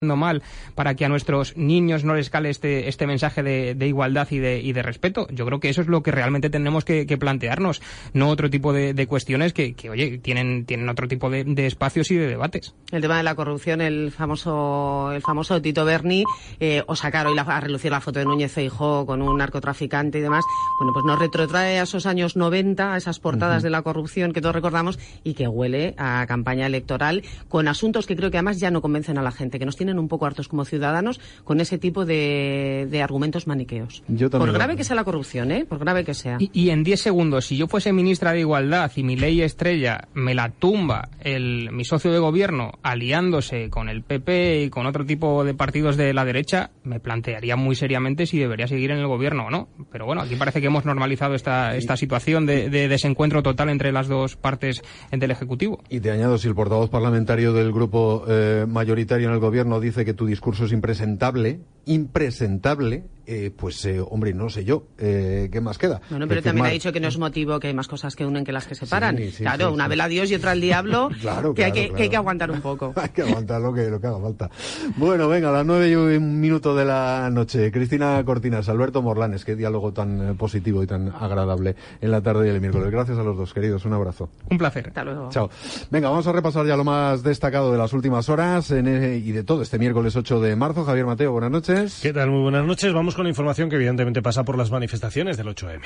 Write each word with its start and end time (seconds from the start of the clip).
Mal 0.00 0.42
para 0.76 0.94
que 0.94 1.04
a 1.04 1.08
nuestros 1.08 1.56
niños 1.56 2.04
no 2.04 2.14
les 2.14 2.30
cale 2.30 2.50
este, 2.50 2.88
este 2.88 3.04
mensaje 3.08 3.42
de, 3.42 3.74
de 3.74 3.88
igualdad 3.88 4.28
y 4.30 4.38
de, 4.38 4.60
y 4.60 4.72
de 4.72 4.82
respeto. 4.82 5.26
Yo 5.32 5.44
creo 5.44 5.58
que 5.58 5.70
eso 5.70 5.80
es 5.80 5.88
lo 5.88 6.04
que 6.04 6.12
realmente 6.12 6.50
tenemos 6.50 6.84
que, 6.84 7.04
que 7.04 7.18
plantearnos, 7.18 7.82
no 8.12 8.28
otro 8.28 8.48
tipo 8.48 8.72
de, 8.72 8.94
de 8.94 9.06
cuestiones 9.08 9.52
que, 9.52 9.74
que, 9.74 9.90
oye, 9.90 10.18
tienen, 10.18 10.66
tienen 10.66 10.88
otro 10.88 11.08
tipo 11.08 11.30
de, 11.30 11.66
espacios 11.66 12.12
y 12.12 12.16
de 12.16 12.28
debates. 12.28 12.76
El 12.92 13.02
tema 13.02 13.16
de 13.16 13.24
la 13.24 13.34
corrupción, 13.34 13.80
el 13.80 14.12
famoso, 14.12 15.10
el 15.12 15.20
famoso 15.20 15.60
Tito 15.60 15.84
Berni, 15.84 16.24
eh, 16.60 16.84
o 16.86 16.94
sacar 16.94 17.26
hoy 17.26 17.34
la, 17.34 17.42
a 17.42 17.60
relucir 17.60 17.90
la 17.90 18.00
foto 18.00 18.20
de 18.20 18.24
Núñez 18.24 18.52
Feijó 18.52 19.04
con 19.04 19.20
un 19.20 19.36
narcotraficante 19.36 20.18
y 20.18 20.20
demás, 20.20 20.44
bueno, 20.78 20.92
pues 20.92 21.04
nos 21.04 21.18
retrotrae 21.18 21.80
a 21.80 21.82
esos 21.82 22.06
años 22.06 22.36
90, 22.36 22.94
a 22.94 22.96
esas 22.96 23.18
portadas 23.18 23.56
uh 23.56 23.60
-huh. 23.60 23.64
de 23.64 23.70
la 23.70 23.82
corrupción 23.82 24.32
que 24.32 24.40
todos 24.40 24.54
recordamos 24.54 25.00
y 25.24 25.34
que 25.34 25.48
huele 25.48 25.96
a 25.98 26.24
campaña 26.28 26.66
electoral 26.66 27.24
con 27.48 27.66
asuntos 27.66 28.06
que 28.06 28.14
creo 28.14 28.30
que 28.30 28.36
además 28.36 28.60
ya 28.60 28.70
no 28.70 28.80
convencen 28.80 29.18
a 29.18 29.22
la 29.22 29.32
gente, 29.32 29.58
que 29.58 29.66
nos 29.66 29.74
tienen 29.76 29.87
un 29.96 30.08
poco 30.08 30.26
hartos 30.26 30.48
como 30.48 30.64
ciudadanos 30.64 31.20
con 31.44 31.60
ese 31.60 31.78
tipo 31.78 32.04
de, 32.04 32.88
de 32.90 33.02
argumentos 33.02 33.46
maniqueos. 33.46 34.02
Por 34.30 34.52
grave 34.52 34.76
que 34.76 34.82
sea 34.82 34.96
la 34.96 35.04
corrupción, 35.04 35.52
¿eh? 35.52 35.64
Por 35.64 35.78
grave 35.78 36.04
que 36.04 36.14
sea. 36.14 36.38
Y, 36.40 36.50
y, 36.52 36.70
en 36.70 36.82
10 36.82 37.00
segundos, 37.00 37.46
si 37.46 37.56
yo 37.56 37.68
fuese 37.68 37.92
ministra 37.92 38.32
de 38.32 38.40
Igualdad 38.40 38.90
y 38.96 39.04
mi 39.04 39.16
ley 39.16 39.42
estrella 39.42 40.08
me 40.14 40.34
la 40.34 40.50
tumba 40.50 41.08
el, 41.20 41.70
mi 41.70 41.84
socio 41.84 42.12
de 42.12 42.18
gobierno 42.18 42.72
aliándose 42.82 43.70
con 43.70 43.88
el 43.88 44.02
PP 44.02 44.64
y 44.64 44.70
con 44.70 44.86
otro 44.86 45.06
tipo 45.06 45.44
de 45.44 45.54
partidos 45.54 45.96
de 45.96 46.12
la 46.12 46.24
derecha, 46.24 46.70
me 46.82 46.98
plantearía 46.98 47.56
muy 47.56 47.76
seriamente 47.76 48.26
si 48.26 48.38
debería 48.38 48.66
seguir 48.66 48.90
en 48.90 48.98
el 48.98 49.06
gobierno 49.06 49.46
o 49.46 49.50
no. 49.50 49.68
Pero 49.92 50.06
bueno, 50.06 50.22
aquí 50.22 50.34
parece 50.34 50.60
que 50.60 50.66
hemos 50.66 50.84
normalizado 50.84 51.34
esta, 51.34 51.76
esta 51.76 51.96
situación 51.96 52.46
de, 52.46 52.70
de 52.70 52.88
desencuentro 52.88 53.42
total 53.42 53.68
entre 53.68 53.92
las 53.92 54.08
dos 54.08 54.36
partes 54.36 54.82
del 55.10 55.30
Ejecutivo. 55.30 55.82
Y 55.88 56.00
te 56.00 56.10
añado, 56.10 56.38
si 56.38 56.48
el 56.48 56.54
portavoz 56.54 56.90
parlamentario 56.90 57.52
del 57.52 57.72
grupo 57.72 58.24
eh, 58.28 58.66
mayoritario 58.68 59.28
en 59.28 59.34
el 59.34 59.40
gobierno 59.40 59.77
dice 59.80 60.04
que 60.04 60.14
tu 60.14 60.26
discurso 60.26 60.64
es 60.64 60.72
impresentable, 60.72 61.60
impresentable, 61.84 63.04
eh, 63.30 63.50
pues 63.54 63.84
eh, 63.84 64.00
hombre, 64.00 64.32
no 64.32 64.48
sé 64.48 64.64
yo, 64.64 64.84
eh, 64.96 65.50
¿qué 65.52 65.60
más 65.60 65.76
queda? 65.76 66.00
Bueno, 66.08 66.26
pero 66.26 66.40
también 66.42 66.64
ha 66.64 66.70
dicho 66.70 66.94
que 66.94 66.98
no 66.98 67.08
es 67.08 67.18
motivo, 67.18 67.60
que 67.60 67.66
hay 67.66 67.74
más 67.74 67.86
cosas 67.86 68.16
que 68.16 68.24
unen 68.24 68.42
que 68.42 68.52
las 68.52 68.66
que 68.66 68.74
separan. 68.74 69.18
Sí, 69.18 69.30
sí, 69.30 69.42
claro, 69.42 69.68
sí, 69.68 69.74
una 69.74 69.86
vela 69.86 70.04
a 70.04 70.08
Dios 70.08 70.30
y 70.30 70.34
otra 70.34 70.52
al 70.52 70.62
diablo, 70.62 71.10
claro, 71.20 71.52
que, 71.52 71.62
claro, 71.62 71.74
hay 71.74 71.80
que, 71.80 71.80
claro. 71.88 71.96
que, 71.96 72.02
hay 72.04 72.08
que 72.08 72.16
aguantar 72.16 72.50
un 72.50 72.62
poco. 72.62 72.94
hay 72.96 73.10
que 73.10 73.20
aguantar 73.20 73.60
lo 73.60 73.74
que, 73.74 73.90
lo 73.90 74.00
que 74.00 74.06
haga 74.06 74.18
falta. 74.18 74.50
Bueno, 74.96 75.28
venga, 75.28 75.50
a 75.50 75.52
las 75.52 75.66
nueve 75.66 75.90
y 75.90 75.94
un 75.94 76.40
minuto 76.40 76.74
de 76.74 76.86
la 76.86 77.28
noche. 77.30 77.70
Cristina 77.70 78.24
Cortinas, 78.24 78.66
Alberto 78.70 79.02
Morlanes, 79.02 79.44
qué 79.44 79.56
diálogo 79.56 79.92
tan 79.92 80.34
positivo 80.38 80.82
y 80.82 80.86
tan 80.86 81.10
agradable 81.10 81.76
en 82.00 82.10
la 82.10 82.22
tarde 82.22 82.46
y 82.46 82.50
el 82.50 82.62
miércoles. 82.62 82.90
Gracias 82.90 83.18
a 83.18 83.22
los 83.22 83.36
dos, 83.36 83.52
queridos, 83.52 83.84
un 83.84 83.92
abrazo. 83.92 84.30
Un 84.48 84.56
placer. 84.56 84.88
Hasta 84.88 85.04
luego. 85.04 85.28
Chao. 85.28 85.50
Venga, 85.90 86.08
vamos 86.08 86.26
a 86.26 86.32
repasar 86.32 86.64
ya 86.64 86.78
lo 86.78 86.84
más 86.84 87.22
destacado 87.22 87.72
de 87.72 87.76
las 87.76 87.92
últimas 87.92 88.30
horas 88.30 88.70
en, 88.70 88.88
y 88.88 89.32
de 89.32 89.44
todo 89.44 89.60
este 89.60 89.78
miércoles 89.78 90.16
8 90.16 90.40
de 90.40 90.56
marzo. 90.56 90.86
Javier 90.86 91.04
Mateo, 91.04 91.32
buenas 91.32 91.50
noches. 91.50 92.00
¿Qué 92.00 92.14
tal? 92.14 92.30
Muy 92.30 92.40
buenas 92.40 92.64
noches. 92.64 92.90
Vamos 92.94 93.17
con 93.18 93.24
la 93.24 93.30
información 93.30 93.68
que 93.68 93.74
evidentemente 93.74 94.22
pasa 94.22 94.44
por 94.44 94.56
las 94.56 94.70
manifestaciones 94.70 95.36
del 95.36 95.48
8M. 95.48 95.82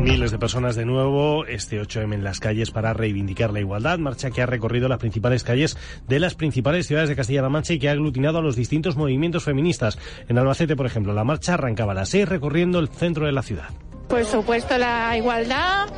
Miles 0.00 0.30
de 0.30 0.38
personas 0.38 0.76
de 0.76 0.84
nuevo 0.84 1.44
este 1.46 1.82
8M 1.82 2.14
en 2.14 2.22
las 2.22 2.38
calles 2.38 2.70
para 2.70 2.92
reivindicar 2.92 3.52
la 3.52 3.58
igualdad, 3.58 3.98
marcha 3.98 4.30
que 4.30 4.40
ha 4.40 4.46
recorrido 4.46 4.86
las 4.86 5.00
principales 5.00 5.42
calles 5.42 5.76
de 6.06 6.20
las 6.20 6.36
principales 6.36 6.86
ciudades 6.86 7.08
de 7.08 7.16
Castilla-La 7.16 7.48
Mancha 7.48 7.72
y 7.72 7.80
que 7.80 7.88
ha 7.88 7.92
aglutinado 7.92 8.38
a 8.38 8.42
los 8.42 8.54
distintos 8.54 8.96
movimientos 8.96 9.42
feministas. 9.42 9.98
En 10.28 10.38
Albacete, 10.38 10.76
por 10.76 10.86
ejemplo, 10.86 11.12
la 11.12 11.24
marcha 11.24 11.54
arrancaba 11.54 11.90
a 11.90 11.96
las 11.96 12.08
6 12.10 12.28
recorriendo 12.28 12.78
el 12.78 12.86
centro 12.88 13.26
de 13.26 13.32
la 13.32 13.42
ciudad. 13.42 13.70
Por 14.12 14.26
supuesto, 14.26 14.76
la 14.76 15.16
igualdad 15.16 15.88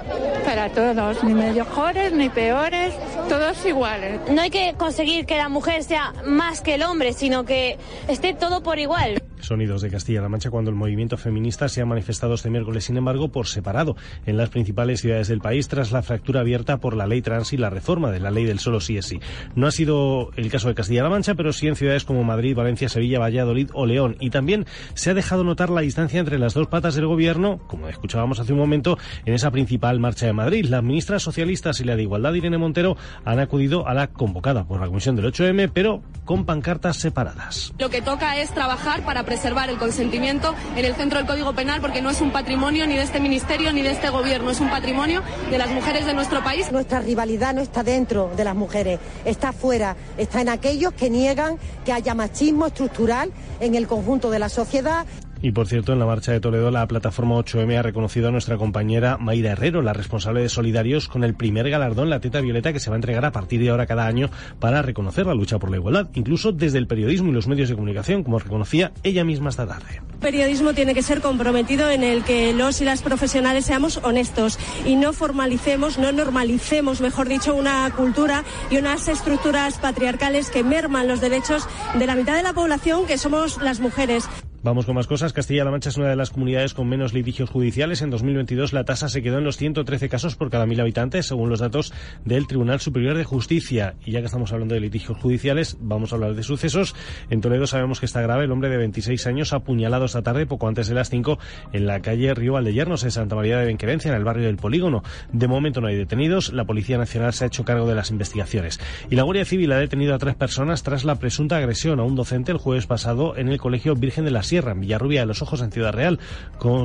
para 0.45 0.69
todos, 0.71 1.25
ni 1.25 1.35
mejores 1.35 2.13
ni 2.13 2.29
peores, 2.29 2.95
todos 3.29 3.67
iguales. 3.67 4.21
No 4.31 4.41
hay 4.41 4.51
que 4.51 4.75
conseguir 4.79 5.27
que 5.27 5.37
la 5.37 5.49
mujer 5.49 5.83
sea 5.83 6.13
más 6.25 6.61
que 6.61 6.75
el 6.75 6.85
hombre, 6.85 7.13
sino 7.13 7.45
que 7.45 7.77
esté 8.07 8.33
todo 8.33 8.63
por 8.63 8.79
igual. 8.79 9.21
Sonidos 9.41 9.83
de 9.83 9.91
Castilla-La 9.91 10.29
Mancha 10.29 10.51
cuando 10.51 10.71
el 10.71 10.77
movimiento 10.77 11.17
feminista 11.17 11.69
se 11.69 11.83
ha 11.83 11.87
manifestado 11.87 12.35
este 12.35 12.51
miércoles, 12.51 12.85
sin 12.85 12.97
embargo, 12.97 13.29
por 13.29 13.47
separado 13.47 13.95
en 14.25 14.39
las 14.39 14.49
principales 14.49 15.03
ciudades 15.03 15.29
del 15.29 15.41
país 15.41 15.69
tras 15.69 15.93
la 15.93 16.03
fractura 16.03 16.41
abierta 16.41 16.79
por 16.79 16.97
la 16.97 17.07
ley 17.07 17.21
trans 17.21 17.53
y 17.53 17.59
la 17.59 17.69
reforma 17.69 18.11
de 18.11 18.21
la 18.21 18.31
ley 18.31 18.45
del 18.45 18.59
solo 18.59 18.81
sí 18.81 18.97
es 18.97 19.07
sí. 19.07 19.21
No 19.55 19.67
ha 19.67 19.71
sido 19.71 20.31
el 20.37 20.51
caso 20.51 20.69
de 20.69 20.75
Castilla-La 20.75 21.11
Mancha, 21.11 21.35
pero 21.35 21.53
sí 21.53 21.69
en 21.69 21.77
ciudades 21.77 22.05
como 22.05 22.25
Madrid, 22.25 22.57
Valencia, 22.57 22.89
Sevilla, 22.89 23.19
Valladolid 23.19 23.69
o 23.75 23.85
León. 23.85 24.17
Y 24.19 24.31
también 24.31 24.65
se 24.95 25.11
ha 25.11 25.15
dejado 25.15 25.45
notar 25.45 25.69
la 25.69 25.83
distancia 25.83 26.21
entre 26.21 26.39
las 26.39 26.55
dos 26.55 26.69
patas 26.69 26.95
del 26.95 27.07
gobierno, 27.07 27.59
como 27.67 27.89
escuchábamos 28.05 28.39
hace 28.39 28.53
un 28.53 28.59
momento, 28.59 28.99
en 29.25 29.33
esa 29.33 29.51
principal 29.51 29.99
marcha 29.99 30.27
de 30.27 30.35
Madrid. 30.35 30.67
Las 30.67 30.83
ministras 30.83 31.23
socialistas 31.23 31.81
y 31.81 31.85
la 31.85 31.97
de 31.97 32.03
Igualdad, 32.03 32.35
Irene 32.35 32.59
Montero, 32.59 32.99
han 33.25 33.41
acudido 33.41 33.89
a 33.89 33.95
la 33.95 34.09
convocada 34.09 34.65
por 34.65 34.79
la 34.79 34.89
Comisión 34.89 35.17
del 35.17 35.33
8M, 35.33 35.71
pero 35.73 36.03
con 36.27 36.45
pancartas 36.45 36.99
separadas. 36.99 37.73
Lo 37.79 37.89
que 37.89 38.03
toca 38.03 38.37
es 38.37 38.51
trabajar 38.51 39.07
para 39.07 39.25
preservar 39.25 39.71
el 39.71 39.79
consentimiento 39.79 40.55
en 40.77 40.85
el 40.85 40.95
centro 40.95 41.19
del 41.19 41.27
Código 41.27 41.55
Penal 41.55 41.81
porque 41.81 42.03
no 42.03 42.11
es 42.11 42.21
un 42.21 42.31
patrimonio 42.31 42.87
ni 42.87 42.95
de 42.95 43.03
este 43.03 43.21
ministerio 43.21 43.73
ni 43.73 43.81
de 43.81 43.93
este 43.93 44.11
gobierno, 44.11 44.51
es 44.51 44.61
un 44.61 44.69
patrimonio 44.69 45.23
de 45.51 45.57
las 45.57 45.71
mujeres 45.71 46.05
de 46.05 46.13
nuestro 46.13 46.45
país. 46.45 46.71
Nuestra 46.73 47.01
rivalidad 47.01 47.55
no 47.55 47.63
está 47.63 47.83
dentro 47.83 48.31
de 48.37 48.45
las 48.45 48.55
mujeres, 48.55 49.01
está 49.25 49.53
fuera, 49.53 49.97
está 50.19 50.43
en 50.43 50.51
aquellos 50.51 50.93
que 50.93 51.09
niegan 51.09 51.57
que 51.87 51.93
haya 51.93 52.15
machismo 52.15 52.67
estructural 52.67 53.31
en 53.61 53.75
el 53.75 53.87
conjunto 53.87 54.31
de 54.31 54.39
la 54.39 54.51
sociedad. 54.51 55.07
Y 55.45 55.53
por 55.53 55.69
cierto, 55.69 55.93
en 55.93 55.99
la 55.99 56.07
marcha 56.07 56.33
de 56.33 56.41
Toledo, 56.41 56.71
la 56.71 56.89
plataforma 56.89 57.35
8M 57.35 57.79
ha 57.79 57.83
reconocido 57.83 58.29
a 58.29 58.31
nuestra 58.31 58.57
compañera 58.57 59.19
Mayra 59.19 59.51
Herrero, 59.51 59.83
la 59.83 59.93
responsable 59.93 60.41
de 60.41 60.49
Solidarios, 60.49 61.07
con 61.07 61.23
el 61.23 61.35
primer 61.35 61.69
galardón, 61.69 62.09
la 62.09 62.19
Teta 62.19 62.41
Violeta, 62.41 62.73
que 62.73 62.81
se 62.81 62.89
va 62.89 62.97
a 62.97 62.97
entregar 62.97 63.27
a 63.27 63.31
partir 63.31 63.61
de 63.61 63.69
ahora 63.69 63.85
cada 63.85 64.07
año 64.07 64.31
para 64.59 64.81
reconocer 64.81 65.27
la 65.27 65.35
lucha 65.35 65.59
por 65.59 65.71
la 65.71 65.77
igualdad, 65.77 66.09
incluso 66.15 66.53
desde 66.53 66.79
el 66.79 66.87
periodismo 66.87 67.29
y 67.29 67.35
los 67.35 67.47
medios 67.47 67.69
de 67.69 67.75
comunicación, 67.75 68.23
como 68.23 68.39
reconocía 68.39 68.93
ella 69.03 69.23
misma 69.23 69.51
esta 69.51 69.67
tarde. 69.67 70.01
El 70.15 70.19
periodismo 70.19 70.73
tiene 70.73 70.95
que 70.95 71.03
ser 71.03 71.21
comprometido 71.21 71.91
en 71.91 72.05
el 72.05 72.25
que 72.25 72.55
los 72.55 72.81
y 72.81 72.87
las 72.87 73.03
profesionales 73.03 73.67
seamos 73.67 73.99
honestos 73.99 74.59
y 74.87 74.97
no 74.97 75.13
formalicemos, 75.13 75.99
no 75.99 76.11
normalicemos, 76.11 77.03
mejor 77.03 77.29
dicho, 77.29 77.55
una 77.55 77.93
cultura 77.95 78.45
y 78.71 78.79
unas 78.79 79.09
estructuras 79.09 79.77
patriarcales 79.77 80.49
que 80.49 80.65
merman 80.65 81.07
los 81.07 81.21
derechos 81.21 81.69
de 81.99 82.07
la 82.07 82.17
mitad 82.17 82.35
de 82.35 82.43
la 82.43 82.55
población, 82.55 83.05
que 83.05 83.19
somos 83.19 83.61
las 83.61 83.81
mujeres. 83.81 84.27
Vamos 84.65 84.87
con 84.87 84.95
más 84.95 85.07
cosas. 85.07 85.35
Castilla-La 85.35 85.71
Mancha 85.71 85.91
es 85.91 85.99
una 85.99 86.09
de 86.09 86.17
las 86.17 86.31
comunidades 86.31 86.73
con 86.73 86.89
menos 86.89 87.13
litigios 87.13 87.51
judiciales. 87.51 88.01
En 88.01 88.09
2022 88.09 88.73
la 88.73 88.85
tasa 88.85 89.11
se 89.11 89.21
quedó 89.21 89.37
en 89.37 89.45
los 89.45 89.59
113 89.59 90.09
casos 90.09 90.37
por 90.37 90.49
cada 90.49 90.65
mil 90.65 90.81
habitantes, 90.81 91.27
según 91.27 91.51
los 91.51 91.61
datos 91.61 91.93
del 92.25 92.47
Tribunal 92.47 92.81
Superior 92.81 93.15
de 93.15 93.25
Justicia. 93.25 93.95
Y 94.07 94.13
ya 94.13 94.21
que 94.21 94.25
estamos 94.25 94.55
hablando 94.55 94.75
de 94.75 94.81
litigios 94.81 95.19
judiciales, 95.19 95.77
vamos 95.83 96.13
a 96.13 96.15
hablar 96.15 96.33
de 96.33 96.43
sucesos. 96.43 96.95
En 97.29 97.43
Toledo 97.43 97.67
sabemos 97.67 98.01
que 98.01 98.07
está 98.07 98.23
grave 98.23 98.45
el 98.45 98.53
hombre 98.53 98.71
de 98.71 98.79
26 98.79 99.27
años 99.27 99.53
apuñalado 99.53 100.07
esta 100.07 100.23
tarde, 100.23 100.47
poco 100.47 100.67
antes 100.67 100.89
de 100.89 100.95
las 100.95 101.11
5, 101.11 101.39
en 101.75 101.85
la 101.85 102.01
calle 102.01 102.33
Río 102.33 102.55
Valdeyernos, 102.55 103.05
en 103.05 103.11
Santa 103.11 103.37
María 103.37 103.59
de 103.59 103.67
Benquerencia, 103.67 104.13
en 104.13 104.17
el 104.17 104.25
barrio 104.25 104.47
del 104.47 104.57
Polígono. 104.57 105.03
De 105.31 105.47
momento 105.47 105.83
no 105.83 105.89
hay 105.89 105.97
detenidos. 105.97 106.55
La 106.55 106.65
Policía 106.65 106.97
Nacional 106.97 107.35
se 107.35 107.45
ha 107.45 107.49
hecho 107.49 107.67
cargo 107.67 107.87
de 107.87 107.97
las 107.97 108.11
investigaciones. 108.11 108.81
Y 109.11 109.17
la 109.17 109.25
Guardia 109.25 109.45
Civil 109.45 109.73
ha 109.73 109.79
detenido 109.79 110.15
a 110.15 110.19
tres 110.19 110.37
personas 110.37 110.83
tras 110.83 111.05
la 111.05 111.17
presunta 111.17 111.59
agresión 111.59 112.01
a 112.01 112.05
un 112.05 112.17
docente 112.17 112.51
el 112.51 112.57
jueves 112.57 112.87
pasado 112.87 113.37
en 113.37 113.49
el 113.49 113.59
Colegio 113.59 113.95
Virgen 113.95 114.25
de 114.25 114.31
la 114.31 114.43
En 114.59 114.81
Villarrubia 114.81 115.21
de 115.21 115.27
los 115.27 115.43
Ojos, 115.43 115.61
en 115.61 115.73
Ciudad 115.73 115.93
Real. 115.93 116.21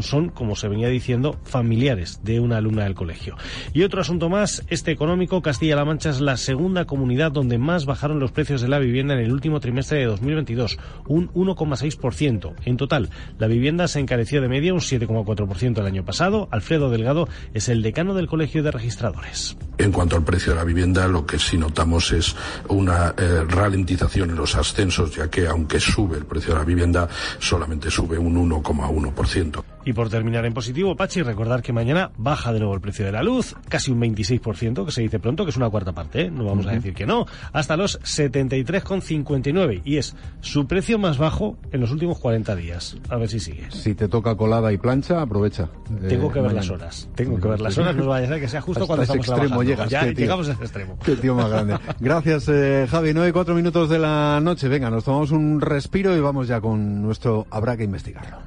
Son, 0.01 0.29
como 0.29 0.55
se 0.55 0.67
venía 0.67 0.87
diciendo, 0.87 1.39
familiares 1.43 2.19
de 2.23 2.39
una 2.39 2.57
alumna 2.57 2.83
del 2.83 2.95
colegio. 2.95 3.35
Y 3.73 3.83
otro 3.83 4.01
asunto 4.01 4.29
más, 4.29 4.63
este 4.67 4.91
económico, 4.91 5.41
Castilla-La 5.41 5.85
Mancha 5.85 6.09
es 6.09 6.21
la 6.21 6.37
segunda 6.37 6.85
comunidad 6.85 7.31
donde 7.31 7.57
más 7.57 7.85
bajaron 7.85 8.19
los 8.19 8.31
precios 8.31 8.61
de 8.61 8.67
la 8.67 8.79
vivienda 8.79 9.13
en 9.13 9.21
el 9.21 9.31
último 9.31 9.59
trimestre 9.59 9.99
de 9.99 10.05
2022, 10.05 10.77
un 11.07 11.29
1,6%. 11.33 12.53
En 12.65 12.77
total, 12.77 13.09
la 13.37 13.47
vivienda 13.47 13.87
se 13.87 13.99
encareció 13.99 14.41
de 14.41 14.49
media 14.49 14.73
un 14.73 14.79
7,4% 14.79 15.79
el 15.79 15.85
año 15.85 16.05
pasado. 16.05 16.47
Alfredo 16.51 16.89
Delgado 16.89 17.27
es 17.53 17.69
el 17.69 17.81
decano 17.81 18.13
del 18.13 18.27
Colegio 18.27 18.63
de 18.63 18.71
Registradores. 18.71 19.57
En 19.77 19.91
cuanto 19.91 20.15
al 20.15 20.23
precio 20.23 20.53
de 20.53 20.59
la 20.59 20.65
vivienda, 20.65 21.07
lo 21.07 21.25
que 21.25 21.39
sí 21.39 21.57
notamos 21.57 22.11
es 22.11 22.35
una 22.67 23.13
eh, 23.17 23.45
ralentización 23.47 24.31
en 24.31 24.35
los 24.35 24.55
ascensos, 24.55 25.15
ya 25.15 25.29
que 25.29 25.47
aunque 25.47 25.79
sube 25.79 26.17
el 26.17 26.25
precio 26.25 26.53
de 26.53 26.59
la 26.59 26.65
vivienda, 26.65 27.07
solamente 27.59 27.89
sube 27.89 28.15
un 28.17 28.35
1,1%. 28.49 29.78
Y 29.85 29.93
por 29.93 30.09
terminar 30.09 30.45
en 30.45 30.53
positivo, 30.53 30.95
Pachi, 30.95 31.21
recordar 31.23 31.61
que 31.61 31.71
mañana 31.73 32.11
baja 32.17 32.51
de 32.53 32.59
nuevo 32.59 32.73
el 32.75 32.81
precio 32.81 33.05
de 33.05 33.11
la 33.11 33.23
luz, 33.23 33.55
casi 33.69 33.91
un 33.91 33.99
26%, 34.01 34.85
que 34.85 34.91
se 34.91 35.01
dice 35.01 35.19
pronto, 35.19 35.45
que 35.45 35.51
es 35.51 35.57
una 35.57 35.69
cuarta 35.69 35.93
parte, 35.93 36.23
¿eh? 36.23 36.31
no 36.31 36.43
vamos 36.45 36.67
a 36.67 36.71
decir 36.71 36.93
que 36.93 37.05
no, 37.05 37.25
hasta 37.53 37.77
los 37.77 37.99
73,59 38.01 39.81
y 39.85 39.97
es 39.97 40.15
su 40.41 40.67
precio 40.67 40.99
más 40.99 41.17
bajo 41.17 41.57
en 41.71 41.81
los 41.81 41.91
últimos 41.91 42.19
40 42.19 42.55
días. 42.55 42.97
A 43.09 43.15
ver 43.17 43.29
si 43.29 43.39
sigue. 43.39 43.67
Si 43.71 43.95
te 43.95 44.07
toca 44.07 44.35
colada 44.35 44.71
y 44.73 44.77
plancha, 44.77 45.21
aprovecha. 45.21 45.69
Tengo 46.07 46.27
Eh, 46.29 46.33
que 46.33 46.39
ver 46.41 46.51
mañana. 46.53 46.53
las 46.55 46.69
horas. 46.69 47.09
Tengo 47.15 47.39
que 47.39 47.47
ver 47.47 47.61
las 47.61 47.77
horas, 47.77 47.95
no 47.95 48.07
vaya 48.07 48.25
a 48.25 48.29
ser 48.29 48.39
que 48.41 48.47
sea 48.47 48.61
justo 48.61 48.81
Hasta 48.83 48.87
cuando 48.87 49.03
estamos 49.03 49.27
extremo 49.27 49.63
llegas, 49.63 49.89
ya 49.89 50.01
tío. 50.01 50.11
llegamos 50.13 50.49
a 50.49 50.51
ese 50.53 50.61
extremo. 50.63 50.97
Qué 51.03 51.15
tío 51.15 51.35
más 51.35 51.49
grande. 51.49 51.77
Gracias, 51.99 52.47
eh, 52.49 52.85
Javi. 52.89 53.13
9 53.13 53.29
y 53.29 53.31
4 53.31 53.55
minutos 53.55 53.89
de 53.89 53.99
la 53.99 54.39
noche. 54.41 54.67
Venga, 54.67 54.89
nos 54.89 55.03
tomamos 55.03 55.31
un 55.31 55.61
respiro 55.61 56.15
y 56.15 56.19
vamos 56.19 56.47
ya 56.47 56.59
con 56.61 57.01
nuestro 57.01 57.47
Habrá 57.49 57.77
que 57.77 57.83
investigarlo. 57.85 58.37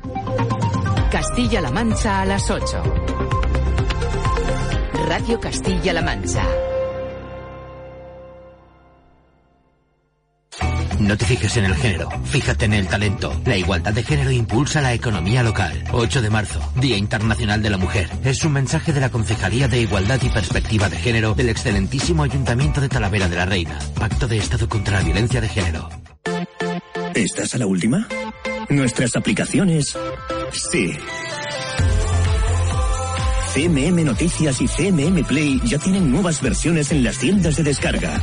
Castilla-La 1.23 1.71
Mancha 1.71 2.23
a 2.23 2.27
las 2.27 2.51
8. 2.51 2.83
Radio 5.07 5.39
Castilla-La 5.39 6.03
Mancha. 6.03 6.45
No 10.99 11.17
te 11.17 11.25
fijes 11.25 11.57
en 11.59 11.67
el 11.67 11.77
género, 11.77 12.09
fíjate 12.25 12.65
en 12.65 12.73
el 12.73 12.89
talento. 12.89 13.41
La 13.47 13.57
igualdad 13.57 13.93
de 13.93 14.03
género 14.03 14.33
impulsa 14.33 14.81
la 14.81 14.95
economía 14.95 15.45
local. 15.45 15.85
8 15.93 16.23
de 16.23 16.31
marzo, 16.31 16.59
Día 16.81 16.97
Internacional 16.97 17.63
de 17.63 17.71
la 17.71 17.79
Mujer. 17.79 18.11
Es 18.25 18.45
un 18.45 18.55
mensaje 18.55 18.93
de 18.93 19.01
la 19.01 19.11
Concejalía 19.11 19.69
de 19.69 19.81
Igualdad 19.81 20.19
y 20.23 20.29
Perspectiva 20.29 20.89
de 20.89 20.97
Género 20.97 21.35
del 21.35 21.51
excelentísimo 21.51 22.25
Ayuntamiento 22.25 22.81
de 22.81 22.89
Talavera 22.89 23.29
de 23.29 23.37
la 23.37 23.47
Reina. 23.47 23.79
Pacto 23.95 24.27
de 24.27 24.39
Estado 24.39 24.69
contra 24.69 24.99
la 24.99 25.05
Violencia 25.05 25.41
de 25.41 25.49
Género. 25.49 25.89
¿Estás 27.15 27.55
a 27.55 27.59
la 27.59 27.67
última? 27.67 28.09
Nuestras 28.69 29.15
aplicaciones. 29.15 29.97
Sí. 30.53 30.97
CMM 33.55 34.05
Noticias 34.05 34.61
y 34.63 34.67
CMM 34.67 35.25
Play 35.25 35.61
ya 35.65 35.79
tienen 35.79 36.11
nuevas 36.11 36.41
versiones 36.41 36.91
en 36.91 37.05
las 37.05 37.19
tiendas 37.19 37.57
de 37.57 37.63
descarga. 37.63 38.23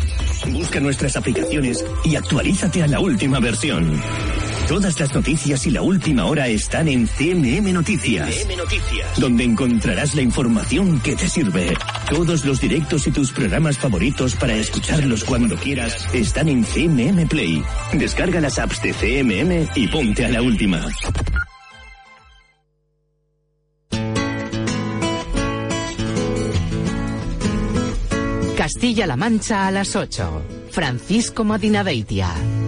Busca 0.52 0.80
nuestras 0.80 1.16
aplicaciones 1.16 1.86
y 2.04 2.16
actualízate 2.16 2.82
a 2.82 2.88
la 2.88 3.00
última 3.00 3.40
versión. 3.40 4.02
Todas 4.68 5.00
las 5.00 5.14
noticias 5.14 5.66
y 5.68 5.72
la 5.72 5.82
última 5.82 6.26
hora 6.26 6.48
están 6.48 6.88
en 6.88 7.08
CMM 7.08 7.74
Noticias, 7.74 8.48
donde 9.18 9.44
encontrarás 9.44 10.16
la 10.16 10.22
información 10.24 11.00
que 11.02 11.16
te 11.16 11.30
sirve. 11.30 11.76
Todos 12.10 12.46
los 12.46 12.60
directos 12.60 13.06
y 13.06 13.12
tus 13.12 13.32
programas 13.32 13.78
favoritos 13.78 14.36
para 14.36 14.56
escucharlos 14.56 15.24
cuando 15.24 15.56
quieras 15.58 16.08
están 16.14 16.50
en 16.50 16.64
CMM 16.64 17.28
Play. 17.28 17.64
Descarga 17.94 18.42
las 18.42 18.58
apps 18.58 18.82
de 18.82 18.94
CMM 18.94 19.70
y 19.76 19.88
ponte 19.88 20.26
a 20.26 20.30
la 20.30 20.42
última. 20.42 20.86
Castilla-La 28.70 29.16
Mancha 29.16 29.66
a 29.66 29.72
las 29.72 29.96
8. 29.96 30.44
Francisco 30.70 31.44
Madinaveitia. 31.44 32.59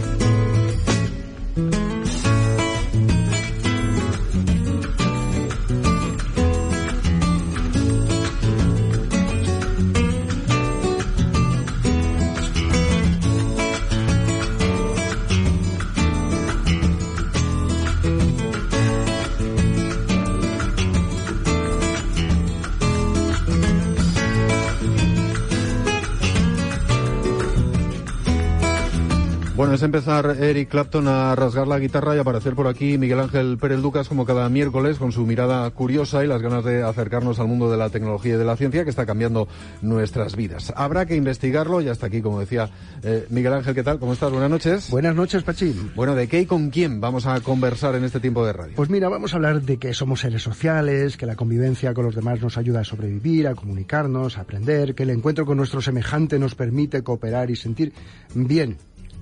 Bueno, 29.71 29.77
es 29.77 29.83
empezar 29.83 30.35
Eric 30.37 30.67
Clapton 30.67 31.07
a 31.07 31.33
rasgar 31.33 31.65
la 31.65 31.79
guitarra 31.79 32.13
y 32.13 32.19
aparecer 32.19 32.55
por 32.55 32.67
aquí 32.67 32.97
Miguel 32.97 33.21
Ángel 33.21 33.57
Pérez 33.57 33.79
Lucas 33.79 34.09
como 34.09 34.25
cada 34.25 34.49
miércoles 34.49 34.97
con 34.97 35.13
su 35.13 35.25
mirada 35.25 35.69
curiosa 35.69 36.25
y 36.25 36.27
las 36.27 36.41
ganas 36.41 36.65
de 36.65 36.83
acercarnos 36.83 37.39
al 37.39 37.47
mundo 37.47 37.71
de 37.71 37.77
la 37.77 37.89
tecnología 37.89 38.33
y 38.33 38.37
de 38.37 38.43
la 38.43 38.57
ciencia 38.57 38.83
que 38.83 38.89
está 38.89 39.05
cambiando 39.05 39.47
nuestras 39.81 40.35
vidas. 40.35 40.73
Habrá 40.75 41.05
que 41.05 41.15
investigarlo 41.15 41.79
y 41.79 41.87
hasta 41.87 42.07
aquí, 42.07 42.21
como 42.21 42.41
decía 42.41 42.69
eh, 43.01 43.25
Miguel 43.29 43.53
Ángel, 43.53 43.73
¿qué 43.73 43.81
tal? 43.81 43.97
¿Cómo 43.97 44.11
estás? 44.11 44.29
Buenas 44.29 44.49
noches. 44.49 44.89
Buenas 44.91 45.15
noches, 45.15 45.41
Pachín. 45.43 45.93
Bueno, 45.95 46.15
¿de 46.15 46.27
qué 46.27 46.41
y 46.41 46.45
con 46.45 46.69
quién 46.69 46.99
vamos 46.99 47.25
a 47.25 47.39
conversar 47.39 47.95
en 47.95 48.03
este 48.03 48.19
tiempo 48.19 48.45
de 48.45 48.51
radio? 48.51 48.73
Pues 48.75 48.89
mira, 48.89 49.07
vamos 49.07 49.31
a 49.31 49.37
hablar 49.37 49.61
de 49.61 49.77
que 49.77 49.93
somos 49.93 50.19
seres 50.19 50.43
sociales, 50.43 51.15
que 51.15 51.25
la 51.25 51.37
convivencia 51.37 51.93
con 51.93 52.03
los 52.03 52.15
demás 52.15 52.41
nos 52.41 52.57
ayuda 52.57 52.81
a 52.81 52.83
sobrevivir, 52.83 53.47
a 53.47 53.55
comunicarnos, 53.55 54.37
a 54.37 54.41
aprender, 54.41 54.95
que 54.95 55.03
el 55.03 55.11
encuentro 55.11 55.45
con 55.45 55.55
nuestro 55.55 55.81
semejante 55.81 56.39
nos 56.39 56.55
permite 56.55 57.03
cooperar 57.03 57.49
y 57.49 57.55
sentir 57.55 57.93
bien. 58.35 58.75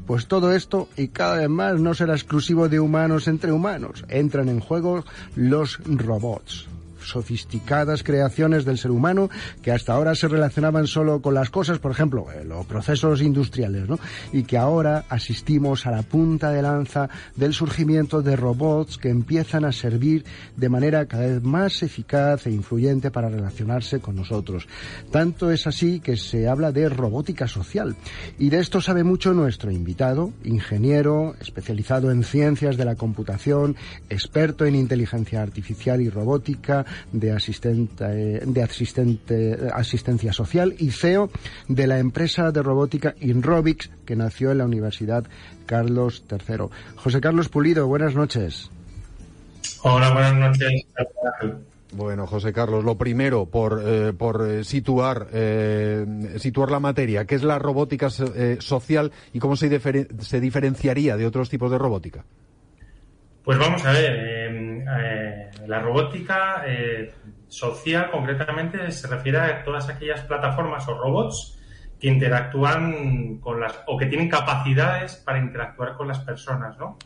Pues 0.10 0.26
todo 0.26 0.54
esto 0.54 0.90
y 0.98 1.10
cada 1.10 1.38
vez 1.38 1.50
más 1.50 1.80
no 1.80 1.94
será 1.94 2.16
exclusivo 2.16 2.68
de 2.68 2.80
humanos 2.80 3.28
entre 3.28 3.52
humanos. 3.52 4.04
Entran 4.10 4.50
en 4.50 4.60
juego 4.60 5.06
los 5.36 5.78
robots 5.86 6.68
sofisticadas 7.04 8.04
creaciones 8.04 8.66
del 8.66 8.78
ser 8.78 8.92
humano 8.92 9.30
que 9.62 9.72
hasta 9.72 9.94
ahora 9.94 10.16
se 10.16 10.28
relacionaban 10.28 10.88
solo 10.88 11.22
con 11.22 11.34
las 11.34 11.50
cosas, 11.50 11.80
por 11.80 11.92
ejemplo, 11.92 12.28
eh, 12.32 12.44
los 12.46 12.66
procesos 12.66 13.22
industriales, 13.22 13.88
¿no? 13.88 14.00
Y 14.32 14.44
que 14.44 14.58
ahora 14.58 15.06
asistimos 15.10 15.86
a 15.86 15.92
la 15.92 16.04
punta 16.04 16.52
de 16.52 16.62
lanza 16.62 17.10
del 17.36 17.54
surgimiento 17.54 18.22
de 18.22 18.36
robots 18.36 18.98
que 18.98 19.10
empiezan 19.10 19.66
a 19.66 19.72
servir 19.72 20.26
de 20.56 20.70
manera 20.70 21.06
cada 21.06 21.28
vez 21.28 21.44
más 21.44 21.84
eficaz 21.84 22.48
e 22.48 22.52
influyente 22.52 23.12
para 23.12 23.30
relacionarse 23.30 24.00
con 24.00 24.16
nosotros. 24.16 24.68
Tanto 25.12 25.52
es 25.52 25.68
así 25.68 26.00
que 26.00 26.18
se 26.18 26.48
habla 26.48 26.72
de 26.72 26.90
robótica 26.90 27.48
social. 27.48 27.96
Y 28.38 28.50
de 28.50 28.60
esto 28.60 28.82
sabe 28.82 29.04
mucho 29.04 29.34
nuestro 29.34 29.72
invitado, 29.72 30.32
ingeniero, 30.44 31.36
especializado 31.40 32.12
en 32.12 32.24
ciencias 32.24 32.78
de 32.78 32.86
la 32.86 32.96
computación, 32.96 33.76
experto 34.10 34.66
en 34.66 34.76
inteligencia 34.76 35.42
artificial 35.42 36.02
y 36.02 36.10
robótica, 36.10 36.86
de, 37.12 37.32
asistente, 37.32 38.06
de 38.46 38.64
asistente, 38.64 39.58
asistencia 39.74 40.34
social 40.34 40.76
y 40.78 40.92
CEO 40.92 41.30
de 41.68 41.88
la 41.88 42.00
empresa 42.00 42.52
de 42.52 42.62
robótica 42.62 43.16
Inrobix, 43.22 43.90
que 44.06 44.16
nació 44.16 44.52
en 44.52 44.60
la 44.60 44.66
Universidad 44.66 45.26
Carlos 45.66 46.24
III. 46.32 46.66
José 46.96 47.22
Carlos 47.22 47.50
Pulido, 47.50 47.88
buenas 47.88 48.16
noches. 48.16 48.72
Hola, 49.84 50.12
buenas 50.12 50.36
noches. 50.58 50.86
Bueno, 51.92 52.28
José 52.28 52.54
Carlos, 52.54 52.84
lo 52.84 52.98
primero 53.00 53.48
por, 53.48 53.82
eh, 53.84 54.14
por 54.14 54.48
eh, 54.48 54.64
situar, 54.64 55.28
eh, 55.34 56.06
situar 56.38 56.70
la 56.70 56.80
materia, 56.80 57.26
¿qué 57.26 57.34
es 57.34 57.44
la 57.44 57.58
robótica 57.58 58.12
so- 58.12 58.32
eh, 58.36 58.58
social 58.60 59.12
y 59.34 59.40
cómo 59.40 59.56
se, 59.56 59.72
diferen- 59.72 60.20
se 60.20 60.40
diferenciaría 60.40 61.18
de 61.18 61.26
otros 61.26 61.50
tipos 61.50 61.72
de 61.72 61.80
robótica? 61.80 62.24
Pues 63.44 63.58
vamos 63.58 63.84
a 63.86 63.92
ver, 63.92 64.12
eh, 64.98 65.50
la 65.68 65.80
robótica 65.80 66.64
eh, 66.66 67.14
social 67.48 68.10
concretamente 68.10 68.92
se 68.92 69.08
refiere 69.08 69.38
a 69.38 69.64
todas 69.64 69.90
aquellas 69.90 70.22
plataformas 70.22 70.88
o 70.88 70.98
robots 70.98 71.58
que 72.00 72.08
interactúan 72.08 73.38
con 73.40 73.60
las 73.60 73.82
o 73.88 73.98
que 73.98 74.06
tienen 74.06 74.30
capacidades 74.30 75.16
para 75.18 75.38
interactuar 75.38 75.96
con 75.96 76.08
las 76.08 76.20
personas, 76.20 76.78
¿no? 76.78 76.98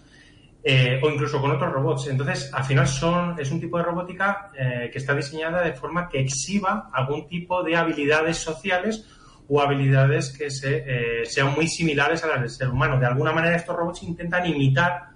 Eh, 0.64 1.02
o 1.04 1.10
incluso 1.10 1.42
con 1.42 1.52
otros 1.52 1.74
robots. 1.74 2.08
Entonces, 2.08 2.54
al 2.54 2.64
final 2.64 2.88
son 2.88 3.38
es 3.40 3.52
un 3.52 3.60
tipo 3.60 3.78
de 3.78 3.84
robótica 3.84 4.50
que 4.54 4.98
está 4.98 5.14
diseñada 5.14 5.62
de 5.62 5.74
forma 5.74 6.08
que 6.08 6.20
exhiba 6.20 6.90
algún 6.94 7.28
tipo 7.28 7.64
de 7.64 7.76
habilidades 7.76 8.38
sociales 8.38 9.10
o 9.50 9.60
habilidades 9.60 10.38
que 10.38 10.50
se, 10.50 11.26
sean 11.26 11.54
muy 11.54 11.68
similares 11.68 12.24
a 12.24 12.28
las 12.28 12.40
del 12.40 12.50
ser 12.50 12.70
humano. 12.70 12.98
De 12.98 13.08
alguna 13.08 13.34
manera, 13.34 13.58
estos 13.58 13.76
robots 13.76 14.04
intentan 14.04 14.46
imitar 14.46 15.10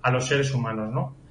a 0.00 0.10
los 0.10 0.26
seres 0.26 0.54
humanos, 0.54 0.90
¿no? 0.90 1.25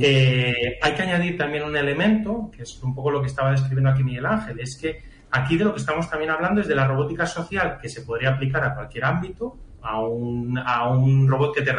Eh, 0.00 0.78
hay 0.80 0.92
que 0.92 1.02
añadir 1.02 1.36
también 1.36 1.64
un 1.64 1.76
elemento, 1.76 2.50
que 2.54 2.62
es 2.62 2.82
un 2.82 2.94
poco 2.94 3.10
lo 3.10 3.20
que 3.20 3.26
estaba 3.28 3.50
describiendo 3.52 3.90
aquí 3.90 4.02
Miguel 4.04 4.26
Ángel, 4.26 4.60
es 4.60 4.76
que 4.80 5.00
aquí 5.30 5.56
de 5.56 5.64
lo 5.64 5.74
que 5.74 5.80
estamos 5.80 6.08
también 6.10 6.30
hablando 6.30 6.60
es 6.60 6.68
de 6.68 6.74
la 6.74 6.86
robótica 6.86 7.26
social 7.26 7.78
que 7.80 7.88
se 7.88 8.02
podría 8.02 8.30
aplicar 8.30 8.62
a 8.64 8.74
cualquier 8.74 9.04
ámbito, 9.04 9.56
a 9.82 10.00
un, 10.00 10.58
a 10.58 10.88
un 10.88 11.26
robot 11.28 11.54
que 11.56 11.62
te, 11.62 11.72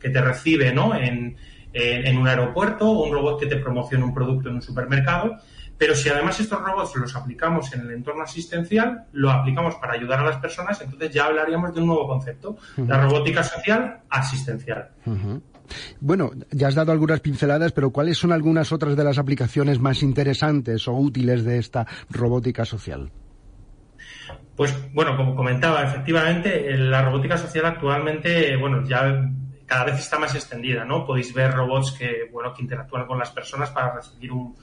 que 0.00 0.10
te 0.10 0.20
recibe 0.20 0.72
¿no? 0.72 0.94
en, 0.94 1.36
en- 1.72 2.06
en 2.06 2.16
un 2.18 2.26
aeropuerto 2.26 2.90
o 2.90 3.04
un 3.06 3.12
robot 3.12 3.38
que 3.40 3.46
te 3.46 3.56
promociona 3.56 4.04
un 4.04 4.14
producto 4.14 4.48
en 4.48 4.56
un 4.56 4.62
supermercado. 4.62 5.36
Pero 5.78 5.94
si 5.94 6.08
además 6.08 6.38
estos 6.40 6.60
robots 6.60 6.96
los 6.96 7.14
aplicamos 7.14 7.72
en 7.72 7.82
el 7.82 7.92
entorno 7.92 8.24
asistencial, 8.24 9.04
lo 9.12 9.30
aplicamos 9.30 9.76
para 9.76 9.94
ayudar 9.94 10.20
a 10.20 10.24
las 10.24 10.36
personas, 10.38 10.80
entonces 10.80 11.12
ya 11.12 11.26
hablaríamos 11.26 11.72
de 11.72 11.80
un 11.80 11.86
nuevo 11.86 12.08
concepto, 12.08 12.56
la 12.76 13.00
robótica 13.00 13.44
social 13.44 14.00
asistencial. 14.10 14.90
Bueno, 16.00 16.30
ya 16.50 16.68
has 16.68 16.74
dado 16.74 16.90
algunas 16.92 17.20
pinceladas, 17.20 17.72
pero 17.72 17.90
¿cuáles 17.90 18.18
son 18.18 18.32
algunas 18.32 18.72
otras 18.72 18.96
de 18.96 19.04
las 19.04 19.18
aplicaciones 19.18 19.78
más 19.78 20.02
interesantes 20.02 20.88
o 20.88 20.94
útiles 20.94 21.44
de 21.44 21.58
esta 21.58 21.86
robótica 22.10 22.64
social? 22.64 23.12
Pues 24.56 24.74
bueno, 24.92 25.16
como 25.16 25.36
comentaba, 25.36 25.84
efectivamente, 25.84 26.72
eh, 26.72 26.76
la 26.76 27.02
robótica 27.02 27.38
social 27.38 27.64
actualmente, 27.66 28.56
bueno, 28.56 28.82
ya 28.84 29.30
cada 29.66 29.84
vez 29.84 30.00
está 30.00 30.18
más 30.18 30.34
extendida, 30.34 30.84
¿no? 30.84 31.06
Podéis 31.06 31.32
ver 31.32 31.52
robots 31.52 31.92
que, 31.92 32.28
bueno, 32.32 32.52
que 32.52 32.62
interactúan 32.62 33.06
con 33.06 33.18
las 33.18 33.30
personas 33.30 33.70
para 33.70 33.94
recibir 33.94 34.32
un, 34.32 34.56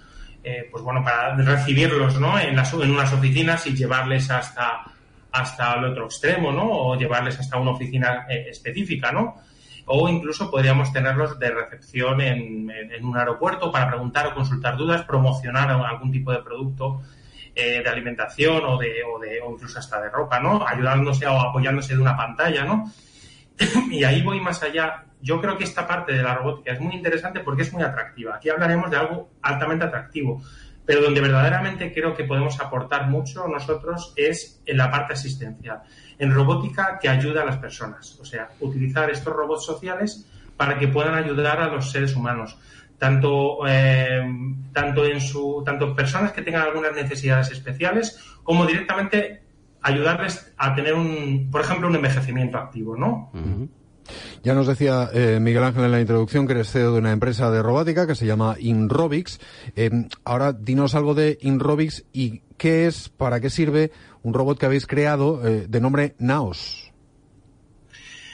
eh, 0.48 0.70
pues 0.72 0.84
bueno, 0.84 1.04
para 1.04 1.36
recibirlos, 1.36 2.20
¿no? 2.20 2.40
En, 2.40 2.56
las, 2.56 2.72
en 2.74 2.92
unas 2.92 3.12
oficinas 3.12 3.66
y 3.66 3.76
llevarles 3.76 4.30
hasta, 4.30 4.84
hasta 5.32 5.74
el 5.74 5.86
otro 5.86 6.06
extremo, 6.06 6.52
¿no? 6.52 6.70
O 6.70 6.96
llevarles 6.96 7.40
hasta 7.40 7.58
una 7.58 7.72
oficina 7.72 8.28
eh, 8.30 8.46
específica, 8.50 9.12
¿no? 9.12 9.42
O 9.88 10.08
incluso 10.08 10.52
podríamos 10.52 10.94
tenerlos 10.94 11.40
de 11.40 11.50
recepción 11.50 12.22
en, 12.22 12.70
en, 12.70 13.04
un 13.04 13.18
aeropuerto 13.18 13.72
para 13.72 13.88
preguntar 13.88 14.28
o 14.28 14.36
consultar 14.36 14.78
dudas, 14.78 15.04
promocionar 15.04 15.72
algún 15.72 16.12
tipo 16.12 16.32
de 16.32 16.44
producto 16.44 17.02
eh, 17.56 17.82
de 17.84 17.90
alimentación 17.90 18.64
o, 18.66 18.78
de, 18.78 19.04
o, 19.04 19.20
de, 19.20 19.42
o 19.42 19.52
incluso 19.52 19.80
hasta 19.80 20.00
de 20.00 20.10
ropa, 20.10 20.40
¿no? 20.40 20.64
Ayudándose 20.68 21.26
o 21.26 21.40
apoyándose 21.40 21.96
de 21.96 22.02
una 22.02 22.16
pantalla, 22.16 22.66
¿no? 22.66 22.92
y 23.92 24.04
ahí 24.04 24.22
voy 24.22 24.40
más 24.40 24.62
allá. 24.64 25.06
Yo 25.22 25.42
creo 25.42 25.58
que 25.58 25.64
esta 25.64 25.88
parte 25.88 26.14
de 26.14 26.22
la 26.22 26.36
robótica 26.36 26.74
es 26.74 26.80
muy 26.80 26.96
interesante 26.96 27.40
porque 27.40 27.64
es 27.64 27.74
muy 27.74 27.84
atractiva. 27.84 28.36
Aquí 28.36 28.50
hablaremos 28.50 28.92
de 28.92 28.98
algo 28.98 29.30
altamente 29.42 29.86
atractivo, 29.86 30.42
pero 30.86 31.02
donde 31.02 31.22
verdaderamente 31.22 31.94
creo 31.94 32.16
que 32.16 32.26
podemos 32.26 32.60
aportar 32.60 33.10
mucho 33.10 33.48
nosotros 33.48 34.14
es 34.16 34.62
en 34.66 34.78
la 34.78 34.92
parte 34.92 35.14
asistencial, 35.14 35.82
en 36.20 36.32
robótica 36.32 37.00
que 37.02 37.10
ayuda 37.10 37.42
a 37.42 37.46
las 37.46 37.58
personas. 37.58 38.20
O 38.20 38.26
sea, 38.26 38.50
utilizar 38.60 39.10
estos 39.10 39.34
robots 39.34 39.66
sociales 39.66 40.28
para 40.58 40.78
que 40.78 40.88
puedan 40.88 41.16
ayudar 41.16 41.60
a 41.60 41.68
los 41.68 41.92
seres 41.92 42.16
humanos. 42.16 42.58
Tanto, 42.98 43.68
eh, 43.68 44.24
tanto 44.72 45.06
en 45.06 45.20
su, 45.20 45.62
tanto 45.66 45.94
personas 45.94 46.32
que 46.32 46.42
tengan 46.42 46.62
algunas 46.62 46.94
necesidades 46.94 47.52
especiales, 47.52 48.24
como 48.42 48.66
directamente 48.66 49.45
ayudarles 49.86 50.52
a 50.58 50.74
tener 50.74 50.96
un, 50.96 51.50
por 51.52 51.62
ejemplo, 51.62 51.88
un 51.88 51.96
envejecimiento 51.96 52.58
activo, 52.58 52.98
¿no? 52.98 53.32
Ya 54.44 54.56
nos 54.56 54.68
decía 54.68 55.10
eh, 55.14 55.40
Miguel 55.40 55.64
Ángel 55.64 55.86
en 55.86 55.92
la 55.92 56.02
introducción 56.02 56.48
que 56.48 56.54
eres 56.54 56.72
CEO 56.72 56.92
de 56.92 57.00
una 57.00 57.12
empresa 57.12 57.52
de 57.52 57.62
robótica 57.62 58.08
que 58.08 58.16
se 58.16 58.26
llama 58.26 58.56
Inrobix. 58.60 59.40
Eh, 59.76 59.92
ahora 60.24 60.54
dinos 60.54 60.96
algo 60.96 61.14
de 61.14 61.38
Inrobix 61.42 62.04
y 62.14 62.42
qué 62.58 62.88
es, 62.88 63.10
para 63.10 63.40
qué 63.40 63.52
sirve 63.52 63.92
un 64.24 64.34
robot 64.34 64.60
que 64.60 64.66
habéis 64.66 64.88
creado 64.88 65.48
eh, 65.48 65.68
de 65.70 65.82
nombre 65.82 66.16
Naos. 66.18 66.92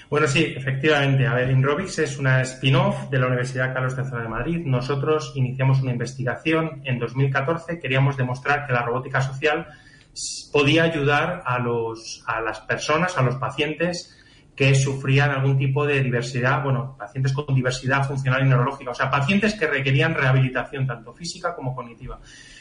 Bueno, 0.09 0.27
sí, 0.27 0.53
efectivamente. 0.55 1.27
A 1.27 1.33
ver, 1.33 1.51
Inrobix 1.51 1.99
es 1.99 2.17
una 2.17 2.41
spin-off 2.41 3.09
de 3.09 3.19
la 3.19 3.27
Universidad 3.27 3.73
Carlos 3.73 3.95
III 3.97 4.21
de 4.21 4.27
Madrid. 4.29 4.65
Nosotros 4.65 5.33
iniciamos 5.35 5.81
una 5.81 5.91
investigación 5.91 6.81
en 6.85 6.99
2014. 6.99 7.79
Queríamos 7.79 8.17
demostrar 8.17 8.67
que 8.67 8.73
la 8.73 8.83
robótica 8.83 9.21
social 9.21 9.67
podía 10.51 10.83
ayudar 10.83 11.43
a, 11.45 11.59
los, 11.59 12.23
a 12.27 12.41
las 12.41 12.59
personas, 12.61 13.17
a 13.17 13.21
los 13.21 13.35
pacientes 13.35 14.17
que 14.55 14.75
sufrían 14.75 15.31
algún 15.31 15.57
tipo 15.57 15.85
de 15.85 16.01
diversidad, 16.03 16.63
bueno, 16.63 16.95
pacientes 16.97 17.33
con 17.33 17.55
diversidad 17.55 18.05
funcional 18.05 18.45
y 18.45 18.49
neurológica, 18.49 18.91
o 18.91 18.95
sea, 18.95 19.09
pacientes 19.09 19.55
que 19.55 19.65
requerían 19.65 20.13
rehabilitación 20.13 20.85
tanto 20.85 21.13
física 21.13 21.55
como 21.55 21.73
cognitiva. 21.73 22.19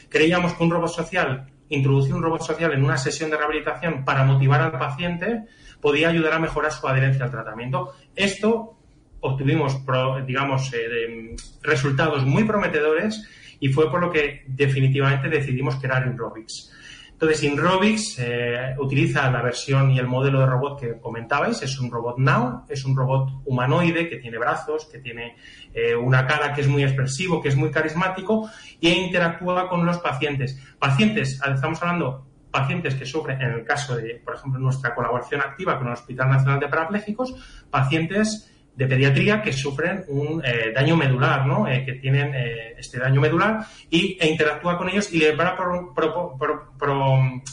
Creíamos 0.09 0.53
que 0.53 0.63
un 0.63 0.71
robot 0.71 0.89
social, 0.89 1.47
introducir 1.69 2.13
un 2.13 2.23
robot 2.23 2.41
social 2.41 2.73
en 2.73 2.83
una 2.83 2.97
sesión 2.97 3.29
de 3.29 3.37
rehabilitación 3.37 4.05
para 4.05 4.23
motivar 4.23 4.61
al 4.61 4.71
paciente, 4.71 5.43
podía 5.81 6.09
ayudar 6.09 6.33
a 6.33 6.39
mejorar 6.39 6.71
su 6.71 6.87
adherencia 6.87 7.25
al 7.25 7.31
tratamiento. 7.31 7.93
Esto 8.15 8.77
obtuvimos, 9.19 9.81
digamos, 10.25 10.73
eh, 10.73 11.35
resultados 11.61 12.25
muy 12.25 12.45
prometedores 12.45 13.27
y 13.59 13.69
fue 13.69 13.91
por 13.91 14.01
lo 14.01 14.11
que 14.11 14.43
definitivamente 14.47 15.29
decidimos 15.29 15.75
crear 15.75 16.07
Inrobix. 16.07 16.71
Entonces, 17.21 17.43
Inrobix 17.43 18.17
eh, 18.17 18.75
utiliza 18.79 19.29
la 19.29 19.43
versión 19.43 19.91
y 19.91 19.99
el 19.99 20.07
modelo 20.07 20.39
de 20.39 20.47
robot 20.47 20.79
que 20.79 20.99
comentabais. 20.99 21.61
Es 21.61 21.79
un 21.79 21.91
robot 21.91 22.17
Now, 22.17 22.65
es 22.67 22.83
un 22.83 22.95
robot 22.97 23.43
humanoide 23.45 24.09
que 24.09 24.17
tiene 24.17 24.39
brazos, 24.39 24.85
que 24.91 24.97
tiene 24.97 25.35
eh, 25.71 25.95
una 25.95 26.25
cara 26.25 26.51
que 26.51 26.61
es 26.61 26.67
muy 26.67 26.81
expresivo, 26.81 27.39
que 27.39 27.49
es 27.49 27.55
muy 27.55 27.69
carismático 27.69 28.49
e 28.81 28.89
interactúa 28.89 29.69
con 29.69 29.85
los 29.85 29.99
pacientes. 29.99 30.59
Pacientes, 30.79 31.39
estamos 31.47 31.79
hablando 31.83 32.25
pacientes 32.49 32.95
que 32.95 33.05
sufren, 33.05 33.39
en 33.39 33.51
el 33.51 33.65
caso 33.65 33.97
de, 33.97 34.15
por 34.25 34.33
ejemplo, 34.33 34.59
nuestra 34.59 34.95
colaboración 34.95 35.41
activa 35.41 35.77
con 35.77 35.87
el 35.87 35.93
Hospital 35.93 36.27
Nacional 36.27 36.59
de 36.59 36.69
Parapléjicos, 36.69 37.35
pacientes 37.69 38.50
de 38.81 38.87
pediatría 38.87 39.43
que 39.43 39.53
sufren 39.53 40.05
un 40.07 40.41
eh, 40.43 40.71
daño 40.73 40.97
medular, 40.97 41.45
¿no? 41.45 41.67
Eh, 41.67 41.85
que 41.85 41.93
tienen 41.93 42.33
eh, 42.33 42.73
este 42.79 42.97
daño 42.97 43.21
medular 43.21 43.59
y, 43.91 44.17
e 44.19 44.27
interactúa 44.27 44.75
con 44.75 44.89
ellos 44.89 45.13
y 45.13 45.19
les 45.19 45.37
va, 45.37 45.55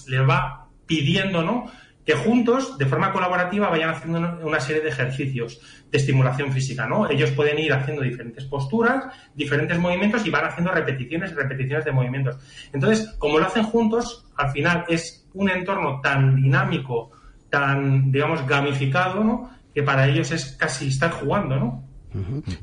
les 0.07 0.27
va 0.27 0.69
pidiendo, 0.87 1.43
¿no? 1.43 1.71
Que 2.03 2.15
juntos, 2.15 2.79
de 2.79 2.87
forma 2.87 3.13
colaborativa, 3.13 3.69
vayan 3.69 3.91
haciendo 3.91 4.39
una 4.43 4.59
serie 4.59 4.81
de 4.81 4.89
ejercicios 4.89 5.61
de 5.91 5.99
estimulación 5.99 6.51
física, 6.51 6.87
¿no? 6.87 7.11
Ellos 7.11 7.31
pueden 7.33 7.59
ir 7.59 7.75
haciendo 7.75 8.01
diferentes 8.01 8.47
posturas, 8.47 9.05
diferentes 9.35 9.79
movimientos 9.79 10.27
y 10.27 10.31
van 10.31 10.47
haciendo 10.47 10.73
repeticiones 10.73 11.33
y 11.33 11.35
repeticiones 11.35 11.85
de 11.85 11.93
movimientos. 11.93 12.39
Entonces, 12.73 13.15
como 13.19 13.39
lo 13.39 13.45
hacen 13.45 13.65
juntos, 13.65 14.27
al 14.35 14.51
final 14.53 14.87
es 14.89 15.29
un 15.35 15.51
entorno 15.51 16.01
tan 16.01 16.37
dinámico, 16.37 17.11
tan, 17.51 18.11
digamos, 18.11 18.47
gamificado, 18.47 19.23
¿no? 19.23 19.58
Que 19.79 19.85
para 19.85 20.09
ellos 20.09 20.33
es 20.33 20.57
casi 20.59 20.89
estar 20.89 21.13
jugando, 21.13 21.55
¿no? 21.55 21.85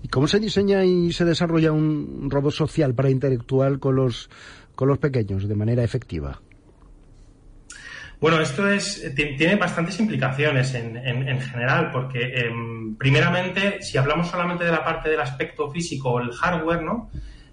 ¿Y 0.03 0.09
cómo 0.09 0.27
se 0.27 0.37
diseña 0.37 0.83
y 0.83 1.13
se 1.13 1.23
desarrolla 1.23 1.71
un 1.71 2.29
robot 2.29 2.51
social 2.51 2.93
para 2.93 3.09
interactuar 3.09 3.79
con 3.79 3.95
los, 3.95 4.29
con 4.75 4.89
los 4.89 4.97
pequeños 4.97 5.47
de 5.47 5.55
manera 5.55 5.81
efectiva? 5.81 6.41
Bueno, 8.19 8.41
esto 8.41 8.69
es, 8.69 9.13
tiene 9.15 9.55
bastantes 9.55 9.97
implicaciones 9.97 10.73
en, 10.73 10.97
en, 10.97 11.39
general, 11.39 11.89
porque 11.91 12.33
em, 12.35 12.97
primeramente, 12.97 13.81
si 13.81 13.97
hablamos 13.97 14.27
solamente 14.27 14.65
de 14.65 14.71
la 14.71 14.83
parte 14.83 15.09
del 15.09 15.21
aspecto 15.21 15.71
físico 15.71 16.09
o 16.09 16.19
el 16.19 16.33
hardware, 16.33 16.83
¿no? 16.83 17.09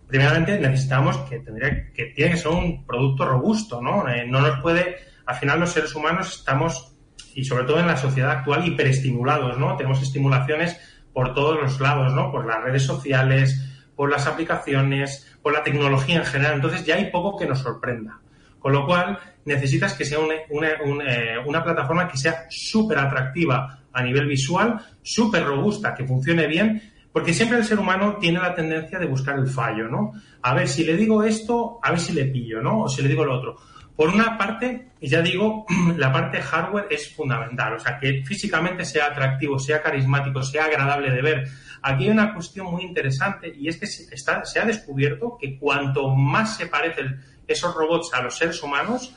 Primeramente 0.09 0.59
necesitamos 0.59 1.19
que 1.31 1.39
tendría 1.39 1.93
que 1.93 2.07
tiene 2.07 2.33
que 2.33 2.37
ser 2.39 2.51
un 2.51 2.85
producto 2.85 3.29
robusto, 3.29 3.81
¿no? 3.81 4.09
Eh, 4.09 4.27
no 4.27 4.41
nos 4.41 4.61
puede, 4.61 4.97
al 5.25 5.37
final 5.37 5.61
los 5.61 5.71
seres 5.71 5.95
humanos 5.95 6.39
estamos 6.39 6.92
y 7.35 7.45
sobre 7.45 7.65
todo 7.65 7.81
en 7.81 7.87
la 7.87 7.97
sociedad 7.97 8.31
actual 8.31 8.67
hiperestimulados, 8.67 9.59
¿no? 9.59 9.77
Tenemos 9.77 10.03
estimulaciones 10.03 10.79
por 11.13 11.35
todos 11.35 11.61
los 11.61 11.81
lados, 11.81 12.13
¿no? 12.15 12.31
Por 12.31 12.47
las 12.47 12.63
redes 12.63 12.85
sociales, 12.85 13.61
por 13.95 14.11
las 14.11 14.27
aplicaciones, 14.27 15.37
por 15.43 15.53
la 15.53 15.63
tecnología 15.63 16.17
en 16.17 16.25
general. 16.25 16.55
Entonces 16.55 16.85
ya 16.85 16.97
hay 16.97 17.11
poco 17.11 17.37
que 17.37 17.47
nos 17.47 17.61
sorprenda. 17.61 18.19
Con 18.59 18.73
lo 18.73 18.87
cual 18.87 19.19
necesitas 19.45 19.95
que 19.95 20.05
sea 20.05 20.21
una, 20.21 20.35
eh, 20.35 21.39
una, 21.45 21.65
plataforma 21.65 22.07
que 22.07 22.17
sea 22.17 22.47
súper 22.49 22.99
atractiva 22.99 23.81
a 23.93 24.03
nivel 24.03 24.27
visual, 24.27 24.81
súper 25.03 25.45
robusta, 25.45 25.95
que 25.95 26.05
funcione 26.05 26.47
bien, 26.47 26.81
porque 27.13 27.35
siempre 27.35 27.59
el 27.59 27.65
ser 27.65 27.79
humano 27.79 28.17
tiene 28.21 28.39
la 28.39 28.55
tendencia 28.55 28.99
de 28.99 29.07
buscar 29.07 29.37
el 29.37 29.49
fallo, 29.49 29.89
¿no? 29.89 30.13
A 30.43 30.55
ver, 30.55 30.69
si 30.69 30.85
le 30.85 30.97
digo 30.97 31.23
esto, 31.25 31.81
a 31.83 31.91
ver 31.91 32.01
si 32.01 32.13
le 32.13 32.25
pillo, 32.27 32.63
¿no? 32.63 32.83
O 32.83 32.89
si 32.89 33.03
le 33.03 33.09
digo 33.09 33.25
lo 33.25 33.37
otro. 33.37 33.57
Por 33.97 34.09
una 34.09 34.39
parte, 34.39 34.93
ya 35.01 35.21
digo, 35.23 35.67
la 35.97 36.13
parte 36.13 36.41
hardware 36.41 36.87
es 36.91 37.15
fundamental, 37.15 37.75
o 37.75 37.79
sea, 37.79 37.99
que 37.99 38.23
físicamente 38.25 38.85
sea 38.85 39.07
atractivo, 39.07 39.59
sea 39.59 39.83
carismático, 39.83 40.43
sea 40.43 40.65
agradable 40.65 41.11
de 41.11 41.23
ver. 41.23 41.49
Aquí 41.83 42.05
hay 42.05 42.11
una 42.11 42.33
cuestión 42.33 42.67
muy 42.67 42.83
interesante 42.83 43.53
y 43.55 43.69
es 43.69 43.79
que 43.79 43.87
se 43.87 44.61
ha 44.61 44.65
descubierto 44.65 45.37
que 45.41 45.59
cuanto 45.59 46.09
más 46.15 46.57
se 46.57 46.67
parecen 46.67 47.21
esos 47.47 47.75
robots 47.75 48.15
a 48.15 48.23
los 48.23 48.37
seres 48.37 48.63
humanos, 48.63 49.15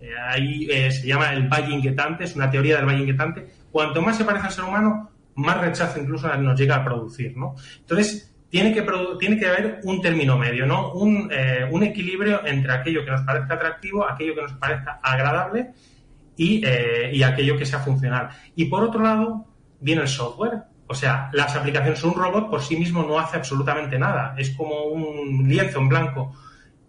eh, 0.00 0.14
ahí 0.18 0.66
eh, 0.70 0.90
se 0.90 1.06
llama 1.06 1.32
el 1.32 1.48
valle 1.48 1.74
inquietante, 1.74 2.24
es 2.24 2.34
una 2.34 2.50
teoría 2.50 2.76
del 2.76 2.86
valle 2.86 3.00
inquietante, 3.00 3.46
cuanto 3.70 4.00
más 4.00 4.16
se 4.16 4.24
parece 4.24 4.46
al 4.46 4.52
ser 4.52 4.64
humano, 4.64 5.10
más 5.34 5.60
rechazo 5.60 6.00
incluso 6.00 6.34
nos 6.36 6.58
llega 6.58 6.76
a 6.76 6.84
producir, 6.84 7.36
¿no? 7.36 7.54
Entonces, 7.80 8.34
tiene 8.50 8.74
que, 8.74 8.84
tiene 9.18 9.38
que 9.38 9.46
haber 9.46 9.80
un 9.84 10.02
término 10.02 10.36
medio, 10.36 10.66
¿no? 10.66 10.92
Un, 10.92 11.30
eh, 11.32 11.66
un, 11.70 11.84
equilibrio 11.84 12.44
entre 12.44 12.72
aquello 12.72 13.04
que 13.04 13.12
nos 13.12 13.22
parezca 13.22 13.54
atractivo, 13.54 14.04
aquello 14.04 14.34
que 14.34 14.42
nos 14.42 14.52
parezca 14.54 14.98
agradable 15.02 15.70
y, 16.36 16.60
eh, 16.66 17.10
y, 17.12 17.22
aquello 17.22 17.56
que 17.56 17.64
sea 17.64 17.78
funcional. 17.78 18.28
Y 18.56 18.64
por 18.64 18.82
otro 18.82 19.00
lado, 19.02 19.46
viene 19.78 20.02
el 20.02 20.08
software. 20.08 20.64
O 20.88 20.94
sea, 20.94 21.30
las 21.32 21.54
aplicaciones, 21.54 22.02
un 22.02 22.14
robot 22.14 22.50
por 22.50 22.60
sí 22.60 22.76
mismo 22.76 23.04
no 23.04 23.20
hace 23.20 23.36
absolutamente 23.36 23.96
nada. 23.96 24.34
Es 24.36 24.50
como 24.50 24.82
un 24.86 25.48
lienzo 25.48 25.78
en 25.78 25.88
blanco. 25.88 26.34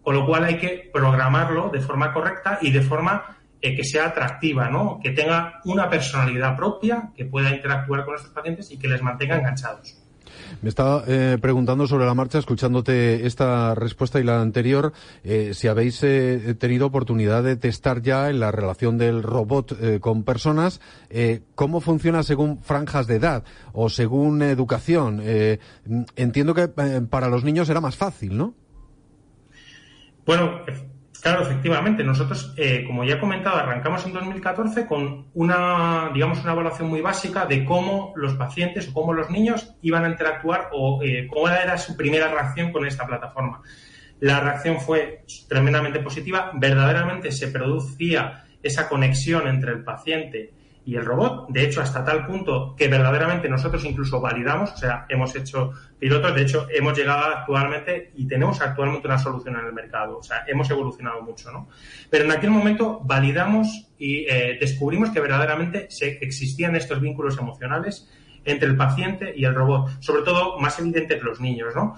Con 0.01 0.15
lo 0.15 0.25
cual 0.25 0.45
hay 0.45 0.57
que 0.57 0.89
programarlo 0.91 1.69
de 1.69 1.79
forma 1.79 2.11
correcta 2.11 2.57
y 2.59 2.71
de 2.71 2.81
forma 2.81 3.37
eh, 3.61 3.75
que 3.75 3.83
sea 3.83 4.07
atractiva, 4.07 4.67
¿no? 4.67 4.99
Que 4.99 5.11
tenga 5.11 5.61
una 5.65 5.87
personalidad 5.87 6.57
propia, 6.57 7.11
que 7.15 7.25
pueda 7.25 7.51
interactuar 7.51 8.03
con 8.03 8.13
nuestros 8.13 8.33
pacientes 8.33 8.71
y 8.71 8.79
que 8.79 8.87
les 8.87 9.03
mantenga 9.03 9.37
enganchados. 9.37 10.00
Me 10.61 10.69
estaba 10.69 11.03
eh, 11.07 11.37
preguntando 11.41 11.87
sobre 11.87 12.05
la 12.05 12.13
marcha, 12.13 12.39
escuchándote 12.39 13.25
esta 13.25 13.75
respuesta 13.75 14.19
y 14.19 14.23
la 14.23 14.41
anterior, 14.41 14.93
eh, 15.23 15.53
si 15.53 15.67
habéis 15.67 16.03
eh, 16.03 16.55
tenido 16.59 16.87
oportunidad 16.87 17.43
de 17.43 17.55
testar 17.55 18.01
ya 18.01 18.29
en 18.29 18.39
la 18.39 18.51
relación 18.51 18.97
del 18.97 19.23
robot 19.23 19.99
con 19.99 20.23
personas, 20.23 20.81
cómo 21.55 21.81
funciona 21.81 22.23
según 22.23 22.61
franjas 22.61 23.07
de 23.07 23.15
edad 23.15 23.43
o 23.73 23.89
según 23.89 24.41
educación. 24.41 25.21
entiendo 26.15 26.53
que 26.53 26.67
para 26.67 27.29
los 27.29 27.43
niños 27.43 27.69
era 27.69 27.81
más 27.81 27.95
fácil, 27.95 28.37
¿no? 28.37 28.53
Bueno, 30.25 30.61
Claro, 31.21 31.43
efectivamente. 31.43 32.03
Nosotros, 32.03 32.51
eh, 32.57 32.83
como 32.85 33.03
ya 33.03 33.15
he 33.15 33.19
comentado, 33.19 33.57
arrancamos 33.57 34.03
en 34.05 34.13
2014 34.13 34.87
con 34.87 35.27
una, 35.35 36.09
digamos, 36.13 36.41
una 36.41 36.53
evaluación 36.53 36.89
muy 36.89 37.01
básica 37.01 37.45
de 37.45 37.63
cómo 37.63 38.11
los 38.15 38.33
pacientes 38.33 38.89
o 38.89 38.93
cómo 38.93 39.13
los 39.13 39.29
niños 39.29 39.75
iban 39.83 40.03
a 40.03 40.09
interactuar 40.09 40.69
o 40.73 41.01
eh, 41.03 41.27
cómo 41.31 41.47
era 41.47 41.77
su 41.77 41.95
primera 41.95 42.27
reacción 42.27 42.71
con 42.71 42.87
esta 42.87 43.05
plataforma. 43.05 43.61
La 44.19 44.39
reacción 44.39 44.81
fue 44.81 45.23
tremendamente 45.47 45.99
positiva. 45.99 46.51
Verdaderamente 46.55 47.31
se 47.31 47.49
producía 47.49 48.45
esa 48.63 48.89
conexión 48.89 49.47
entre 49.47 49.73
el 49.73 49.83
paciente 49.83 50.53
y 50.83 50.95
el 50.95 51.05
robot. 51.05 51.49
De 51.49 51.63
hecho, 51.63 51.81
hasta 51.81 52.03
tal 52.03 52.25
punto 52.25 52.75
que 52.75 52.87
verdaderamente 52.87 53.47
nosotros 53.47 53.85
incluso 53.85 54.19
validamos, 54.19 54.71
o 54.71 54.77
sea, 54.77 55.05
hemos 55.09 55.35
hecho 55.35 55.71
pilotos, 55.99 56.33
de 56.33 56.41
hecho, 56.41 56.67
hemos 56.71 56.97
llegado 56.97 57.25
actualmente 57.25 58.11
y 58.15 58.27
tenemos 58.27 58.61
actualmente 58.61 59.07
una 59.07 59.17
solución 59.17 59.57
en 59.57 59.65
el 59.67 59.73
mercado. 59.73 60.17
O 60.17 60.23
sea, 60.23 60.43
hemos 60.47 60.69
evolucionado 60.71 61.21
mucho, 61.21 61.51
¿no? 61.51 61.69
Pero 62.09 62.25
en 62.25 62.31
aquel 62.31 62.49
momento 62.49 62.99
validamos 63.03 63.89
y 63.97 64.25
eh, 64.27 64.57
descubrimos 64.59 65.11
que 65.11 65.19
verdaderamente 65.19 65.87
se, 65.89 66.17
existían 66.21 66.75
estos 66.75 66.99
vínculos 66.99 67.37
emocionales 67.37 68.09
entre 68.43 68.67
el 68.67 68.75
paciente 68.75 69.33
y 69.35 69.45
el 69.45 69.53
robot, 69.53 70.01
sobre 70.01 70.23
todo 70.23 70.59
más 70.59 70.79
evidentes 70.79 71.21
los 71.21 71.39
niños, 71.39 71.75
¿no? 71.75 71.95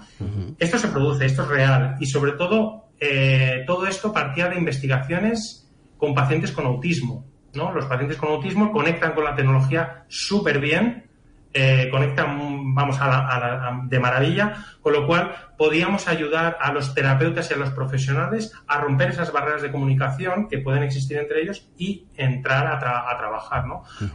Esto 0.58 0.78
se 0.78 0.88
produce, 0.88 1.24
esto 1.24 1.42
es 1.42 1.48
real 1.48 1.96
y 2.00 2.06
sobre 2.06 2.32
todo 2.32 2.88
eh, 3.00 3.64
todo 3.66 3.86
esto 3.86 4.12
partía 4.12 4.48
de 4.48 4.58
investigaciones 4.58 5.72
con 5.96 6.14
pacientes 6.14 6.52
con 6.52 6.66
autismo. 6.66 7.24
Los 7.54 7.86
pacientes 7.86 8.16
con 8.16 8.30
autismo 8.30 8.72
conectan 8.72 9.12
con 9.12 9.24
la 9.24 9.34
tecnología 9.34 10.04
súper 10.08 10.58
bien, 10.58 11.04
eh, 11.52 11.88
conectan, 11.90 12.74
vamos, 12.74 12.96
a 13.00 13.82
de 13.84 14.00
maravilla, 14.00 14.54
con 14.80 14.92
lo 14.92 15.06
cual 15.06 15.32
podíamos 15.56 16.08
ayudar 16.08 16.58
a 16.60 16.72
los 16.72 16.94
terapeutas 16.94 17.48
y 17.50 17.54
a 17.54 17.56
los 17.56 17.70
profesionales 17.70 18.52
a 18.66 18.78
romper 18.78 19.10
esas 19.10 19.32
barreras 19.32 19.62
de 19.62 19.70
comunicación 19.70 20.48
que 20.48 20.58
pueden 20.58 20.82
existir 20.82 21.16
entre 21.16 21.42
ellos 21.42 21.68
y 21.78 22.06
entrar 22.16 22.66
a, 22.66 22.78
trabajar, 23.16 23.64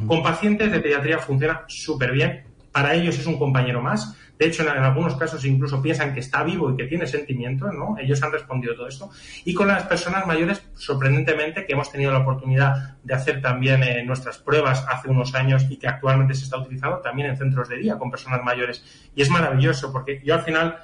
Con 0.05 0.21
pacientes 0.21 0.69
de 0.69 0.81
pediatría 0.81 1.19
funciona 1.19 1.63
súper 1.67 2.11
bien, 2.11 2.43
para 2.73 2.93
ellos 2.93 3.17
es 3.17 3.25
un 3.25 3.39
compañero 3.39 3.81
más, 3.81 4.17
de 4.39 4.45
hecho, 4.45 4.63
en, 4.63 4.69
algunos 4.69 5.17
casos 5.17 5.43
incluso 5.43 5.81
piensan 5.81 6.13
que 6.13 6.21
está 6.21 6.43
vivo 6.43 6.71
y 6.71 6.77
que 6.77 6.85
tiene 6.85 7.05
sentimientos, 7.05 7.73
¿no? 7.73 7.97
Ellos 7.99 8.23
han 8.23 8.31
respondido 8.31 8.73
todo 8.73 8.87
esto. 8.87 9.09
Y 9.43 9.53
con 9.53 9.67
las 9.67 9.83
personas 9.83 10.25
mayores, 10.25 10.63
sorprendentemente, 10.75 11.65
que 11.65 11.73
hemos 11.73 11.91
tenido 11.91 12.13
la 12.13 12.19
oportunidad 12.19 12.95
de 13.03 13.13
hacer 13.13 13.41
también 13.41 13.83
eh, 13.83 14.01
nuestras 14.05 14.37
pruebas 14.37 14.85
hace 14.87 15.09
unos 15.09 15.35
años 15.35 15.65
y 15.69 15.75
que 15.75 15.89
actualmente 15.89 16.35
se 16.35 16.45
está 16.45 16.57
utilizando 16.57 16.99
también 16.99 17.31
en 17.31 17.37
centros 17.37 17.67
de 17.67 17.79
día 17.79 17.97
con 17.97 18.09
personas 18.09 18.41
mayores. 18.41 18.81
Y 19.13 19.21
es 19.21 19.29
maravilloso 19.29 19.91
porque 19.91 20.21
yo 20.23 20.35
al 20.35 20.41
final, 20.43 20.77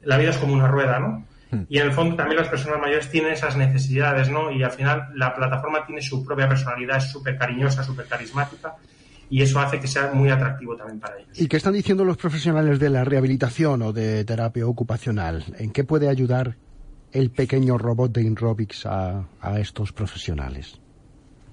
la 0.00 0.16
vida 0.16 0.30
es 0.30 0.38
como 0.38 0.54
una 0.54 0.68
rueda, 0.68 0.98
¿no? 0.98 1.26
Hmm. 1.50 1.64
Y 1.68 1.80
en 1.80 1.88
el 1.88 1.92
fondo 1.92 2.16
también 2.16 2.38
las 2.38 2.48
personas 2.48 2.80
mayores 2.80 3.10
tienen 3.10 3.32
esas 3.32 3.58
necesidades, 3.58 4.30
¿no? 4.30 4.50
Y 4.50 4.62
al 4.62 4.70
final 4.70 5.08
la 5.14 5.34
plataforma 5.34 5.84
tiene 5.84 6.00
su 6.00 6.24
propia 6.24 6.48
personalidad, 6.48 6.96
es 6.96 7.10
súper 7.10 7.36
cariñosa, 7.36 7.84
súper 7.84 8.06
carismática 8.06 8.74
y 9.32 9.40
eso 9.40 9.58
hace 9.60 9.80
que 9.80 9.86
sea 9.86 10.12
muy 10.12 10.28
atractivo 10.28 10.76
también 10.76 11.00
para 11.00 11.16
ellos. 11.16 11.40
¿Y 11.40 11.48
qué 11.48 11.56
están 11.56 11.72
diciendo 11.72 12.04
los 12.04 12.18
profesionales 12.18 12.78
de 12.78 12.90
la 12.90 13.02
rehabilitación 13.02 13.80
o 13.80 13.90
de 13.90 14.26
terapia 14.26 14.66
ocupacional? 14.66 15.42
¿En 15.58 15.70
qué 15.72 15.84
puede 15.84 16.10
ayudar 16.10 16.58
el 17.12 17.30
pequeño 17.30 17.78
robot 17.78 18.12
de 18.12 18.24
Inrobics 18.24 18.84
a, 18.84 19.24
estos 19.58 19.90
profesionales? 19.90 20.78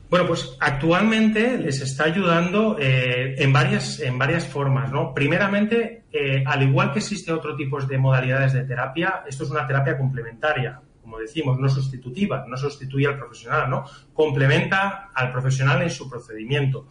Bueno, 0.10 0.28
pues 0.28 0.58
actualmente 0.60 1.58
les 1.58 1.80
está 1.80 2.04
ayudando 2.04 2.76
eh, 2.78 3.36
en, 3.38 3.54
varias, 3.54 4.02
en 4.02 4.18
varias 4.18 4.46
formas, 4.46 4.92
¿no? 4.92 5.14
Primeramente, 5.14 6.04
eh, 6.12 6.44
al 6.46 6.64
igual 6.64 6.92
que 6.92 7.00
existe 7.00 7.32
otro 7.32 7.56
tipo 7.56 7.82
de 7.82 7.98
modalidades 7.98 8.52
de 8.52 8.66
terapia, 8.66 9.24
esto 9.26 9.46
es 9.46 9.52
una 9.52 9.66
terapia 9.66 9.98
complementaria, 9.98 10.82
como 11.02 11.18
decimos, 11.18 11.58
no 11.58 11.70
sustitutiva, 11.70 12.44
no 12.46 12.58
sustituye 12.58 13.08
al 13.08 13.18
profesional, 13.18 13.70
¿no? 13.70 13.86
Complementa 14.14 15.12
al 15.14 15.32
profesional 15.32 15.82
en 15.82 15.90
su 15.90 16.10
procedimiento 16.10 16.88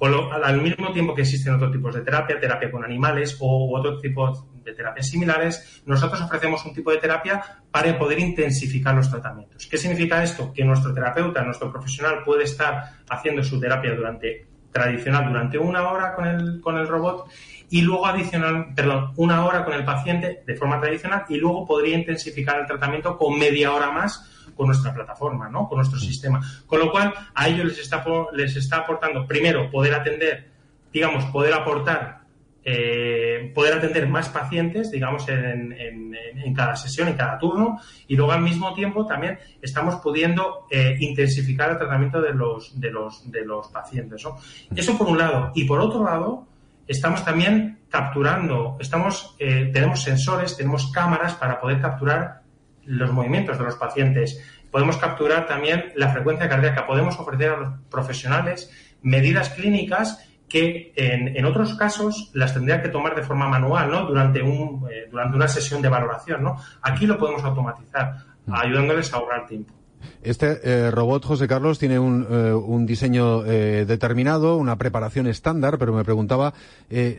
al 0.00 0.60
mismo 0.60 0.92
tiempo 0.92 1.14
que 1.14 1.22
existen 1.22 1.54
otros 1.54 1.72
tipos 1.72 1.94
de 1.94 2.02
terapia, 2.02 2.38
terapia 2.38 2.70
con 2.70 2.84
animales 2.84 3.36
o 3.40 3.76
otros 3.78 4.00
tipos 4.00 4.44
de 4.62 4.74
terapias 4.74 5.08
similares, 5.08 5.82
nosotros 5.86 6.20
ofrecemos 6.20 6.64
un 6.66 6.74
tipo 6.74 6.90
de 6.90 6.98
terapia 6.98 7.42
para 7.70 7.98
poder 7.98 8.18
intensificar 8.18 8.94
los 8.94 9.10
tratamientos. 9.10 9.66
¿Qué 9.66 9.78
significa 9.78 10.22
esto? 10.22 10.52
Que 10.52 10.64
nuestro 10.64 10.92
terapeuta, 10.92 11.42
nuestro 11.42 11.70
profesional 11.70 12.22
puede 12.24 12.44
estar 12.44 12.82
haciendo 13.08 13.42
su 13.42 13.58
terapia 13.58 13.94
durante 13.94 14.48
tradicional 14.76 15.28
durante 15.28 15.58
una 15.58 15.88
hora 15.90 16.14
con 16.14 16.26
el, 16.26 16.60
con 16.60 16.76
el 16.76 16.86
robot 16.86 17.30
y 17.70 17.80
luego 17.80 18.06
adicional, 18.06 18.74
perdón, 18.74 19.12
una 19.16 19.46
hora 19.46 19.64
con 19.64 19.72
el 19.74 19.84
paciente 19.84 20.42
de 20.46 20.54
forma 20.54 20.80
tradicional 20.80 21.24
y 21.28 21.36
luego 21.36 21.66
podría 21.66 21.96
intensificar 21.96 22.60
el 22.60 22.66
tratamiento 22.66 23.16
con 23.16 23.38
media 23.38 23.72
hora 23.72 23.90
más 23.90 24.30
con 24.56 24.66
nuestra 24.66 24.92
plataforma, 24.92 25.48
¿no? 25.48 25.68
Con 25.68 25.78
nuestro 25.78 25.98
sistema. 25.98 26.40
Con 26.66 26.80
lo 26.80 26.90
cual, 26.90 27.12
a 27.34 27.48
ellos 27.48 27.66
les 27.66 27.78
está, 27.78 28.04
les 28.32 28.56
está 28.56 28.78
aportando, 28.78 29.26
primero, 29.26 29.70
poder 29.70 29.94
atender, 29.94 30.48
digamos, 30.92 31.26
poder 31.26 31.52
aportar, 31.52 32.20
eh, 32.64 33.52
poder 33.54 33.74
atender 33.74 34.08
más 34.08 34.28
pacientes, 34.30 34.90
digamos, 34.90 35.28
en, 35.28 35.72
en, 35.72 36.54
cada 36.54 36.74
sesión, 36.74 37.06
en 37.08 37.14
cada 37.14 37.38
turno, 37.38 37.78
y 38.08 38.16
luego 38.16 38.32
al 38.32 38.40
mismo 38.40 38.72
tiempo 38.74 39.04
también 39.04 39.38
estamos 39.60 39.96
pudiendo 39.96 40.66
eh, 40.70 40.96
intensificar 40.98 41.70
el 41.70 41.78
tratamiento 41.78 42.20
de 42.20 42.32
los, 42.32 42.80
de 42.80 42.90
los, 42.90 43.30
de 43.30 43.44
los 43.44 43.68
pacientes, 43.68 44.24
¿no? 44.24 44.38
Eso 44.74 44.96
por 44.96 45.06
un 45.06 45.18
lado. 45.18 45.52
Y 45.54 45.64
por 45.64 45.80
otro 45.80 46.02
lado, 46.02 46.46
estamos 46.86 47.24
también 47.24 47.80
capturando, 47.90 48.76
estamos, 48.80 49.36
eh, 49.38 49.70
tenemos 49.72 50.02
sensores, 50.02 50.56
tenemos 50.56 50.90
cámaras 50.90 51.34
para 51.34 51.60
poder 51.60 51.80
capturar 51.80 52.45
los 52.86 53.12
movimientos 53.12 53.58
de 53.58 53.64
los 53.64 53.76
pacientes. 53.76 54.42
Podemos 54.70 54.96
capturar 54.96 55.46
también 55.46 55.92
la 55.96 56.10
frecuencia 56.10 56.48
cardíaca. 56.48 56.86
Podemos 56.86 57.18
ofrecer 57.18 57.50
a 57.50 57.56
los 57.56 57.74
profesionales 57.90 58.70
medidas 59.02 59.50
clínicas 59.50 60.26
que 60.48 60.92
en, 60.96 61.44
otros 61.44 61.74
casos 61.74 62.30
las 62.32 62.54
tendrían 62.54 62.80
que 62.80 62.88
tomar 62.88 63.14
de 63.16 63.22
forma 63.22 63.48
manual, 63.48 63.90
¿no? 63.90 64.06
Durante, 64.06 64.42
un, 64.42 64.86
eh, 64.90 65.08
durante 65.10 65.36
una 65.36 65.48
sesión 65.48 65.82
de 65.82 65.88
valoración, 65.88 66.42
¿no? 66.42 66.56
Aquí 66.82 67.06
lo 67.06 67.18
podemos 67.18 67.42
automatizar, 67.42 68.14
mm. 68.46 68.54
ayudándoles 68.54 69.12
a 69.12 69.16
ahorrar 69.16 69.46
tiempo. 69.46 69.74
Este 70.22 70.60
eh, 70.62 70.90
robot, 70.90 71.24
José 71.24 71.46
Carlos, 71.48 71.78
tiene 71.78 71.98
un, 71.98 72.26
eh, 72.28 72.52
un 72.52 72.86
diseño 72.86 73.44
eh, 73.44 73.84
determinado, 73.86 74.56
una 74.56 74.76
preparación 74.76 75.26
estándar, 75.26 75.78
pero 75.78 75.92
me 75.92 76.04
preguntaba 76.04 76.54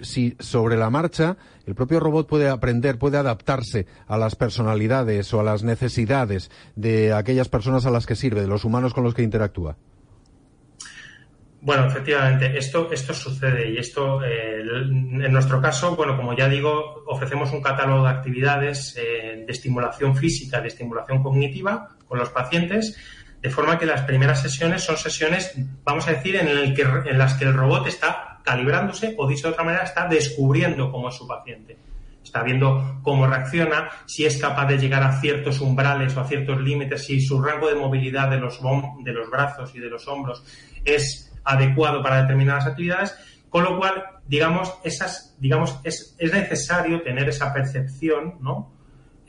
si 0.02 0.36
sobre 0.40 0.78
la 0.78 0.90
marcha 0.90 1.38
el 1.66 1.76
propio 1.76 2.00
robot 2.00 2.28
puede 2.28 2.50
aprender, 2.50 2.98
puede 2.98 3.18
adaptarse 3.18 3.86
a 4.08 4.18
las 4.18 4.36
personalidades 4.36 5.34
o 5.34 5.40
a 5.40 5.44
las 5.44 5.64
necesidades 5.64 6.50
de 6.76 7.14
aquellas 7.14 7.50
personas 7.50 7.86
a 7.86 7.92
las 7.92 8.06
que 8.06 8.16
sirve, 8.16 8.42
de 8.42 8.48
los 8.48 8.64
humanos 8.64 8.94
con 8.94 9.04
los 9.04 9.14
que 9.14 9.24
interactúa. 9.24 9.76
Bueno, 11.60 11.88
efectivamente, 11.88 12.56
esto, 12.58 12.90
esto 12.92 13.14
sucede 13.14 13.72
y 13.72 13.78
esto, 13.78 14.24
en 14.24 15.32
nuestro 15.32 15.60
caso, 15.60 15.96
bueno, 15.96 16.16
como 16.16 16.36
ya 16.36 16.48
digo, 16.48 17.04
ofrecemos 17.08 17.52
un 17.52 17.62
catálogo 17.62 18.04
de 18.04 18.10
actividades 18.12 18.94
de 18.96 19.46
estimulación 19.48 20.16
física, 20.16 20.62
de 20.62 20.68
estimulación 20.68 21.24
cognitiva, 21.24 21.90
con 22.08 22.20
los 22.20 22.30
pacientes, 22.30 22.96
de 23.42 23.50
forma 23.50 23.78
que 23.78 23.86
las 23.86 24.02
primeras 24.02 24.42
sesiones 24.42 24.84
son 24.84 24.98
sesiones, 24.98 25.54
vamos 25.84 26.08
a 26.08 26.14
decir, 26.14 26.36
en, 26.36 26.48
el 26.48 26.74
que, 26.76 26.84
en 26.84 27.18
las 27.18 27.34
que 27.36 27.46
el 27.46 27.54
robot 27.54 27.88
está 27.88 28.40
calibrándose 28.44 29.16
o, 29.18 29.28
dicho 29.28 29.48
de 29.48 29.54
otra 29.54 29.64
manera, 29.64 29.84
está 29.84 30.08
descubriendo 30.08 30.92
cómo 30.92 31.10
es 31.10 31.16
su 31.16 31.28
paciente. 31.28 31.78
Está 32.24 32.44
viendo 32.44 33.00
cómo 33.04 33.26
reacciona, 33.26 33.90
si 34.06 34.26
es 34.26 34.38
capaz 34.38 34.68
de 34.68 34.78
llegar 34.78 35.02
a 35.02 35.20
ciertos 35.22 35.62
umbrales 35.62 36.16
o 36.18 36.22
a 36.22 36.28
ciertos 36.28 36.60
límites, 36.60 37.06
si 37.06 37.22
su 37.22 37.42
rango 37.42 37.68
de 37.68 37.76
movilidad 37.76 38.30
de 38.30 38.38
los, 38.38 38.60
de 39.04 39.14
los 39.14 39.30
brazos 39.30 39.74
y 39.76 39.80
de 39.80 39.90
los 39.90 40.08
hombros 40.08 40.44
es 40.84 41.27
adecuado 41.48 42.04
para 42.04 42.22
determinadas 42.22 42.68
actividades, 42.68 43.16
con 43.50 43.64
lo 43.64 43.78
cual, 43.78 44.04
digamos, 44.28 44.78
esas, 44.84 45.36
digamos, 45.40 45.80
es, 45.84 46.16
es 46.20 46.34
necesario 46.34 47.02
tener 47.02 47.30
esa 47.30 47.54
percepción, 47.54 48.36
¿no? 48.42 48.76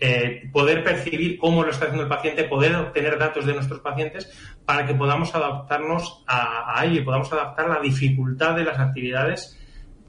Eh, 0.00 0.48
poder 0.52 0.84
percibir 0.84 1.38
cómo 1.38 1.64
lo 1.64 1.70
está 1.70 1.86
haciendo 1.86 2.04
el 2.04 2.08
paciente, 2.08 2.44
poder 2.44 2.74
obtener 2.76 3.18
datos 3.18 3.46
de 3.46 3.52
nuestros 3.52 3.80
pacientes 3.80 4.30
para 4.64 4.86
que 4.86 4.94
podamos 4.94 5.34
adaptarnos 5.34 6.22
a, 6.26 6.78
a 6.78 6.84
ello 6.84 7.00
y 7.00 7.04
podamos 7.04 7.32
adaptar 7.32 7.68
la 7.68 7.80
dificultad 7.80 8.54
de 8.54 8.64
las 8.64 8.78
actividades 8.78 9.58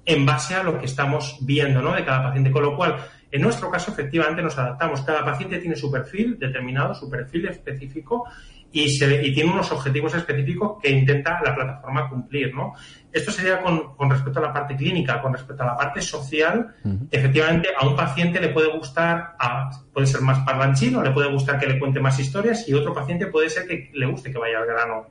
en 0.06 0.26
base 0.26 0.56
a 0.56 0.63
lo 0.63 0.80
que 0.80 0.86
estamos 0.86 1.38
viendo 1.41 1.82
¿no? 1.82 1.93
de 1.93 2.06
cada 2.06 2.24
paciente. 2.24 2.52
Con 2.52 2.63
lo 2.63 2.76
cual, 2.76 2.98
en 3.32 3.41
nuestro 3.41 3.69
caso, 3.69 3.91
efectivamente, 3.91 4.41
nos 4.41 4.58
adaptamos. 4.58 5.02
Cada 5.02 5.24
paciente 5.24 5.60
tiene 5.60 5.76
su 5.76 5.91
perfil 5.91 6.38
determinado, 6.38 6.93
su 6.93 7.10
perfil 7.10 7.48
específico 7.48 8.26
y, 8.71 8.89
se, 8.89 9.25
y 9.25 9.34
tiene 9.34 9.51
unos 9.51 9.71
objetivos 9.71 10.13
específicos 10.13 10.77
que 10.82 10.89
intenta 10.89 11.41
la 11.43 11.55
plataforma 11.55 12.10
cumplir, 12.10 12.53
¿no? 12.53 12.73
Esto 13.12 13.32
sería 13.32 13.62
con, 13.62 13.95
con, 13.95 14.10
respecto 14.10 14.39
a 14.39 14.43
la 14.43 14.53
parte 14.53 14.75
clínica, 14.75 15.19
con 15.21 15.34
respecto 15.34 15.63
a 15.63 15.67
la 15.67 15.75
parte 15.75 16.01
social, 16.01 16.75
efectivamente 17.10 17.69
a 17.75 17.88
un 17.88 17.95
paciente 17.95 18.39
le 18.39 18.49
puede 18.49 18.67
gustar, 18.69 19.36
a, 19.39 19.71
puede 19.91 20.05
ser 20.05 20.21
más 20.21 20.39
parlanchino, 20.45 21.01
le 21.01 21.10
puede 21.12 21.32
gustar 21.32 21.60
que 21.60 21.65
le 21.65 21.79
cuente 21.79 21.99
más 21.99 22.19
historias 22.19 22.69
y 22.69 22.73
otro 22.73 22.93
paciente 22.93 23.25
puede 23.27 23.49
ser 23.49 23.67
que 23.67 23.89
le 23.93 24.05
guste 24.05 24.32
que 24.32 24.38
vaya 24.38 24.60
al 24.60 24.67
grano. 24.67 25.08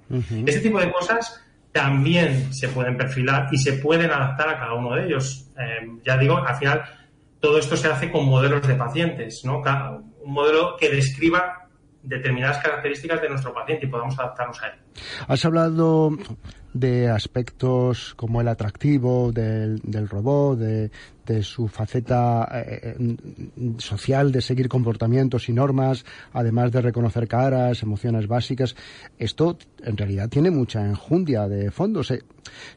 Ese 0.47 0.61
tipo 0.61 0.79
de 0.79 0.93
cosas 0.93 1.45
también 1.73 2.53
se 2.53 2.69
pueden 2.69 2.97
perfilar 2.97 3.49
y 3.51 3.59
se 3.59 3.75
pueden 3.75 4.11
adaptar 4.11 4.49
a 4.49 4.59
cada 4.59 4.75
uno 4.75 4.95
de 4.95 5.07
ellos. 5.07 5.51
Eh, 5.59 5.89
ya 6.05 6.17
digo, 6.17 6.37
al 6.39 6.55
final 6.55 6.83
todo 7.41 7.59
esto 7.59 7.77
se 7.77 7.89
hace 7.89 8.13
con 8.13 8.27
modelos 8.27 8.67
de 8.67 8.75
pacientes, 8.75 9.45
¿no? 9.45 9.63
un 10.23 10.33
modelo 10.33 10.77
que 10.79 10.89
describa 10.89 11.68
determinadas 12.03 12.59
características 12.59 13.21
de 13.21 13.29
nuestro 13.29 13.53
paciente 13.53 13.87
y 13.87 13.89
podamos 13.89 14.19
adaptarnos 14.19 14.63
a 14.63 14.69
él. 14.69 14.75
Has 15.27 15.45
hablado 15.45 16.11
de 16.73 17.09
aspectos 17.09 18.15
como 18.15 18.41
el 18.41 18.49
atractivo 18.49 19.33
del, 19.33 20.09
robot, 20.09 20.59
de, 20.59 20.91
su 21.43 21.69
faceta 21.69 22.49
eh, 22.53 22.97
eh, 22.99 23.75
social, 23.79 24.33
de 24.33 24.41
seguir 24.41 24.69
comportamientos 24.69 25.49
y 25.49 25.53
normas, 25.53 26.05
además 26.33 26.73
de 26.73 26.81
reconocer 26.81 27.27
caras, 27.27 27.83
emociones 27.83 28.27
básicas. 28.27 28.77
Esto 29.19 29.59
en 29.83 29.97
realidad 29.97 30.29
tiene 30.29 30.51
mucha 30.51 30.85
enjundia 30.85 31.49
de 31.49 31.71
fondo. 31.71 32.03
Se, 32.03 32.23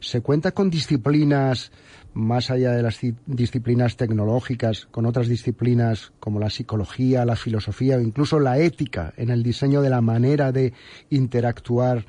se 0.00 0.20
cuenta 0.20 0.52
con 0.52 0.68
disciplinas 0.68 1.70
más 2.14 2.50
allá 2.50 2.72
de 2.72 2.82
las 2.82 3.00
disciplinas 3.26 3.96
tecnológicas, 3.96 4.86
con 4.90 5.06
otras 5.06 5.28
disciplinas 5.28 6.12
como 6.20 6.38
la 6.38 6.50
psicología, 6.50 7.24
la 7.24 7.36
filosofía 7.36 7.96
o 7.96 8.00
incluso 8.00 8.38
la 8.38 8.58
ética 8.58 9.14
en 9.16 9.30
el 9.30 9.42
diseño 9.42 9.82
de 9.82 9.90
la 9.90 10.00
manera 10.00 10.52
de 10.52 10.72
interactuar 11.10 12.04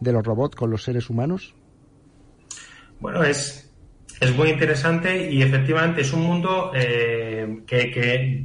de 0.00 0.12
los 0.12 0.24
robots 0.24 0.56
con 0.56 0.70
los 0.70 0.82
seres 0.82 1.10
humanos? 1.10 1.54
Bueno, 3.00 3.22
es, 3.22 3.72
es 4.20 4.36
muy 4.36 4.50
interesante 4.50 5.30
y 5.30 5.42
efectivamente 5.42 6.02
es 6.02 6.12
un 6.12 6.22
mundo 6.22 6.72
eh, 6.74 7.62
que 7.66 8.44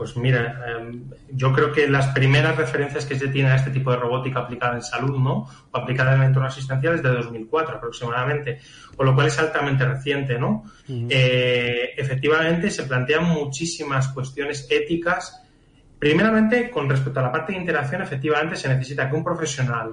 pues 0.00 0.16
mira, 0.16 0.64
em, 0.66 1.10
yo 1.30 1.52
creo 1.52 1.70
que 1.70 1.86
las 1.86 2.06
primeras 2.14 2.56
referencias 2.56 3.04
que 3.04 3.18
se 3.18 3.28
tienen 3.28 3.52
a 3.52 3.56
este 3.56 3.70
tipo 3.70 3.90
de 3.90 3.98
robótica 3.98 4.40
aplicada 4.40 4.76
en 4.76 4.82
salud, 4.82 5.18
¿no? 5.18 5.46
O 5.70 5.76
aplicada 5.76 6.14
en 6.14 6.22
el 6.22 6.28
entorno 6.28 6.48
asistencial 6.48 6.94
es 6.94 7.02
de 7.02 7.10
2004 7.10 7.76
aproximadamente, 7.76 8.60
con 8.96 9.04
lo 9.04 9.14
cual 9.14 9.26
es 9.26 9.38
altamente 9.38 9.84
reciente, 9.84 10.38
¿no? 10.38 10.64
Eh, 10.88 11.90
efectivamente 11.98 12.70
se 12.70 12.84
plantean 12.84 13.24
muchísimas 13.24 14.08
cuestiones 14.08 14.66
éticas. 14.70 15.42
Primeramente, 15.98 16.70
con 16.70 16.88
respecto 16.88 17.20
a 17.20 17.24
la 17.24 17.32
parte 17.32 17.52
de 17.52 17.58
interacción, 17.58 18.00
efectivamente 18.00 18.56
se 18.56 18.70
necesita 18.70 19.06
que 19.06 19.16
un 19.16 19.22
profesional, 19.22 19.92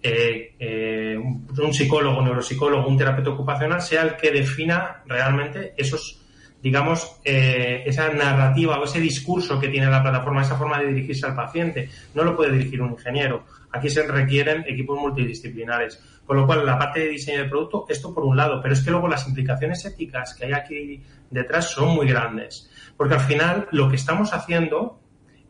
eh, 0.00 0.54
eh, 0.60 1.18
un 1.18 1.74
psicólogo, 1.74 2.20
un 2.20 2.26
neuropsicólogo, 2.26 2.86
un 2.86 2.96
terapeuta 2.96 3.30
ocupacional 3.30 3.82
sea 3.82 4.02
el 4.02 4.14
que 4.14 4.30
defina 4.30 5.02
realmente 5.06 5.74
esos 5.76 6.23
digamos, 6.64 7.20
eh, 7.22 7.82
esa 7.84 8.08
narrativa 8.08 8.80
o 8.80 8.84
ese 8.84 8.98
discurso 8.98 9.60
que 9.60 9.68
tiene 9.68 9.86
la 9.86 10.02
plataforma, 10.02 10.40
esa 10.40 10.56
forma 10.56 10.80
de 10.80 10.86
dirigirse 10.86 11.26
al 11.26 11.34
paciente. 11.34 11.90
No 12.14 12.24
lo 12.24 12.34
puede 12.34 12.52
dirigir 12.52 12.80
un 12.80 12.92
ingeniero. 12.92 13.44
Aquí 13.70 13.90
se 13.90 14.06
requieren 14.06 14.64
equipos 14.66 14.98
multidisciplinares. 14.98 16.02
Con 16.24 16.38
lo 16.38 16.46
cual, 16.46 16.64
la 16.64 16.78
parte 16.78 17.00
de 17.00 17.08
diseño 17.08 17.40
del 17.40 17.50
producto, 17.50 17.84
esto 17.90 18.14
por 18.14 18.24
un 18.24 18.38
lado, 18.38 18.62
pero 18.62 18.72
es 18.72 18.80
que 18.80 18.90
luego 18.90 19.08
las 19.08 19.28
implicaciones 19.28 19.84
éticas 19.84 20.32
que 20.32 20.46
hay 20.46 20.52
aquí 20.54 21.02
detrás 21.28 21.68
son 21.68 21.94
muy 21.94 22.08
grandes. 22.08 22.70
Porque 22.96 23.12
al 23.12 23.20
final 23.20 23.68
lo 23.70 23.90
que 23.90 23.96
estamos 23.96 24.32
haciendo 24.32 24.98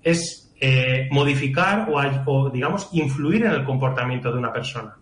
es 0.03 0.53
eh, 0.61 1.09
modificar 1.13 1.89
o, 1.91 2.01
o, 2.27 2.51
digamos, 2.51 2.89
influir 2.91 3.45
en 3.45 3.53
el 3.53 3.65
comportamiento 3.65 4.33
de 4.33 4.39
una 4.39 4.53
persona. 4.53 4.97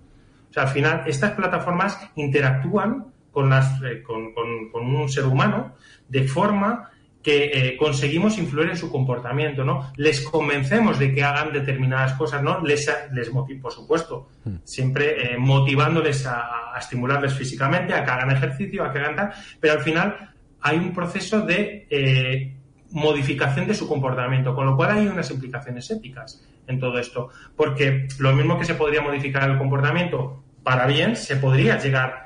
O 0.50 0.52
sea, 0.52 0.64
al 0.64 0.68
final, 0.68 1.04
estas 1.06 1.30
plataformas 1.30 1.98
interactúan 2.16 3.11
con, 3.32 3.50
las, 3.50 3.82
eh, 3.82 4.02
con, 4.02 4.32
con, 4.32 4.94
un 4.94 5.08
ser 5.08 5.24
humano 5.24 5.74
de 6.08 6.24
forma 6.24 6.90
que 7.22 7.44
eh, 7.44 7.76
conseguimos 7.76 8.36
influir 8.38 8.70
en 8.70 8.76
su 8.76 8.90
comportamiento, 8.90 9.64
¿no? 9.64 9.92
Les 9.96 10.20
convencemos 10.20 10.98
de 10.98 11.14
que 11.14 11.22
hagan 11.22 11.52
determinadas 11.52 12.14
cosas, 12.14 12.42
¿no? 12.42 12.60
Les, 12.60 12.90
les 13.12 13.30
por 13.60 13.72
supuesto, 13.72 14.28
hmm. 14.44 14.56
siempre 14.64 15.34
eh, 15.34 15.38
motivándoles 15.38 16.26
a, 16.26 16.72
estimularles 16.78 17.34
físicamente, 17.34 17.94
a 17.94 18.04
que 18.04 18.10
hagan 18.10 18.30
ejercicio, 18.32 18.84
a 18.84 18.92
que 18.92 18.98
hagan 18.98 19.16
tal, 19.16 19.32
pero 19.60 19.74
al 19.74 19.80
final 19.80 20.34
hay 20.60 20.78
un 20.78 20.92
proceso 20.92 21.42
de 21.42 22.56
modificación 22.90 23.66
de 23.66 23.74
su 23.74 23.88
comportamiento, 23.88 24.54
con 24.54 24.66
lo 24.66 24.76
cual 24.76 24.98
hay 24.98 25.06
unas 25.06 25.30
implicaciones 25.30 25.90
éticas 25.90 26.44
en 26.66 26.78
todo 26.78 26.98
esto, 26.98 27.30
porque 27.56 28.08
lo 28.18 28.32
mismo 28.34 28.58
que 28.58 28.64
se 28.64 28.74
podría 28.74 29.00
modificar 29.00 29.48
el 29.48 29.58
comportamiento 29.58 30.42
para 30.62 30.86
bien, 30.86 31.16
se 31.16 31.36
podría 31.36 31.78
llegar 31.78 32.21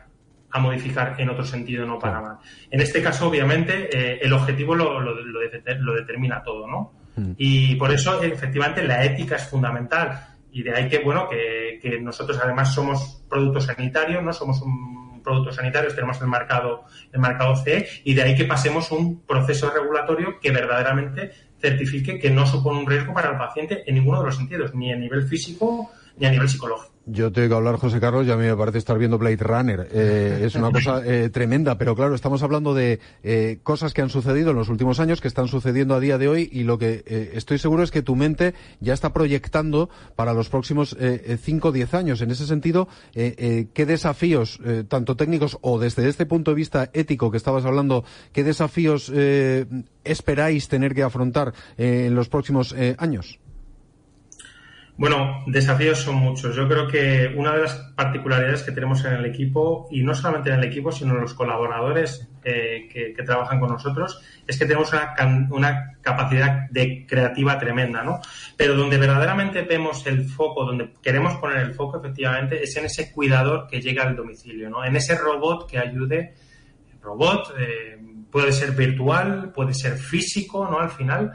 a 0.56 0.60
modificar 0.60 1.14
en 1.18 1.30
otro 1.30 1.44
sentido, 1.44 1.86
no 1.86 1.98
para 1.98 2.20
mal. 2.20 2.38
En 2.70 2.80
este 2.80 3.02
caso, 3.02 3.28
obviamente, 3.28 3.88
eh, 3.92 4.18
el 4.22 4.32
objetivo 4.32 4.74
lo, 4.74 5.00
lo, 5.00 5.14
lo, 5.14 5.94
determina 5.94 6.42
todo, 6.42 6.66
¿no? 6.66 6.92
Mm. 7.16 7.32
Y 7.36 7.76
por 7.76 7.92
eso, 7.92 8.22
efectivamente, 8.22 8.82
la 8.82 9.04
ética 9.04 9.36
es 9.36 9.48
fundamental. 9.48 10.20
Y 10.52 10.62
de 10.62 10.74
ahí 10.74 10.88
que, 10.88 10.98
bueno, 10.98 11.28
que, 11.28 11.78
que 11.80 12.00
nosotros 12.00 12.38
además 12.42 12.74
somos 12.74 13.22
productos 13.28 13.64
sanitarios, 13.64 14.22
¿no? 14.22 14.32
Somos 14.32 14.60
un 14.62 15.22
producto 15.26 15.52
sanitario, 15.52 15.92
tenemos 15.92 16.20
el 16.20 16.28
marcado, 16.28 16.84
el 17.12 17.20
marcado 17.20 17.56
CE, 17.56 17.86
y 18.04 18.14
de 18.14 18.22
ahí 18.22 18.34
que 18.36 18.44
pasemos 18.44 18.92
un 18.92 19.22
proceso 19.22 19.70
regulatorio 19.70 20.38
que 20.40 20.52
verdaderamente 20.52 21.32
certifique 21.60 22.18
que 22.18 22.30
no 22.30 22.46
supone 22.46 22.78
un 22.78 22.86
riesgo 22.86 23.12
para 23.12 23.30
el 23.30 23.36
paciente 23.36 23.82
en 23.86 23.96
ninguno 23.96 24.20
de 24.20 24.26
los 24.26 24.36
sentidos, 24.36 24.74
ni 24.74 24.92
a 24.92 24.96
nivel 24.96 25.24
físico 25.24 25.90
Yo 27.08 27.30
tengo 27.30 27.48
que 27.50 27.54
hablar, 27.54 27.76
José 27.76 28.00
Carlos, 28.00 28.26
y 28.26 28.32
a 28.32 28.36
mí 28.36 28.46
me 28.46 28.56
parece 28.56 28.78
estar 28.78 28.98
viendo 28.98 29.16
Blade 29.16 29.36
Runner. 29.36 29.88
Eh, 29.92 30.40
es 30.42 30.56
una 30.56 30.72
cosa 30.72 31.02
eh, 31.06 31.28
tremenda, 31.30 31.78
pero 31.78 31.94
claro, 31.94 32.16
estamos 32.16 32.42
hablando 32.42 32.74
de 32.74 32.98
eh, 33.22 33.60
cosas 33.62 33.94
que 33.94 34.02
han 34.02 34.10
sucedido 34.10 34.50
en 34.50 34.56
los 34.56 34.68
últimos 34.68 34.98
años, 34.98 35.20
que 35.20 35.28
están 35.28 35.46
sucediendo 35.46 35.94
a 35.94 36.00
día 36.00 36.18
de 36.18 36.26
hoy, 36.26 36.48
y 36.50 36.64
lo 36.64 36.78
que 36.78 37.04
estoy 37.32 37.58
seguro 37.58 37.84
es 37.84 37.92
que 37.92 38.02
tu 38.02 38.16
mente 38.16 38.54
ya 38.80 38.92
está 38.92 39.12
proyectando 39.12 39.88
para 40.16 40.34
los 40.34 40.48
próximos 40.48 40.96
5 40.98 41.68
o 41.68 41.72
10 41.72 41.94
años. 41.94 42.20
En 42.22 42.32
ese 42.32 42.44
sentido, 42.44 42.88
¿qué 43.12 43.86
desafíos, 43.86 44.58
tanto 44.88 45.14
técnicos 45.14 45.58
o 45.60 45.78
desde 45.78 46.08
este 46.08 46.26
punto 46.26 46.50
de 46.50 46.56
vista 46.56 46.90
ético 46.92 47.30
que 47.30 47.36
estabas 47.36 47.64
hablando, 47.64 48.04
qué 48.32 48.42
desafíos 48.42 49.12
esperáis 50.02 50.68
tener 50.68 50.92
que 50.92 51.04
afrontar 51.04 51.54
en 51.76 52.16
los 52.16 52.28
próximos 52.28 52.74
años? 52.98 53.38
Bueno, 54.98 55.44
desafíos 55.46 55.98
son 55.98 56.14
muchos. 56.16 56.56
Yo 56.56 56.66
creo 56.66 56.88
que 56.88 57.30
una 57.36 57.52
de 57.52 57.62
las 57.62 57.74
particularidades 57.94 58.62
que 58.62 58.72
tenemos 58.72 59.04
en 59.04 59.12
el 59.12 59.26
equipo, 59.26 59.88
y 59.90 60.02
no 60.02 60.14
solamente 60.14 60.48
en 60.48 60.58
el 60.58 60.64
equipo, 60.64 60.90
sino 60.90 61.14
en 61.14 61.20
los 61.20 61.34
colaboradores 61.34 62.26
eh, 62.42 62.88
que, 62.90 63.22
trabajan 63.22 63.60
con 63.60 63.68
nosotros, 63.68 64.22
es 64.46 64.58
que 64.58 64.64
tenemos 64.64 64.90
una, 65.50 65.92
capacidad 66.00 66.70
de 66.70 67.04
creativa 67.06 67.58
tremenda, 67.58 68.02
¿no? 68.02 68.20
Pero 68.56 68.74
donde 68.74 68.96
verdaderamente 68.96 69.62
vemos 69.62 70.06
el 70.06 70.24
foco, 70.24 70.64
donde 70.64 70.94
queremos 71.02 71.34
poner 71.34 71.58
el 71.58 71.74
foco, 71.74 71.98
efectivamente, 71.98 72.62
es 72.62 72.74
en 72.76 72.86
ese 72.86 73.12
cuidador 73.12 73.66
que 73.66 73.82
llega 73.82 74.04
al 74.04 74.16
domicilio, 74.16 74.70
¿no? 74.70 74.82
En 74.82 74.96
ese 74.96 75.14
robot 75.18 75.68
que 75.68 75.78
ayude, 75.78 76.34
robot, 77.02 77.54
eh, 77.58 77.98
puede 78.30 78.52
ser 78.52 78.70
virtual, 78.70 79.52
puede 79.52 79.74
ser 79.74 79.98
físico, 79.98 80.66
¿no? 80.70 80.78
Al 80.78 80.90
final, 80.90 81.32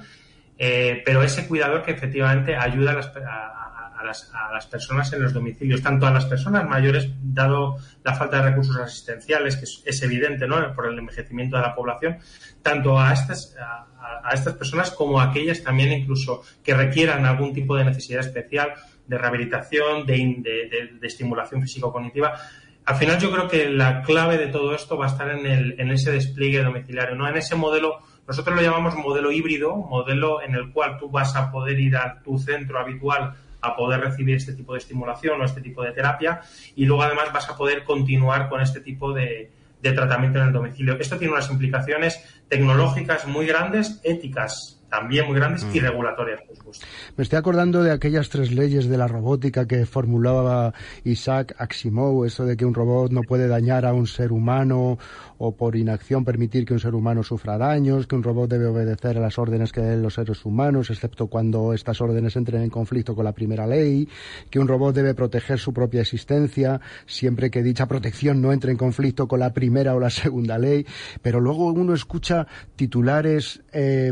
eh, 0.63 1.01
pero 1.03 1.23
ese 1.23 1.47
cuidador 1.47 1.81
que 1.81 1.89
efectivamente 1.89 2.55
ayuda 2.55 2.91
a 2.91 4.05
las, 4.05 4.67
personas 4.67 5.11
en 5.11 5.23
los 5.23 5.33
domicilios, 5.33 5.81
tanto 5.81 6.05
a 6.05 6.11
las 6.11 6.25
personas 6.25 6.69
mayores, 6.69 7.09
dado 7.19 7.77
la 8.03 8.13
falta 8.13 8.37
de 8.37 8.51
recursos 8.51 8.77
asistenciales, 8.77 9.57
que 9.57 9.63
es, 9.89 10.03
evidente 10.03 10.45
¿no? 10.45 10.75
por 10.75 10.85
el 10.85 10.99
envejecimiento 10.99 11.55
de 11.55 11.63
la 11.63 11.73
población, 11.73 12.19
tanto 12.61 12.99
a 12.99 13.11
estas, 13.11 13.55
a, 13.59 14.31
estas 14.31 14.53
personas 14.53 14.91
como 14.91 15.19
a 15.19 15.31
aquellas 15.31 15.63
también 15.63 15.93
incluso 15.93 16.43
que 16.63 16.75
requieran 16.75 17.25
algún 17.25 17.55
tipo 17.55 17.75
de 17.75 17.85
necesidad 17.85 18.19
especial 18.19 18.75
de 19.07 19.17
rehabilitación, 19.17 20.05
de, 20.05 20.99
estimulación 21.01 21.63
físico-cognitiva. 21.63 22.39
Al 22.85 22.95
final 22.97 23.17
yo 23.17 23.31
creo 23.31 23.47
que 23.47 23.67
la 23.67 24.03
clave 24.03 24.37
de 24.37 24.45
todo 24.45 24.75
esto 24.75 24.95
va 24.95 25.05
a 25.07 25.09
estar 25.09 25.27
en, 25.31 25.43
el, 25.47 25.79
en 25.79 25.89
ese 25.89 26.11
despliegue 26.11 26.61
domiciliario, 26.61 27.15
¿no? 27.15 27.27
en 27.27 27.37
ese 27.37 27.55
modelo 27.55 28.10
nosotros 28.27 28.55
lo 28.55 28.61
llamamos 28.61 28.95
modelo 28.95 29.31
híbrido, 29.31 29.75
modelo 29.75 30.41
en 30.41 30.55
el 30.55 30.71
cual 30.71 30.97
tú 30.97 31.09
vas 31.09 31.35
a 31.35 31.51
poder 31.51 31.79
ir 31.79 31.97
a 31.97 32.21
tu 32.21 32.37
centro 32.37 32.79
habitual 32.79 33.35
a 33.61 33.75
poder 33.75 34.01
recibir 34.01 34.35
este 34.35 34.53
tipo 34.53 34.73
de 34.73 34.79
estimulación 34.79 35.39
o 35.39 35.45
este 35.45 35.61
tipo 35.61 35.83
de 35.83 35.91
terapia 35.91 36.41
y 36.75 36.85
luego 36.85 37.03
además 37.03 37.31
vas 37.33 37.49
a 37.49 37.55
poder 37.55 37.83
continuar 37.83 38.49
con 38.49 38.61
este 38.61 38.81
tipo 38.81 39.13
de, 39.13 39.51
tratamiento 39.81 40.39
en 40.39 40.47
el 40.47 40.53
domicilio. 40.53 40.97
Esto 40.99 41.17
tiene 41.17 41.33
unas 41.33 41.49
implicaciones 41.49 42.23
tecnológicas 42.47 43.27
muy 43.27 43.45
grandes, 43.47 43.99
éticas 44.03 44.80
también 44.91 45.25
muy 45.25 45.37
grandes 45.37 45.65
y 45.73 45.79
mm. 45.79 45.83
regulatorias, 45.83 46.41
por 46.41 46.55
supuesto. 46.55 46.85
Me 47.15 47.23
estoy 47.23 47.39
acordando 47.39 47.81
de 47.81 47.91
aquellas 47.91 48.29
tres 48.29 48.51
leyes 48.51 48.89
de 48.89 48.97
la 48.97 49.07
robótica 49.07 49.65
que 49.65 49.85
formulaba 49.85 50.73
Isaac 51.05 51.55
Asimov, 51.57 52.25
eso 52.25 52.45
de 52.45 52.57
que 52.57 52.65
un 52.65 52.73
robot 52.73 53.11
no 53.11 53.21
puede 53.21 53.47
dañar 53.47 53.85
a 53.85 53.93
un 53.93 54.05
ser 54.05 54.33
humano 54.33 54.99
o 55.37 55.55
por 55.55 55.77
inacción 55.77 56.25
permitir 56.25 56.65
que 56.65 56.73
un 56.73 56.79
ser 56.79 56.93
humano 56.93 57.23
sufra 57.23 57.57
daños, 57.57 58.05
que 58.05 58.15
un 58.15 58.23
robot 58.23 58.49
debe 58.49 58.67
obedecer 58.67 59.17
a 59.17 59.21
las 59.21 59.39
órdenes 59.39 59.71
que 59.71 59.79
den 59.79 60.03
los 60.03 60.15
seres 60.15 60.45
humanos, 60.45 60.89
excepto 60.89 61.27
cuando 61.27 61.73
estas 61.73 62.01
órdenes 62.01 62.35
entren 62.35 62.61
en 62.61 62.69
conflicto 62.69 63.15
con 63.15 63.23
la 63.23 63.31
primera 63.31 63.65
ley, 63.65 64.07
que 64.49 64.59
un 64.59 64.67
robot 64.67 64.93
debe 64.93 65.13
proteger 65.13 65.57
su 65.57 65.73
propia 65.73 66.01
existencia 66.01 66.81
siempre 67.05 67.49
que 67.49 67.63
dicha 67.63 67.87
protección 67.87 68.41
no 68.41 68.51
entre 68.51 68.71
en 68.71 68.77
conflicto 68.77 69.27
con 69.27 69.39
la 69.39 69.53
primera 69.53 69.95
o 69.95 69.99
la 69.99 70.09
segunda 70.09 70.57
ley, 70.57 70.85
pero 71.21 71.39
luego 71.39 71.71
uno 71.71 71.93
escucha 71.93 72.45
titulares 72.75 73.61
eh, 73.71 74.11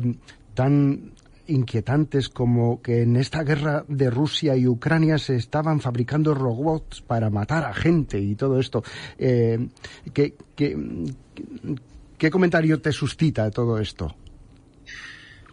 tan 0.59 1.13
inquietantes 1.47 2.27
como 2.27 2.81
que 2.81 3.03
en 3.03 3.15
esta 3.15 3.43
guerra 3.43 3.85
de 3.87 4.09
Rusia 4.09 4.57
y 4.57 4.67
Ucrania 4.67 5.17
se 5.17 5.37
estaban 5.37 5.79
fabricando 5.79 6.33
robots 6.33 6.99
para 6.99 7.29
matar 7.29 7.63
a 7.63 7.73
gente 7.73 8.19
y 8.19 8.35
todo 8.35 8.59
esto. 8.59 8.83
Eh, 9.17 9.69
¿qué, 10.13 10.33
qué, 10.57 12.29
comentario 12.29 12.81
te 12.81 12.91
suscita 12.91 13.49
todo 13.51 13.79
esto? 13.79 14.13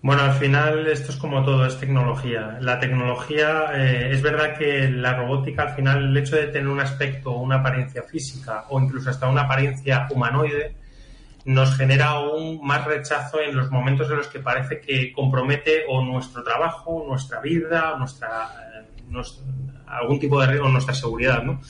Bueno, 0.02 0.22
al 0.22 0.34
final 0.34 0.88
esto 0.88 1.12
es 1.12 1.18
como 1.18 1.44
todo, 1.44 1.64
es 1.64 1.78
tecnología. 1.78 2.58
La 2.60 2.80
tecnología, 2.80 3.66
eh, 3.74 4.10
es 4.10 4.22
verdad 4.22 4.58
que 4.58 4.90
la 4.90 5.14
robótica, 5.16 5.62
al 5.62 5.76
final, 5.76 6.06
el 6.06 6.16
hecho 6.16 6.34
de 6.34 6.48
tener 6.48 6.66
un 6.66 6.80
aspecto, 6.80 7.30
una 7.36 7.60
apariencia 7.60 8.02
física 8.02 8.64
o 8.70 8.80
incluso 8.80 9.10
hasta 9.10 9.28
una 9.28 9.42
apariencia 9.42 10.08
humanoide, 10.10 10.74
nos 11.46 11.76
genera 11.76 12.08
aún 12.08 12.60
más 12.60 12.84
rechazo 12.84 13.40
en 13.40 13.54
los 13.54 13.70
momentos 13.70 14.10
en 14.10 14.16
los 14.16 14.26
que 14.26 14.40
parece 14.40 14.80
que 14.80 15.12
compromete 15.12 15.84
o 15.88 16.04
nuestro 16.04 16.42
trabajo, 16.42 17.04
nuestra 17.06 17.40
vida, 17.40 17.94
nuestra, 17.96 18.50
eh, 18.74 19.22
algún 19.86 20.18
tipo 20.18 20.40
de 20.40 20.48
riesgo, 20.48 20.68
nuestra 20.68 20.92
seguridad, 20.92 21.44
¿no? 21.44 21.60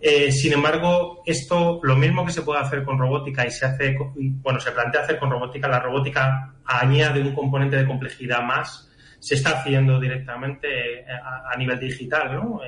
Eh, 0.00 0.30
sin 0.30 0.52
embargo, 0.52 1.22
esto, 1.26 1.80
lo 1.82 1.96
mismo 1.96 2.24
que 2.24 2.30
se 2.30 2.42
puede 2.42 2.60
hacer 2.60 2.84
con 2.84 2.96
robótica 2.96 3.44
y 3.44 3.50
se 3.50 3.66
hace, 3.66 3.96
bueno, 4.14 4.60
se 4.60 4.70
plantea 4.70 5.02
hacer 5.02 5.18
con 5.18 5.30
robótica, 5.30 5.66
la 5.66 5.80
robótica 5.80 6.54
añade 6.64 7.20
un 7.20 7.34
componente 7.34 7.76
de 7.76 7.86
complejidad 7.86 8.42
más, 8.42 8.88
se 9.18 9.34
está 9.34 9.58
haciendo 9.58 9.98
directamente 9.98 11.00
eh, 11.00 11.04
a, 11.52 11.56
nivel 11.56 11.78
digital, 11.78 12.34
¿no? 12.36 12.60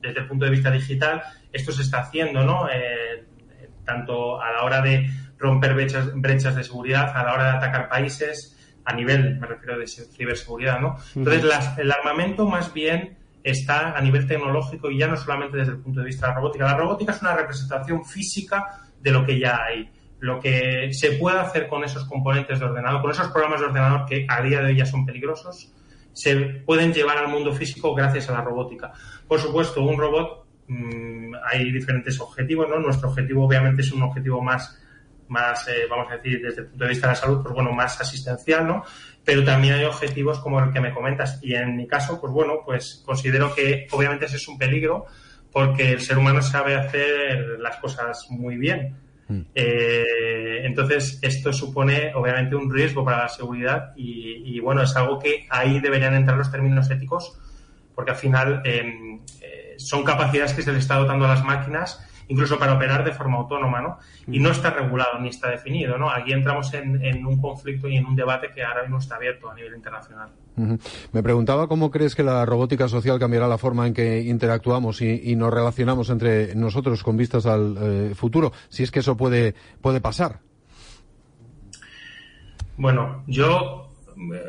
desde 0.00 0.20
el 0.20 0.26
punto 0.26 0.46
de 0.46 0.50
vista 0.50 0.70
digital, 0.70 1.22
esto 1.52 1.70
se 1.72 1.82
está 1.82 2.00
haciendo, 2.00 2.44
¿no? 2.44 2.66
Tanto 3.86 4.40
a 4.40 4.52
la 4.52 4.62
hora 4.64 4.82
de 4.82 5.08
romper 5.38 5.74
brechas, 5.74 6.10
brechas 6.14 6.56
de 6.56 6.64
seguridad, 6.64 7.16
a 7.16 7.24
la 7.24 7.34
hora 7.34 7.44
de 7.44 7.56
atacar 7.58 7.88
países, 7.88 8.56
a 8.84 8.94
nivel, 8.94 9.38
me 9.38 9.46
refiero 9.46 9.78
de 9.78 9.86
ciberseguridad, 9.86 10.80
¿no? 10.80 10.96
Entonces, 11.14 11.44
el 11.78 11.90
armamento 11.90 12.46
más 12.46 12.72
bien 12.72 13.16
está 13.42 13.96
a 13.96 14.00
nivel 14.00 14.26
tecnológico 14.26 14.90
y 14.90 14.98
ya 14.98 15.06
no 15.06 15.16
solamente 15.16 15.58
desde 15.58 15.72
el 15.72 15.78
punto 15.78 16.00
de 16.00 16.06
vista 16.06 16.26
de 16.26 16.32
la 16.32 16.36
robótica. 16.36 16.64
La 16.64 16.76
robótica 16.76 17.12
es 17.12 17.20
una 17.20 17.36
representación 17.36 18.04
física 18.04 18.80
de 19.00 19.10
lo 19.10 19.24
que 19.24 19.38
ya 19.38 19.62
hay. 19.62 19.90
Lo 20.20 20.40
que 20.40 20.90
se 20.92 21.12
puede 21.12 21.38
hacer 21.38 21.68
con 21.68 21.84
esos 21.84 22.06
componentes 22.06 22.58
de 22.58 22.64
ordenador, 22.64 23.02
con 23.02 23.10
esos 23.10 23.28
programas 23.28 23.60
de 23.60 23.66
ordenador 23.66 24.06
que 24.06 24.26
a 24.28 24.40
día 24.40 24.60
de 24.60 24.68
hoy 24.68 24.76
ya 24.76 24.86
son 24.86 25.04
peligrosos, 25.04 25.70
se 26.12 26.36
pueden 26.36 26.94
llevar 26.94 27.18
al 27.18 27.28
mundo 27.28 27.52
físico 27.52 27.94
gracias 27.94 28.30
a 28.30 28.32
la 28.32 28.40
robótica. 28.40 28.92
Por 29.28 29.38
supuesto, 29.38 29.82
un 29.82 29.98
robot, 29.98 30.46
mm, 30.68 31.34
hay 31.44 31.70
diferentes 31.70 32.18
objetivos, 32.20 32.68
¿no? 32.68 32.78
Nuestro 32.78 33.10
objetivo 33.10 33.44
obviamente 33.44 33.82
es 33.82 33.92
un 33.92 34.02
objetivo 34.02 34.40
más 34.40 34.80
más, 35.34 35.66
eh, 35.68 35.86
vamos 35.90 36.10
a 36.10 36.16
decir, 36.16 36.40
desde 36.40 36.62
el 36.62 36.68
punto 36.68 36.84
de 36.84 36.90
vista 36.90 37.08
de 37.08 37.12
la 37.12 37.16
salud, 37.16 37.42
pues 37.42 37.54
bueno, 37.54 37.72
más 37.72 38.00
asistencial, 38.00 38.66
¿no? 38.66 38.84
Pero 39.24 39.44
también 39.44 39.74
hay 39.74 39.84
objetivos 39.84 40.38
como 40.38 40.60
el 40.60 40.72
que 40.72 40.80
me 40.80 40.94
comentas. 40.94 41.38
Y 41.42 41.54
en 41.54 41.76
mi 41.76 41.86
caso, 41.86 42.20
pues 42.20 42.32
bueno, 42.32 42.60
pues 42.64 43.02
considero 43.04 43.54
que 43.54 43.86
obviamente 43.90 44.26
ese 44.26 44.36
es 44.36 44.48
un 44.48 44.56
peligro 44.56 45.06
porque 45.52 45.92
el 45.92 46.00
ser 46.00 46.18
humano 46.18 46.40
sabe 46.42 46.76
hacer 46.76 47.58
las 47.58 47.76
cosas 47.78 48.26
muy 48.30 48.56
bien. 48.56 48.96
Mm. 49.28 49.40
Eh, 49.54 50.60
entonces, 50.64 51.18
esto 51.22 51.52
supone 51.52 52.12
obviamente 52.14 52.54
un 52.54 52.72
riesgo 52.72 53.04
para 53.04 53.18
la 53.18 53.28
seguridad 53.28 53.92
y, 53.96 54.58
bueno, 54.60 54.82
es 54.82 54.94
algo 54.96 55.18
que 55.18 55.46
ahí 55.50 55.80
deberían 55.80 56.14
entrar 56.14 56.36
los 56.36 56.50
términos 56.50 56.90
éticos 56.90 57.38
porque 57.94 58.10
al 58.10 58.16
final 58.16 58.62
em, 58.64 59.20
eh, 59.40 59.74
son 59.78 60.04
capacidades 60.04 60.52
que 60.52 60.62
se 60.62 60.72
le 60.72 60.78
está 60.78 60.96
dotando 60.96 61.24
a 61.24 61.28
las 61.28 61.44
máquinas 61.44 62.04
incluso 62.28 62.58
para 62.58 62.74
operar 62.74 63.04
de 63.04 63.12
forma 63.12 63.38
autónoma, 63.38 63.80
¿no? 63.80 63.98
Y 64.26 64.38
no 64.38 64.50
está 64.50 64.70
regulado 64.70 65.18
ni 65.20 65.28
está 65.28 65.50
definido, 65.50 65.98
¿no? 65.98 66.10
Aquí 66.10 66.32
entramos 66.32 66.72
en, 66.74 67.24
un 67.26 67.40
conflicto 67.40 67.88
y 67.88 67.96
en 67.96 68.06
un 68.06 68.16
debate 68.16 68.50
que 68.54 68.62
ahora 68.62 68.82
mismo 68.82 68.98
está 68.98 69.16
abierto 69.16 69.50
a 69.50 69.54
nivel 69.54 69.74
internacional. 69.74 70.28
Me 71.12 71.22
preguntaba 71.22 71.66
cómo 71.66 71.90
crees 71.90 72.14
que 72.14 72.22
la 72.22 72.46
robótica 72.46 72.88
social 72.88 73.18
cambiará 73.18 73.48
la 73.48 73.58
forma 73.58 73.86
en 73.86 73.94
que 73.94 74.22
interactuamos 74.22 75.02
y, 75.02 75.34
nos 75.34 75.52
relacionamos 75.52 76.10
entre 76.10 76.54
nosotros 76.54 77.02
con 77.02 77.16
vistas 77.16 77.46
al 77.46 77.76
eh, 77.80 78.14
futuro, 78.14 78.52
si 78.68 78.84
es 78.84 78.90
que 78.90 79.00
eso 79.00 79.16
puede, 79.16 79.54
puede 79.80 80.00
pasar. 80.00 80.38
Bueno, 82.76 83.24
yo 83.26 83.90
eh, 84.16 84.42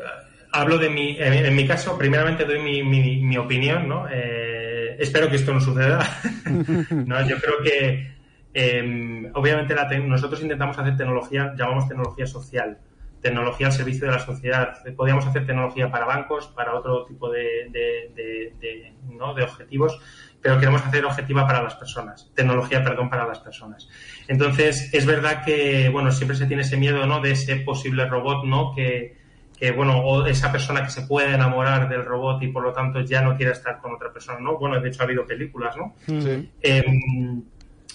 hablo 0.52 0.78
de 0.78 0.90
mi, 0.90 1.16
en, 1.18 1.54
mi 1.54 1.66
caso, 1.66 1.96
primeramente 1.98 2.44
doy 2.44 2.60
mi, 2.60 2.82
mi, 2.82 3.36
opinión, 3.36 3.88
¿no? 3.88 4.06
Eh, 4.10 4.55
espero 4.98 5.28
que 5.28 5.36
esto 5.36 5.52
no 5.52 5.60
suceda. 5.60 5.98
no, 6.90 7.28
yo 7.28 7.36
creo 7.38 7.62
que 7.62 8.14
em, 8.54 9.30
obviamente 9.34 9.74
nosotros 10.00 10.40
intentamos 10.42 10.78
hacer 10.78 10.96
tecnología, 10.96 11.54
llamamos 11.56 11.88
tecnología 11.88 12.26
social, 12.26 12.78
tecnología 13.20 13.66
al 13.66 13.72
servicio 13.72 14.06
de 14.06 14.12
la 14.12 14.18
sociedad. 14.18 14.74
Podríamos 14.96 15.26
hacer 15.26 15.46
tecnología 15.46 15.90
para 15.90 16.06
bancos, 16.06 16.46
para 16.48 16.74
otro 16.74 17.04
tipo 17.06 17.30
de, 17.30 17.68
de, 17.70 18.94
¿no? 19.10 19.34
de 19.34 19.42
objetivos, 19.42 19.98
pero 20.40 20.58
queremos 20.58 20.84
hacer 20.84 21.04
objetiva 21.04 21.46
para 21.46 21.62
las 21.62 21.74
personas, 21.74 22.30
tecnología, 22.34 22.84
perdón, 22.84 23.10
para 23.10 23.26
las 23.26 23.40
personas. 23.40 23.88
Entonces, 24.28 24.92
es 24.92 25.06
verdad 25.06 25.44
que, 25.44 25.88
bueno, 25.88 26.12
siempre 26.12 26.36
se 26.36 26.46
tiene 26.46 26.62
ese 26.62 26.76
miedo, 26.76 27.06
¿no? 27.06 27.20
De 27.20 27.32
ese 27.32 27.56
posible 27.56 28.06
robot, 28.06 28.44
¿no? 28.44 28.72
Que, 28.74 29.15
que 29.56 29.72
bueno, 29.72 30.00
o 30.00 30.26
esa 30.26 30.52
persona 30.52 30.82
que 30.82 30.90
se 30.90 31.02
puede 31.02 31.34
enamorar 31.34 31.88
del 31.88 32.04
robot 32.04 32.42
y 32.42 32.48
por 32.48 32.62
lo 32.62 32.72
tanto 32.72 33.00
ya 33.00 33.22
no 33.22 33.36
quiere 33.36 33.52
estar 33.52 33.78
con 33.78 33.94
otra 33.94 34.12
persona, 34.12 34.38
¿no? 34.38 34.58
Bueno, 34.58 34.80
de 34.80 34.88
hecho 34.88 35.02
ha 35.02 35.06
habido 35.06 35.26
películas, 35.26 35.76
¿no? 35.76 35.94
Sí. 36.06 36.50
Em, 36.60 37.42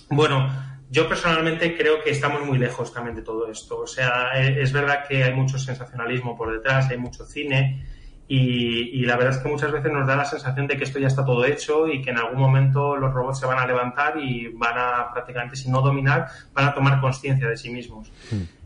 bueno, 0.10 0.50
yo 0.90 1.08
personalmente 1.08 1.78
creo 1.78 2.04
que 2.04 2.10
estamos 2.10 2.46
muy 2.46 2.58
lejos 2.58 2.94
también 2.94 3.16
de 3.16 3.22
todo 3.22 3.50
esto. 3.50 3.80
O 3.80 3.88
sea, 3.88 4.32
e, 4.36 4.62
es 4.62 4.74
verdad 4.74 5.06
que 5.08 5.24
hay 5.24 5.34
mucho 5.34 5.58
sensacionalismo 5.60 6.36
por 6.36 6.52
detrás, 6.52 6.90
hay 6.90 6.98
mucho 6.98 7.26
cine 7.26 7.86
y, 8.34 9.06
la 9.06 9.18
verdad 9.18 9.36
es 9.36 9.40
que 9.40 9.50
muchas 9.50 9.74
veces 9.74 9.92
nos 9.92 10.08
da 10.08 10.16
la 10.16 10.24
sensación 10.24 10.66
de 10.66 10.78
que 10.78 10.86
esto 10.86 11.00
ya 11.00 11.08
está 11.08 11.26
todo 11.26 11.44
hecho 11.44 11.90
y 11.90 12.02
que 12.02 12.12
en 12.12 12.18
algún 12.18 12.40
momento 12.40 12.96
los 12.96 13.14
robots 13.14 13.42
se 13.42 13.46
van 13.46 13.60
a 13.60 13.68
levantar 13.68 14.18
y 14.18 14.48
van 14.48 14.78
a 14.78 15.12
prácticamente, 15.12 15.58
si 15.58 15.70
no 15.70 15.82
dominar, 15.82 16.28
van 16.54 16.70
a 16.70 16.74
tomar 16.74 17.02
conciencia 17.02 17.50
de 17.50 17.58
sí 17.58 17.70
mismos. 17.70 18.10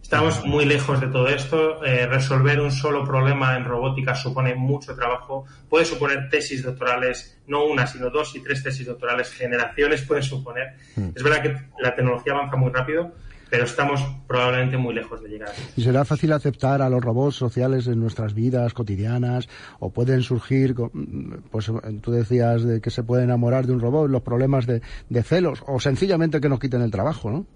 Estamos 0.06 0.46
muy 0.46 0.66
lejos 0.66 1.02
de 1.02 1.08
todo 1.08 1.28
esto. 1.30 1.84
Eh, 1.84 2.06
resolver 2.06 2.62
un 2.62 2.72
solo 2.72 3.04
problema 3.04 3.58
en 3.58 3.66
robótica 3.66 4.14
supone 4.14 4.54
mucho 4.54 4.94
trabajo. 4.94 5.46
Puede 5.68 5.84
suponer 5.84 6.30
tesis 6.30 6.62
doctorales, 6.62 7.40
no 7.48 7.66
una, 7.66 7.88
sino 7.88 8.12
dos 8.12 8.36
y 8.36 8.40
tres 8.40 8.62
tesis 8.62 8.86
doctorales, 8.86 9.32
generaciones 9.32 10.04
pueden 10.04 10.22
suponer. 10.22 10.76
Hmm. 10.96 11.10
Es 11.16 11.24
verdad 11.24 11.42
que 11.42 11.58
la 11.82 11.96
tecnología 11.96 12.34
avanza 12.34 12.56
muy 12.56 12.72
rápido, 12.72 13.14
pero 13.50 13.64
estamos 13.64 14.00
probablemente 14.28 14.78
muy 14.78 14.94
lejos 14.94 15.24
de 15.24 15.28
llegar. 15.30 15.50
¿Y 15.76 15.82
será 15.82 16.06
fácil 16.06 16.34
aceptar 16.34 16.84
a 16.84 16.90
los 16.90 17.04
robots 17.04 17.38
sociales 17.38 17.88
en 17.88 18.00
nuestras 18.00 18.36
vidas 18.36 18.76
cotidianas? 18.76 19.50
¿O 19.80 19.90
pueden 19.90 20.22
surgir, 20.22 20.76
pues 21.50 21.72
tú 22.02 22.12
decías 22.12 22.64
de 22.64 22.80
que 22.80 22.92
se 22.92 23.02
puede 23.02 23.24
enamorar 23.24 23.66
de 23.66 23.74
un 23.74 23.80
robot, 23.80 24.08
los 24.12 24.22
problemas 24.22 24.68
de, 24.68 24.84
de 25.10 25.24
celos, 25.24 25.64
o 25.66 25.80
sencillamente 25.80 26.40
que 26.40 26.48
nos 26.48 26.60
quiten 26.60 26.84
el 26.84 26.92
trabajo, 26.92 27.32
¿no? 27.32 27.48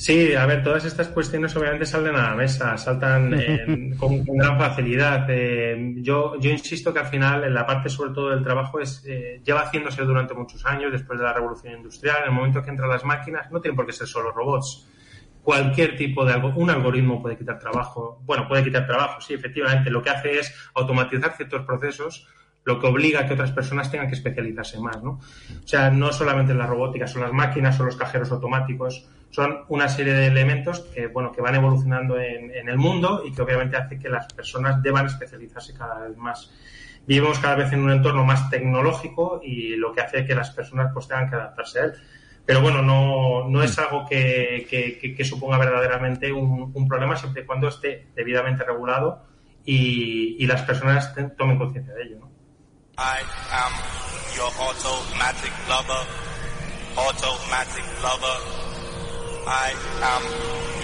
Sí, 0.00 0.34
a 0.34 0.46
ver, 0.46 0.62
todas 0.62 0.86
estas 0.86 1.08
cuestiones 1.08 1.54
obviamente 1.56 1.84
salen 1.84 2.16
a 2.16 2.30
la 2.30 2.34
mesa, 2.34 2.74
saltan 2.78 3.94
con, 3.98 4.24
gran 4.24 4.56
facilidad. 4.56 5.26
Eh, 5.28 5.96
yo, 5.96 6.40
yo 6.40 6.50
insisto 6.50 6.90
que 6.90 7.00
al 7.00 7.06
final, 7.08 7.44
en 7.44 7.52
la 7.52 7.66
parte 7.66 7.90
sobre 7.90 8.14
todo 8.14 8.30
del 8.30 8.42
trabajo, 8.42 8.80
es 8.80 9.04
eh, 9.06 9.42
lleva 9.44 9.60
haciéndose 9.60 10.00
durante 10.04 10.32
muchos 10.32 10.64
años, 10.64 10.90
después 10.90 11.18
de 11.18 11.26
la 11.26 11.34
revolución 11.34 11.74
industrial, 11.74 12.22
en 12.22 12.28
el 12.30 12.34
momento 12.34 12.62
que 12.62 12.70
entran 12.70 12.88
las 12.88 13.04
máquinas, 13.04 13.52
no 13.52 13.60
tienen 13.60 13.76
por 13.76 13.84
qué 13.84 13.92
ser 13.92 14.06
solo 14.06 14.32
robots. 14.32 14.88
Cualquier 15.42 15.98
tipo 15.98 16.24
de 16.24 16.32
algo, 16.32 16.48
un 16.56 16.70
algoritmo 16.70 17.20
puede 17.20 17.36
quitar 17.36 17.58
trabajo. 17.58 18.22
Bueno, 18.24 18.48
puede 18.48 18.64
quitar 18.64 18.86
trabajo, 18.86 19.20
sí, 19.20 19.34
efectivamente. 19.34 19.90
Lo 19.90 20.02
que 20.02 20.08
hace 20.08 20.38
es 20.38 20.70
automatizar 20.74 21.36
ciertos 21.36 21.66
procesos 21.66 22.26
lo 22.64 22.78
que 22.78 22.86
obliga 22.86 23.20
a 23.20 23.26
que 23.26 23.34
otras 23.34 23.52
personas 23.52 23.90
tengan 23.90 24.08
que 24.08 24.14
especializarse 24.14 24.78
más, 24.80 25.02
¿no? 25.02 25.12
O 25.12 25.66
sea, 25.66 25.90
no 25.90 26.12
solamente 26.12 26.52
en 26.52 26.58
la 26.58 26.66
robótica, 26.66 27.06
son 27.06 27.22
las 27.22 27.32
máquinas, 27.32 27.80
o 27.80 27.84
los 27.84 27.96
cajeros 27.96 28.30
automáticos, 28.32 29.08
son 29.30 29.64
una 29.68 29.88
serie 29.88 30.12
de 30.12 30.26
elementos 30.26 30.80
que, 30.80 31.06
bueno, 31.06 31.32
que 31.32 31.40
van 31.40 31.54
evolucionando 31.54 32.18
en, 32.18 32.68
el 32.68 32.76
mundo 32.76 33.22
y 33.24 33.32
que 33.32 33.42
obviamente 33.42 33.76
hace 33.76 33.98
que 33.98 34.08
las 34.08 34.32
personas 34.32 34.82
deban 34.82 35.06
especializarse 35.06 35.72
cada 35.74 36.06
vez 36.06 36.16
más. 36.16 36.50
Vivimos 37.06 37.38
cada 37.38 37.54
vez 37.54 37.72
en 37.72 37.80
un 37.80 37.92
entorno 37.92 38.24
más 38.24 38.50
tecnológico 38.50 39.40
y 39.42 39.76
lo 39.76 39.92
que 39.92 40.00
hace 40.00 40.26
que 40.26 40.34
las 40.34 40.50
personas 40.50 40.92
pues 40.92 41.08
tengan 41.08 41.30
que 41.30 41.36
adaptarse 41.36 41.80
a 41.80 41.84
él. 41.84 41.92
Pero 42.44 42.60
bueno, 42.60 42.82
no, 42.82 43.48
no 43.48 43.62
es 43.62 43.78
algo 43.78 44.04
que, 44.08 44.66
que, 44.68 45.24
suponga 45.24 45.58
verdaderamente 45.58 46.32
un, 46.32 46.72
un, 46.74 46.88
problema 46.88 47.14
siempre 47.14 47.42
y 47.42 47.46
cuando 47.46 47.68
esté 47.68 48.08
debidamente 48.14 48.64
regulado 48.64 49.24
y, 49.64 50.36
y 50.42 50.46
las 50.46 50.62
personas 50.62 51.14
tomen 51.36 51.58
conciencia 51.58 51.94
de 51.94 52.02
ello. 52.02 52.18
¿no? 52.18 52.30
I 52.98 53.22
am 53.52 53.72
your 54.36 54.50
automatic 54.60 55.52
lover, 55.68 56.06
automatic 56.96 57.84
lover. 58.02 58.69
I 59.46 59.72
am 60.12 60.22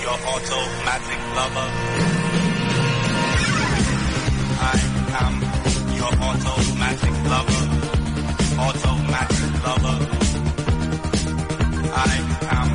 your 0.03 0.19
automatic 0.33 1.21
lover. 1.37 1.69
I 4.59 4.79
am 5.23 5.35
your 5.97 6.13
automatic 6.29 7.17
lover, 7.33 7.65
automatic 8.67 9.53
lover. 9.67 9.99
I 11.93 12.15
am 12.59 12.71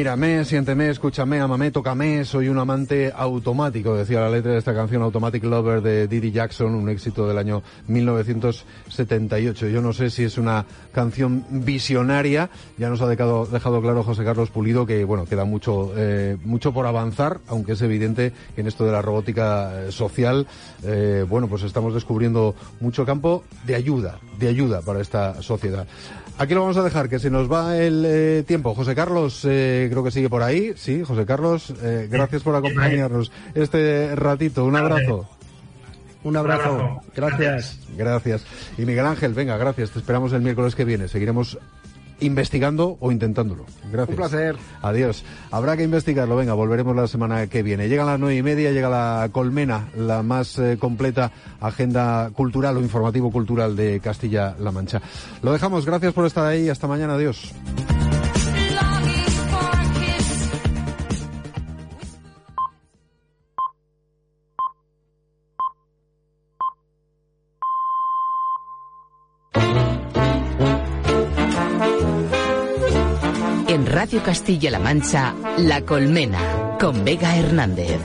Mírame, 0.00 0.46
siénteme, 0.46 0.88
escúchame, 0.88 1.40
amame, 1.40 1.70
tócame, 1.70 2.24
soy 2.24 2.48
un 2.48 2.58
amante 2.58 3.12
automático, 3.14 3.94
decía 3.94 4.20
la 4.20 4.30
letra 4.30 4.52
de 4.52 4.58
esta 4.58 4.72
canción 4.72 5.02
Automatic 5.02 5.44
Lover 5.44 5.82
de 5.82 6.08
Didi 6.08 6.32
Jackson, 6.32 6.74
un 6.74 6.88
éxito 6.88 7.28
del 7.28 7.36
año 7.36 7.62
1978. 7.86 9.68
Yo 9.68 9.82
no 9.82 9.92
sé 9.92 10.08
si 10.08 10.24
es 10.24 10.38
una 10.38 10.64
canción 10.92 11.44
visionaria, 11.50 12.48
ya 12.78 12.88
nos 12.88 13.02
ha 13.02 13.08
dejado, 13.08 13.44
dejado 13.44 13.82
claro 13.82 14.02
José 14.02 14.24
Carlos 14.24 14.48
Pulido 14.48 14.86
que, 14.86 15.04
bueno, 15.04 15.26
queda 15.26 15.44
mucho, 15.44 15.92
eh, 15.94 16.38
mucho 16.44 16.72
por 16.72 16.86
avanzar, 16.86 17.40
aunque 17.46 17.72
es 17.72 17.82
evidente 17.82 18.32
que 18.54 18.62
en 18.62 18.68
esto 18.68 18.86
de 18.86 18.92
la 18.92 19.02
robótica 19.02 19.82
eh, 19.82 19.92
social, 19.92 20.46
eh, 20.82 21.26
bueno, 21.28 21.46
pues 21.46 21.62
estamos 21.62 21.92
descubriendo 21.92 22.54
mucho 22.80 23.04
campo 23.04 23.44
de 23.66 23.74
ayuda, 23.74 24.18
de 24.38 24.48
ayuda 24.48 24.80
para 24.80 25.02
esta 25.02 25.42
sociedad. 25.42 25.86
Aquí 26.40 26.54
lo 26.54 26.62
vamos 26.62 26.78
a 26.78 26.82
dejar, 26.82 27.10
que 27.10 27.18
se 27.18 27.28
nos 27.28 27.52
va 27.52 27.76
el 27.76 28.02
eh, 28.06 28.44
tiempo. 28.46 28.74
José 28.74 28.94
Carlos, 28.94 29.44
eh, 29.44 29.88
creo 29.90 30.02
que 30.02 30.10
sigue 30.10 30.30
por 30.30 30.42
ahí. 30.42 30.72
Sí, 30.74 31.04
José 31.04 31.26
Carlos, 31.26 31.74
eh, 31.82 32.08
gracias 32.10 32.42
por 32.42 32.56
acompañarnos 32.56 33.30
este 33.54 34.16
ratito. 34.16 34.64
Un 34.64 34.74
abrazo. 34.74 35.28
Un 36.24 36.38
abrazo. 36.38 37.02
Gracias. 37.14 37.78
Gracias. 37.94 38.46
Y 38.78 38.86
Miguel 38.86 39.04
Ángel, 39.04 39.34
venga, 39.34 39.58
gracias. 39.58 39.90
Te 39.90 39.98
esperamos 39.98 40.32
el 40.32 40.40
miércoles 40.40 40.74
que 40.74 40.86
viene. 40.86 41.08
Seguiremos 41.08 41.58
investigando 42.20 42.96
o 43.00 43.12
intentándolo. 43.12 43.64
Gracias. 43.90 44.08
Un 44.10 44.16
placer. 44.16 44.56
Adiós. 44.82 45.24
Habrá 45.50 45.76
que 45.76 45.82
investigarlo. 45.82 46.36
Venga, 46.36 46.54
volveremos 46.54 46.94
la 46.96 47.06
semana 47.06 47.46
que 47.46 47.62
viene. 47.62 47.88
Llegan 47.88 48.06
las 48.06 48.20
nueve 48.20 48.36
y 48.36 48.42
media, 48.42 48.70
llega 48.70 48.88
la 48.88 49.28
Colmena, 49.32 49.88
la 49.96 50.22
más 50.22 50.58
eh, 50.58 50.76
completa 50.78 51.32
agenda 51.60 52.30
cultural 52.34 52.76
o 52.76 52.80
informativo 52.80 53.30
cultural 53.30 53.76
de 53.76 54.00
Castilla-La 54.00 54.70
Mancha. 54.70 55.00
Lo 55.42 55.52
dejamos. 55.52 55.86
Gracias 55.86 56.12
por 56.12 56.26
estar 56.26 56.46
ahí. 56.46 56.68
Hasta 56.68 56.86
mañana. 56.86 57.14
Adiós. 57.14 57.52
Castilla-La 74.22 74.78
Mancha, 74.78 75.34
La 75.58 75.82
Colmena, 75.82 76.76
con 76.78 77.04
Vega 77.04 77.36
Hernández. 77.36 77.98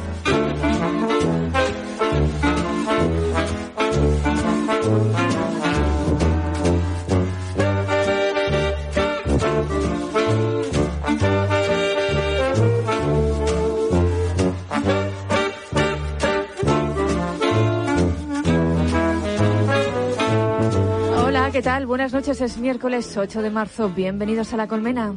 Hola, 21.18 21.50
¿qué 21.52 21.62
tal? 21.62 21.86
Buenas 21.86 22.14
noches, 22.14 22.40
es 22.42 22.58
miércoles 22.58 23.18
8 23.18 23.42
de 23.42 23.50
marzo. 23.50 23.90
Bienvenidos 23.90 24.54
a 24.54 24.58
La 24.58 24.68
Colmena. 24.68 25.14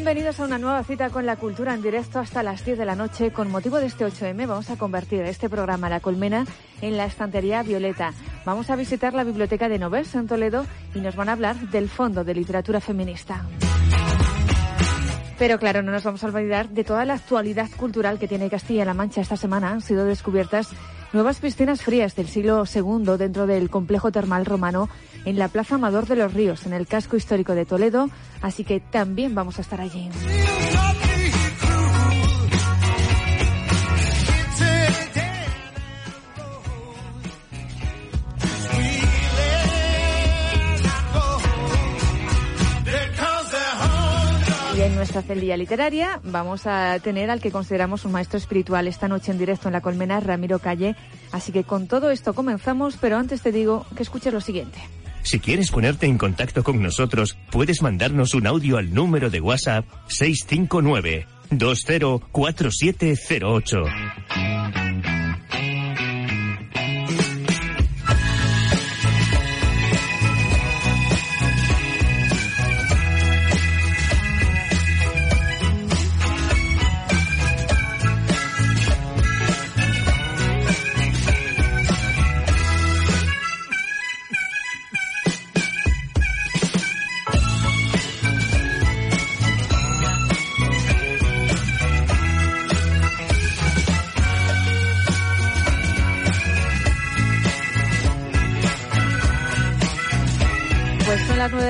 Bienvenidos 0.00 0.40
a 0.40 0.44
una 0.44 0.56
nueva 0.56 0.82
cita 0.82 1.10
con 1.10 1.26
la 1.26 1.36
cultura 1.36 1.74
en 1.74 1.82
directo 1.82 2.20
hasta 2.20 2.42
las 2.42 2.64
10 2.64 2.78
de 2.78 2.86
la 2.86 2.96
noche. 2.96 3.32
Con 3.32 3.50
motivo 3.50 3.76
de 3.76 3.84
este 3.84 4.06
8M 4.06 4.46
vamos 4.46 4.70
a 4.70 4.78
convertir 4.78 5.20
este 5.20 5.50
programa 5.50 5.90
La 5.90 6.00
Colmena 6.00 6.46
en 6.80 6.96
la 6.96 7.04
estantería 7.04 7.62
Violeta. 7.62 8.14
Vamos 8.46 8.70
a 8.70 8.76
visitar 8.76 9.12
la 9.12 9.24
biblioteca 9.24 9.68
de 9.68 9.78
Novés 9.78 10.14
en 10.14 10.26
Toledo 10.26 10.64
y 10.94 11.00
nos 11.00 11.16
van 11.16 11.28
a 11.28 11.32
hablar 11.32 11.54
del 11.68 11.90
Fondo 11.90 12.24
de 12.24 12.32
Literatura 12.32 12.80
Feminista. 12.80 13.44
Pero 15.38 15.58
claro, 15.58 15.82
no 15.82 15.92
nos 15.92 16.02
vamos 16.02 16.24
a 16.24 16.28
olvidar 16.28 16.70
de 16.70 16.82
toda 16.82 17.04
la 17.04 17.14
actualidad 17.14 17.68
cultural 17.76 18.18
que 18.18 18.26
tiene 18.26 18.48
Castilla-La 18.48 18.94
Mancha. 18.94 19.20
Esta 19.20 19.36
semana 19.36 19.68
han 19.68 19.82
sido 19.82 20.06
descubiertas 20.06 20.70
nuevas 21.12 21.38
piscinas 21.38 21.82
frías 21.82 22.14
del 22.14 22.28
siglo 22.28 22.64
II 22.72 23.16
dentro 23.18 23.46
del 23.46 23.70
complejo 23.70 24.12
termal 24.12 24.46
romano 24.46 24.88
en 25.24 25.38
la 25.38 25.48
Plaza 25.48 25.74
Amador 25.74 26.06
de 26.06 26.16
los 26.16 26.32
Ríos, 26.32 26.66
en 26.66 26.72
el 26.72 26.86
casco 26.86 27.16
histórico 27.16 27.54
de 27.54 27.66
Toledo. 27.66 28.08
Así 28.42 28.64
que 28.64 28.80
también 28.80 29.34
vamos 29.34 29.58
a 29.58 29.62
estar 29.62 29.80
allí. 29.80 30.08
Nuestra 45.00 45.22
celía 45.22 45.56
literaria 45.56 46.20
vamos 46.24 46.66
a 46.66 46.98
tener 46.98 47.30
al 47.30 47.40
que 47.40 47.50
consideramos 47.50 48.04
un 48.04 48.12
maestro 48.12 48.36
espiritual 48.36 48.86
esta 48.86 49.08
noche 49.08 49.32
en 49.32 49.38
directo 49.38 49.68
en 49.68 49.72
la 49.72 49.80
colmena, 49.80 50.20
Ramiro 50.20 50.58
Calle. 50.58 50.94
Así 51.32 51.52
que 51.52 51.64
con 51.64 51.86
todo 51.86 52.10
esto 52.10 52.34
comenzamos, 52.34 52.98
pero 53.00 53.16
antes 53.16 53.40
te 53.40 53.50
digo 53.50 53.86
que 53.96 54.02
escuches 54.02 54.30
lo 54.30 54.42
siguiente. 54.42 54.78
Si 55.22 55.40
quieres 55.40 55.70
ponerte 55.70 56.04
en 56.04 56.18
contacto 56.18 56.62
con 56.62 56.82
nosotros, 56.82 57.38
puedes 57.50 57.80
mandarnos 57.80 58.34
un 58.34 58.46
audio 58.46 58.76
al 58.76 58.92
número 58.92 59.30
de 59.30 59.40
WhatsApp 59.40 59.86
659 60.08 61.26
204708. 61.48 63.84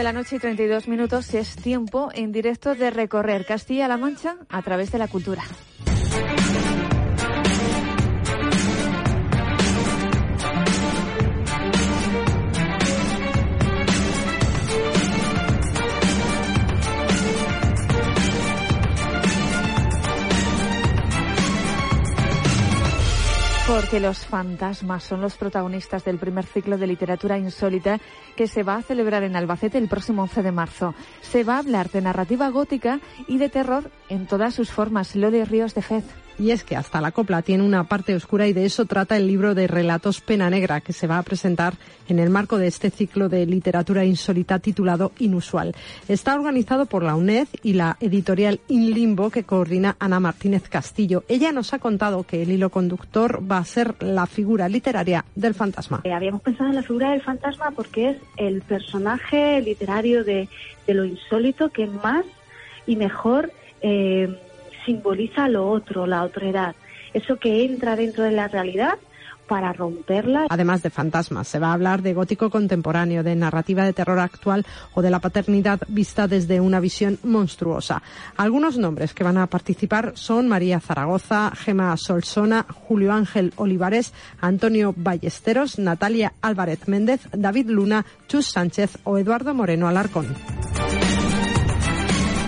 De 0.00 0.04
la 0.04 0.12
noche 0.14 0.36
y 0.36 0.38
32 0.38 0.88
minutos 0.88 1.34
es 1.34 1.56
tiempo 1.56 2.08
en 2.14 2.32
directo 2.32 2.74
de 2.74 2.90
recorrer 2.90 3.44
Castilla-La 3.44 3.98
Mancha 3.98 4.36
a 4.48 4.62
través 4.62 4.90
de 4.92 4.98
la 4.98 5.08
cultura. 5.08 5.42
Porque 23.90 24.06
los 24.06 24.24
fantasmas 24.24 25.02
son 25.02 25.20
los 25.20 25.36
protagonistas 25.36 26.04
del 26.04 26.16
primer 26.16 26.46
ciclo 26.46 26.78
de 26.78 26.86
literatura 26.86 27.38
insólita 27.38 27.98
que 28.36 28.46
se 28.46 28.62
va 28.62 28.76
a 28.76 28.82
celebrar 28.82 29.24
en 29.24 29.34
Albacete 29.34 29.78
el 29.78 29.88
próximo 29.88 30.22
11 30.22 30.44
de 30.44 30.52
marzo. 30.52 30.94
Se 31.22 31.42
va 31.42 31.56
a 31.56 31.58
hablar 31.58 31.90
de 31.90 32.00
narrativa 32.00 32.50
gótica 32.50 33.00
y 33.26 33.38
de 33.38 33.48
terror 33.48 33.90
en 34.08 34.28
todas 34.28 34.54
sus 34.54 34.70
formas. 34.70 35.16
Loli 35.16 35.42
Ríos 35.42 35.74
de 35.74 35.82
Fez. 35.82 36.04
Y 36.38 36.52
es 36.52 36.64
que 36.64 36.76
hasta 36.76 37.00
la 37.00 37.12
copla 37.12 37.42
tiene 37.42 37.62
una 37.62 37.84
parte 37.84 38.14
oscura 38.14 38.46
y 38.46 38.52
de 38.52 38.64
eso 38.64 38.86
trata 38.86 39.16
el 39.16 39.26
libro 39.26 39.54
de 39.54 39.66
relatos 39.66 40.20
Pena 40.20 40.48
Negra 40.48 40.80
que 40.80 40.92
se 40.92 41.06
va 41.06 41.18
a 41.18 41.22
presentar 41.22 41.74
en 42.08 42.18
el 42.18 42.30
marco 42.30 42.58
de 42.58 42.66
este 42.66 42.90
ciclo 42.90 43.28
de 43.28 43.46
literatura 43.46 44.04
insólita 44.04 44.58
titulado 44.58 45.12
Inusual. 45.18 45.74
Está 46.08 46.34
organizado 46.34 46.86
por 46.86 47.02
la 47.02 47.14
UNED 47.14 47.48
y 47.62 47.74
la 47.74 47.96
editorial 48.00 48.60
In 48.68 48.92
Limbo 48.92 49.30
que 49.30 49.44
coordina 49.44 49.96
Ana 49.98 50.20
Martínez 50.20 50.68
Castillo. 50.68 51.24
Ella 51.28 51.52
nos 51.52 51.74
ha 51.74 51.78
contado 51.78 52.22
que 52.24 52.42
el 52.42 52.50
hilo 52.50 52.70
conductor 52.70 53.40
va 53.50 53.58
a 53.58 53.64
ser 53.64 54.02
la 54.02 54.26
figura 54.26 54.68
literaria 54.68 55.24
del 55.34 55.54
fantasma. 55.54 56.00
Eh, 56.04 56.12
habíamos 56.12 56.42
pensado 56.42 56.70
en 56.70 56.76
la 56.76 56.82
figura 56.82 57.10
del 57.10 57.22
fantasma 57.22 57.70
porque 57.70 58.10
es 58.10 58.16
el 58.36 58.62
personaje 58.62 59.60
literario 59.60 60.24
de, 60.24 60.48
lo 60.88 61.04
insólito 61.04 61.70
que 61.70 61.86
más 61.86 62.24
y 62.84 62.96
mejor 62.96 63.52
eh, 63.80 64.36
simboliza 64.84 65.48
lo 65.48 65.68
otro, 65.68 66.06
la 66.06 66.22
otredad. 66.22 66.74
Eso 67.12 67.36
que 67.36 67.64
entra 67.64 67.96
dentro 67.96 68.24
de 68.24 68.32
la 68.32 68.48
realidad 68.48 68.98
para 69.50 69.72
romperla. 69.72 70.46
Además 70.48 70.80
de 70.84 70.90
fantasmas, 70.90 71.48
se 71.48 71.58
va 71.58 71.70
a 71.70 71.72
hablar 71.72 72.02
de 72.02 72.14
gótico 72.14 72.50
contemporáneo, 72.50 73.24
de 73.24 73.34
narrativa 73.34 73.84
de 73.84 73.92
terror 73.92 74.20
actual 74.20 74.64
o 74.94 75.02
de 75.02 75.10
la 75.10 75.18
paternidad 75.18 75.80
vista 75.88 76.28
desde 76.28 76.60
una 76.60 76.78
visión 76.78 77.18
monstruosa. 77.24 78.00
Algunos 78.36 78.78
nombres 78.78 79.12
que 79.12 79.24
van 79.24 79.38
a 79.38 79.48
participar 79.48 80.12
son 80.14 80.46
María 80.46 80.78
Zaragoza, 80.78 81.50
Gema 81.56 81.96
Solsona, 81.96 82.64
Julio 82.86 83.12
Ángel 83.12 83.52
Olivares, 83.56 84.14
Antonio 84.40 84.94
Ballesteros, 84.96 85.80
Natalia 85.80 86.32
Álvarez 86.42 86.86
Méndez, 86.86 87.28
David 87.32 87.70
Luna, 87.70 88.06
Chus 88.28 88.52
Sánchez 88.52 88.98
o 89.02 89.18
Eduardo 89.18 89.52
Moreno 89.52 89.88
Alarcón 89.88 90.28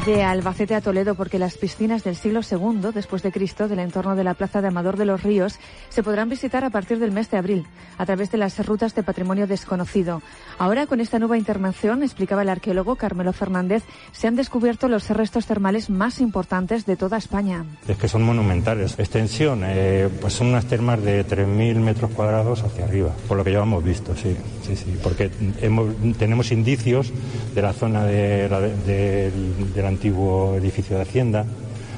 de 0.07 0.25
Albacete 0.25 0.75
a 0.75 0.81
Toledo 0.81 1.15
porque 1.15 1.39
las 1.39 1.57
piscinas 1.57 2.03
del 2.03 2.17
siglo 2.17 2.41
II 2.49 2.91
después 2.93 3.23
de 3.23 3.31
Cristo 3.31 3.69
del 3.69 3.79
entorno 3.79 4.17
de 4.17 4.25
la 4.25 4.35
Plaza 4.35 4.61
de 4.61 4.67
Amador 4.67 4.97
de 4.97 5.05
los 5.05 5.23
Ríos 5.23 5.59
se 5.91 6.03
podrán 6.03 6.29
visitar 6.29 6.65
a 6.65 6.71
partir 6.71 6.99
del 6.99 7.13
mes 7.13 7.31
de 7.31 7.37
abril 7.37 7.67
a 7.99 8.07
través 8.07 8.33
de 8.33 8.39
las 8.39 8.65
rutas 8.67 8.97
de 8.97 9.05
patrimonio 9.05 9.47
desconocido. 9.47 10.21
Ahora 10.59 10.87
con 10.87 11.01
esta 11.01 11.21
nueva 11.21 11.39
intervención, 11.39 12.03
explicaba 12.03 12.43
el 12.43 12.49
arqueólogo 12.49 12.97
Carmelo 12.97 13.33
Fernández, 13.33 13.85
se 14.11 14.27
han 14.27 14.35
descubierto 14.35 14.89
los 14.89 15.09
restos 15.09 15.47
termales 15.47 15.89
más 15.89 16.21
importantes 16.21 16.85
de 16.85 16.97
toda 16.97 17.17
España. 17.17 17.65
Es 17.87 17.97
que 17.97 18.09
son 18.09 18.25
monumentales. 18.25 18.99
Extensión, 18.99 19.63
eh, 19.65 20.09
pues 20.21 20.33
son 20.33 20.49
unas 20.49 20.65
termas 20.65 21.01
de 21.03 21.25
3.000 21.25 21.77
metros 21.77 22.11
cuadrados 22.11 22.65
hacia 22.65 22.87
arriba, 22.87 23.13
por 23.29 23.37
lo 23.37 23.45
que 23.45 23.53
ya 23.53 23.61
hemos 23.61 23.85
visto, 23.85 24.17
sí, 24.17 24.37
sí, 24.67 24.75
sí, 24.75 24.99
porque 25.01 25.29
tenemos 26.19 26.51
indicios 26.51 27.13
de 27.55 27.63
la 27.63 27.73
zona 27.73 28.05
de 28.05 28.49
la, 28.49 28.61
de, 28.61 29.31
de 29.75 29.83
la 29.83 29.92
antiguo 29.93 30.55
edificio 30.57 30.97
de 30.97 31.03
Hacienda. 31.03 31.45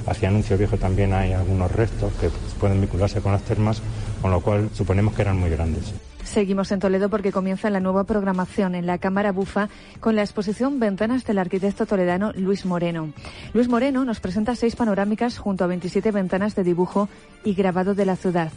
Hacia 0.06 0.28
Anuncio 0.28 0.58
Viejo 0.58 0.76
también 0.76 1.14
hay 1.14 1.32
algunos 1.32 1.72
restos 1.72 2.12
que 2.20 2.28
pueden 2.60 2.80
vincularse 2.80 3.20
con 3.20 3.32
las 3.32 3.42
termas, 3.42 3.80
con 4.20 4.30
lo 4.30 4.40
cual 4.40 4.68
suponemos 4.74 5.14
que 5.14 5.22
eran 5.22 5.38
muy 5.38 5.50
grandes. 5.50 5.94
Seguimos 6.24 6.72
en 6.72 6.80
Toledo 6.80 7.10
porque 7.10 7.32
comienza 7.32 7.70
la 7.70 7.80
nueva 7.80 8.04
programación 8.04 8.74
en 8.74 8.86
la 8.86 8.98
Cámara 8.98 9.30
Bufa 9.30 9.68
con 10.00 10.16
la 10.16 10.22
exposición 10.22 10.80
Ventanas 10.80 11.24
del 11.24 11.38
arquitecto 11.38 11.86
toledano 11.86 12.32
Luis 12.34 12.64
Moreno. 12.64 13.12
Luis 13.52 13.68
Moreno 13.68 14.04
nos 14.04 14.20
presenta 14.20 14.56
seis 14.56 14.74
panorámicas 14.74 15.38
junto 15.38 15.64
a 15.64 15.68
27 15.68 16.10
ventanas 16.10 16.54
de 16.54 16.64
dibujo 16.64 17.08
y 17.44 17.54
grabado 17.54 17.94
de 17.94 18.06
la 18.06 18.16
ciudad. 18.16 18.50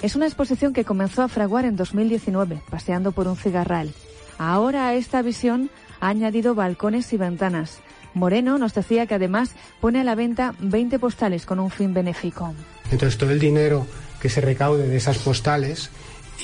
Es 0.00 0.14
una 0.14 0.26
exposición 0.26 0.72
que 0.72 0.84
comenzó 0.84 1.22
a 1.22 1.28
fraguar 1.28 1.64
en 1.64 1.76
2019, 1.76 2.62
paseando 2.70 3.10
por 3.10 3.26
un 3.26 3.36
cigarral. 3.36 3.92
Ahora 4.38 4.86
a 4.86 4.94
esta 4.94 5.20
visión 5.22 5.70
ha 6.00 6.08
añadido 6.08 6.54
balcones 6.54 7.12
y 7.12 7.16
ventanas. 7.16 7.80
Moreno 8.14 8.58
nos 8.58 8.74
decía 8.74 9.06
que 9.06 9.14
además 9.14 9.50
pone 9.80 10.00
a 10.00 10.04
la 10.04 10.14
venta 10.14 10.54
20 10.58 10.98
postales 10.98 11.46
con 11.46 11.60
un 11.60 11.70
fin 11.70 11.94
benéfico. 11.94 12.54
Entonces 12.90 13.18
todo 13.18 13.30
el 13.30 13.38
dinero 13.38 13.86
que 14.20 14.28
se 14.28 14.40
recaude 14.40 14.88
de 14.88 14.96
esas 14.96 15.18
postales 15.18 15.90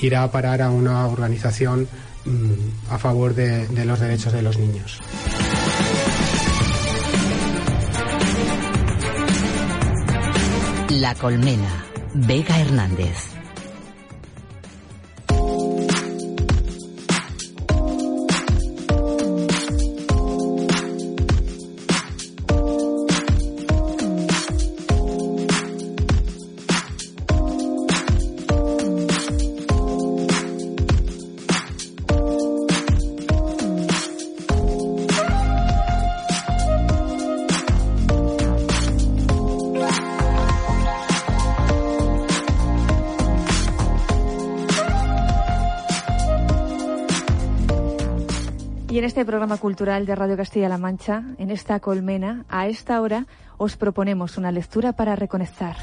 irá 0.01 0.23
a 0.23 0.31
parar 0.31 0.61
a 0.61 0.69
una 0.69 1.07
organización 1.07 1.87
mm, 2.25 2.91
a 2.93 2.97
favor 2.97 3.33
de, 3.33 3.67
de 3.67 3.85
los 3.85 3.99
derechos 3.99 4.33
de 4.33 4.41
los 4.41 4.57
niños. 4.57 5.01
La 10.89 11.13
Colmena, 11.15 11.85
Vega 12.13 12.59
Hernández. 12.59 13.34
Este 49.25 49.31
programa 49.31 49.57
cultural 49.57 50.05
de 50.05 50.13
Radio 50.13 50.37
Castilla-La 50.37 50.77
Mancha, 50.77 51.23
en 51.39 51.49
esta 51.49 51.79
colmena, 51.79 52.45
a 52.47 52.67
esta 52.67 53.01
hora, 53.01 53.25
os 53.57 53.75
proponemos 53.75 54.37
una 54.37 54.51
lectura 54.51 54.93
para 54.93 55.15
reconectar. 55.15 55.75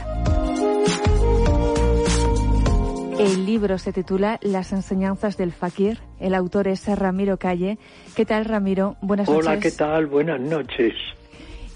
El 3.18 3.44
libro 3.44 3.78
se 3.78 3.92
titula 3.92 4.38
Las 4.42 4.72
enseñanzas 4.72 5.36
del 5.36 5.50
fakir. 5.50 5.98
El 6.20 6.36
autor 6.36 6.68
es 6.68 6.86
Ramiro 6.86 7.36
Calle. 7.36 7.78
¿Qué 8.14 8.24
tal, 8.24 8.44
Ramiro? 8.44 8.94
Buenas 9.02 9.28
noches. 9.28 9.44
Hola, 9.44 9.58
¿qué 9.58 9.72
tal? 9.72 10.06
Buenas 10.06 10.40
noches. 10.40 10.94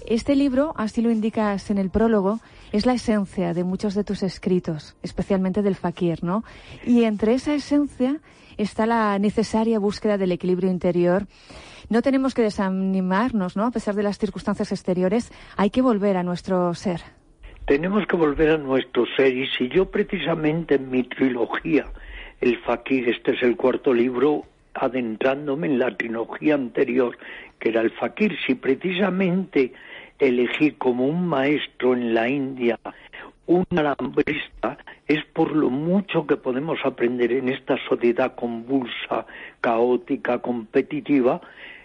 Este 0.05 0.37
libro, 0.37 0.73
así 0.77 1.01
lo 1.01 1.11
indicas 1.11 1.69
en 1.69 1.79
el 1.79 1.89
prólogo, 1.89 2.39
es 2.71 2.85
la 2.85 2.93
esencia 2.93 3.53
de 3.53 3.65
muchos 3.65 3.93
de 3.93 4.05
tus 4.05 4.23
escritos, 4.23 4.95
especialmente 5.03 5.61
del 5.61 5.75
fakir, 5.75 6.23
¿no? 6.23 6.45
Y 6.85 7.03
entre 7.03 7.33
esa 7.33 7.53
esencia 7.53 8.21
está 8.57 8.85
la 8.85 9.17
necesaria 9.19 9.79
búsqueda 9.79 10.17
del 10.17 10.31
equilibrio 10.31 10.69
interior. 10.69 11.27
No 11.89 12.01
tenemos 12.01 12.33
que 12.33 12.41
desanimarnos, 12.41 13.55
¿no? 13.55 13.65
A 13.65 13.71
pesar 13.71 13.95
de 13.95 14.03
las 14.03 14.17
circunstancias 14.17 14.71
exteriores, 14.71 15.31
hay 15.55 15.69
que 15.69 15.81
volver 15.81 16.17
a 16.17 16.23
nuestro 16.23 16.73
ser. 16.73 17.01
Tenemos 17.65 18.05
que 18.07 18.15
volver 18.15 18.51
a 18.51 18.57
nuestro 18.57 19.05
ser 19.15 19.35
y 19.35 19.47
si 19.57 19.69
yo 19.69 19.89
precisamente 19.89 20.75
en 20.75 20.89
mi 20.89 21.03
trilogía, 21.03 21.85
El 22.39 22.57
Fakir, 22.59 23.09
este 23.09 23.31
es 23.31 23.43
el 23.43 23.55
cuarto 23.55 23.93
libro, 23.93 24.43
adentrándome 24.73 25.67
en 25.67 25.79
la 25.79 25.95
trilogía 25.95 26.55
anterior, 26.55 27.17
que 27.59 27.69
era 27.69 27.81
el 27.81 27.91
Fakir, 27.91 28.37
si 28.45 28.55
precisamente 28.55 29.73
elegí 30.19 30.71
como 30.71 31.07
un 31.07 31.27
maestro 31.27 31.93
en 31.93 32.13
la 32.13 32.29
India 32.29 32.79
un 33.47 33.65
alambrista 33.71 34.77
es 35.07 35.23
por 35.25 35.55
lo 35.55 35.69
mucho 35.69 36.27
que 36.27 36.37
podemos 36.37 36.79
aprender 36.83 37.31
en 37.31 37.49
esta 37.49 37.77
sociedad 37.87 38.35
convulsa, 38.35 39.25
caótica, 39.61 40.39
competitiva, 40.39 41.41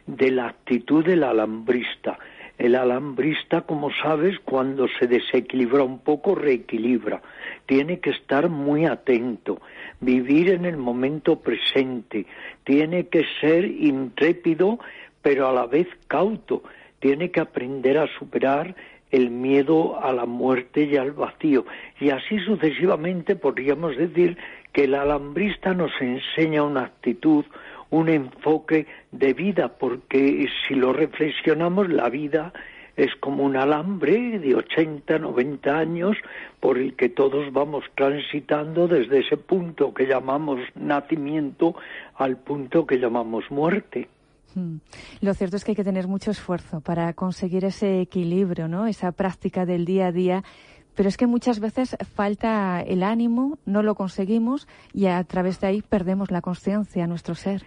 de 0.06 0.30
la 0.32 0.48
actitud 0.48 1.04
del 1.04 1.22
alambrista. 1.22 2.18
El 2.58 2.74
alambrista, 2.74 3.62
como 3.62 3.90
sabes, 3.92 4.38
cuando 4.40 4.86
se 4.98 5.06
desequilibra 5.06 5.84
un 5.84 6.00
poco, 6.00 6.34
reequilibra. 6.34 7.22
Tiene 7.66 8.00
que 8.00 8.10
estar 8.10 8.48
muy 8.48 8.84
atento, 8.86 9.60
vivir 10.00 10.50
en 10.50 10.64
el 10.64 10.76
momento 10.76 11.40
presente, 11.40 12.26
tiene 12.64 13.06
que 13.06 13.24
ser 13.40 13.64
intrépido, 13.64 14.78
pero 15.22 15.48
a 15.48 15.52
la 15.52 15.66
vez 15.66 15.88
cauto, 16.08 16.62
tiene 16.98 17.30
que 17.30 17.40
aprender 17.40 17.98
a 17.98 18.06
superar 18.18 18.76
el 19.12 19.30
miedo 19.30 20.02
a 20.02 20.12
la 20.12 20.26
muerte 20.26 20.84
y 20.84 20.96
al 20.96 21.12
vacío. 21.12 21.64
Y 22.00 22.10
así 22.10 22.38
sucesivamente 22.40 23.36
podríamos 23.36 23.96
decir 23.96 24.36
que 24.72 24.84
el 24.84 24.94
alambrista 24.94 25.74
nos 25.74 25.92
enseña 26.00 26.64
una 26.64 26.84
actitud, 26.84 27.44
un 27.90 28.08
enfoque 28.08 28.86
de 29.12 29.34
vida, 29.34 29.68
porque 29.68 30.48
si 30.66 30.74
lo 30.74 30.94
reflexionamos, 30.94 31.90
la 31.90 32.08
vida 32.08 32.52
es 32.96 33.14
como 33.16 33.44
un 33.44 33.56
alambre 33.56 34.38
de 34.38 34.54
80, 34.54 35.18
90 35.18 35.78
años 35.78 36.16
por 36.60 36.78
el 36.78 36.94
que 36.94 37.08
todos 37.08 37.52
vamos 37.52 37.84
transitando 37.94 38.88
desde 38.88 39.20
ese 39.20 39.36
punto 39.36 39.94
que 39.94 40.06
llamamos 40.06 40.60
nacimiento 40.74 41.74
al 42.16 42.38
punto 42.38 42.86
que 42.86 42.98
llamamos 42.98 43.50
muerte. 43.50 44.08
Hmm. 44.54 44.76
Lo 45.20 45.34
cierto 45.34 45.56
es 45.56 45.64
que 45.64 45.72
hay 45.72 45.76
que 45.76 45.84
tener 45.84 46.08
mucho 46.08 46.30
esfuerzo 46.30 46.80
para 46.80 47.12
conseguir 47.12 47.64
ese 47.64 48.00
equilibrio, 48.00 48.68
¿no? 48.68 48.86
Esa 48.86 49.12
práctica 49.12 49.66
del 49.66 49.84
día 49.84 50.06
a 50.06 50.12
día. 50.12 50.44
Pero 50.94 51.08
es 51.08 51.16
que 51.16 51.26
muchas 51.26 51.58
veces 51.58 51.96
falta 52.14 52.82
el 52.82 53.02
ánimo, 53.02 53.58
no 53.64 53.82
lo 53.82 53.94
conseguimos 53.94 54.68
y 54.92 55.06
a 55.06 55.24
través 55.24 55.60
de 55.60 55.68
ahí 55.68 55.82
perdemos 55.82 56.30
la 56.30 56.42
conciencia, 56.42 57.06
nuestro 57.06 57.34
ser. 57.34 57.62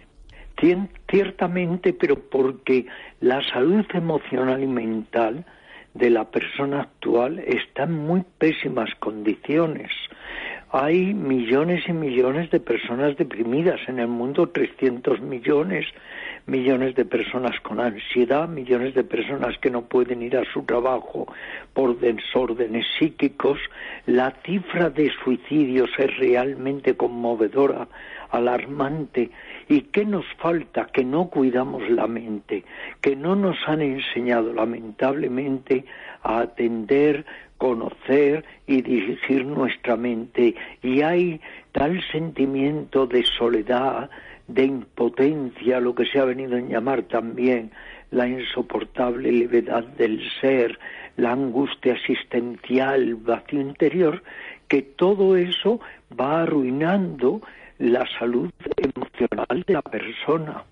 Ciertamente, 1.10 1.92
pero 1.92 2.18
porque 2.30 2.86
la 3.20 3.42
salud 3.52 3.84
emocional 3.92 4.62
y 4.62 4.66
mental 4.66 5.44
de 5.92 6.10
la 6.10 6.30
persona 6.30 6.82
actual 6.82 7.38
está 7.40 7.84
en 7.84 7.92
muy 7.92 8.22
pésimas 8.38 8.90
condiciones. 8.98 9.90
Hay 10.70 11.14
millones 11.14 11.84
y 11.88 11.92
millones 11.92 12.50
de 12.50 12.60
personas 12.60 13.16
deprimidas 13.16 13.80
en 13.88 13.98
el 13.98 14.08
mundo, 14.08 14.48
300 14.48 15.20
millones 15.20 15.86
millones 16.46 16.94
de 16.94 17.04
personas 17.04 17.58
con 17.60 17.80
ansiedad, 17.80 18.48
millones 18.48 18.94
de 18.94 19.04
personas 19.04 19.58
que 19.58 19.70
no 19.70 19.82
pueden 19.82 20.22
ir 20.22 20.36
a 20.36 20.44
su 20.52 20.62
trabajo 20.62 21.26
por 21.74 21.98
desórdenes 21.98 22.86
psíquicos. 22.98 23.58
La 24.06 24.32
cifra 24.44 24.90
de 24.90 25.12
suicidios 25.24 25.90
es 25.98 26.16
realmente 26.18 26.96
conmovedora, 26.96 27.88
alarmante. 28.30 29.30
¿Y 29.68 29.82
qué 29.82 30.04
nos 30.04 30.24
falta? 30.38 30.86
Que 30.86 31.04
no 31.04 31.28
cuidamos 31.28 31.88
la 31.90 32.06
mente, 32.06 32.64
que 33.00 33.16
no 33.16 33.34
nos 33.34 33.56
han 33.66 33.82
enseñado 33.82 34.52
lamentablemente 34.52 35.84
a 36.22 36.40
atender 36.40 37.26
conocer 37.58 38.44
y 38.66 38.82
dirigir 38.82 39.44
nuestra 39.44 39.96
mente. 39.96 40.54
Y 40.82 41.02
hay 41.02 41.40
tal 41.72 42.02
sentimiento 42.12 43.06
de 43.06 43.24
soledad, 43.24 44.10
de 44.48 44.64
impotencia, 44.64 45.80
lo 45.80 45.94
que 45.94 46.06
se 46.06 46.18
ha 46.18 46.24
venido 46.24 46.56
a 46.56 46.60
llamar 46.60 47.02
también 47.02 47.70
la 48.10 48.28
insoportable 48.28 49.32
levedad 49.32 49.84
del 49.84 50.20
ser, 50.40 50.78
la 51.16 51.32
angustia 51.32 51.94
existencial, 51.94 53.16
vacío 53.16 53.60
interior, 53.60 54.22
que 54.68 54.82
todo 54.82 55.36
eso 55.36 55.80
va 56.18 56.42
arruinando 56.42 57.40
la 57.78 58.06
salud 58.18 58.50
emocional 58.76 59.64
de 59.66 59.74
la 59.74 59.82
persona. 59.82 60.64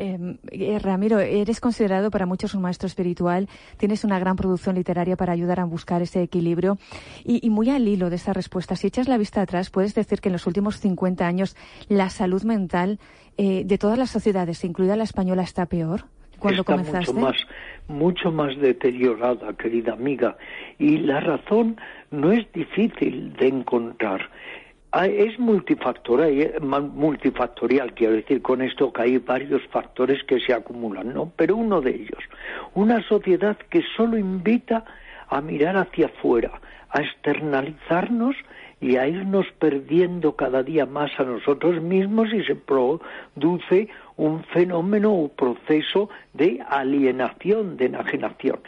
Em, 0.00 0.36
eh, 0.52 0.78
Ramiro, 0.78 1.18
eres 1.18 1.58
considerado 1.60 2.12
para 2.12 2.24
muchos 2.24 2.54
un 2.54 2.62
maestro 2.62 2.86
espiritual, 2.86 3.48
tienes 3.78 4.04
una 4.04 4.20
gran 4.20 4.36
producción 4.36 4.76
literaria 4.76 5.16
para 5.16 5.32
ayudar 5.32 5.58
a 5.58 5.64
buscar 5.64 6.02
ese 6.02 6.22
equilibrio 6.22 6.78
y, 7.24 7.50
muy 7.50 7.68
al 7.70 7.88
hilo 7.88 8.08
de 8.08 8.14
esa 8.14 8.32
respuesta, 8.32 8.76
si 8.76 8.86
echas 8.86 9.08
la 9.08 9.18
vista 9.18 9.42
atrás, 9.42 9.70
puedes 9.70 9.96
decir 9.96 10.20
que 10.20 10.28
en 10.28 10.34
los 10.34 10.46
últimos 10.46 10.78
50 10.78 11.26
años 11.26 11.56
la 11.88 12.10
salud 12.10 12.44
mental 12.44 13.00
eh, 13.38 13.64
de 13.64 13.76
todas 13.76 13.98
las 13.98 14.10
sociedades, 14.10 14.62
incluida 14.62 14.94
la 14.94 15.02
española, 15.02 15.42
está 15.42 15.66
peor. 15.66 16.04
Cuando 16.38 16.60
está 16.60 16.72
comenzaste? 16.72 17.12
mucho 17.12 17.26
más, 17.26 17.46
mucho 17.88 18.30
más 18.30 18.56
deteriorada, 18.56 19.52
querida 19.54 19.94
amiga, 19.94 20.36
y 20.78 20.98
la 20.98 21.18
razón 21.18 21.76
no 22.12 22.30
es 22.30 22.46
difícil 22.52 23.32
de 23.32 23.48
encontrar. 23.48 24.30
Ah, 24.90 25.06
es 25.06 25.38
multifactorial, 25.38 27.92
quiero 27.92 28.14
decir 28.14 28.40
con 28.40 28.62
esto 28.62 28.90
que 28.90 29.02
hay 29.02 29.18
varios 29.18 29.60
factores 29.66 30.24
que 30.24 30.40
se 30.40 30.54
acumulan, 30.54 31.12
¿no? 31.12 31.30
Pero 31.36 31.56
uno 31.56 31.82
de 31.82 31.90
ellos, 31.90 32.24
una 32.72 33.06
sociedad 33.06 33.58
que 33.68 33.82
solo 33.96 34.16
invita 34.16 34.86
a 35.28 35.42
mirar 35.42 35.76
hacia 35.76 36.06
afuera, 36.06 36.58
a 36.88 37.02
externalizarnos 37.02 38.34
y 38.80 38.96
a 38.96 39.06
irnos 39.06 39.44
perdiendo 39.58 40.36
cada 40.36 40.62
día 40.62 40.86
más 40.86 41.10
a 41.18 41.24
nosotros 41.24 41.82
mismos 41.82 42.32
y 42.32 42.42
se 42.44 42.54
produce 42.54 43.88
un 44.16 44.42
fenómeno 44.44 45.12
o 45.12 45.28
proceso 45.28 46.08
de 46.32 46.62
alienación, 46.66 47.76
de 47.76 47.86
enajenación. 47.86 48.60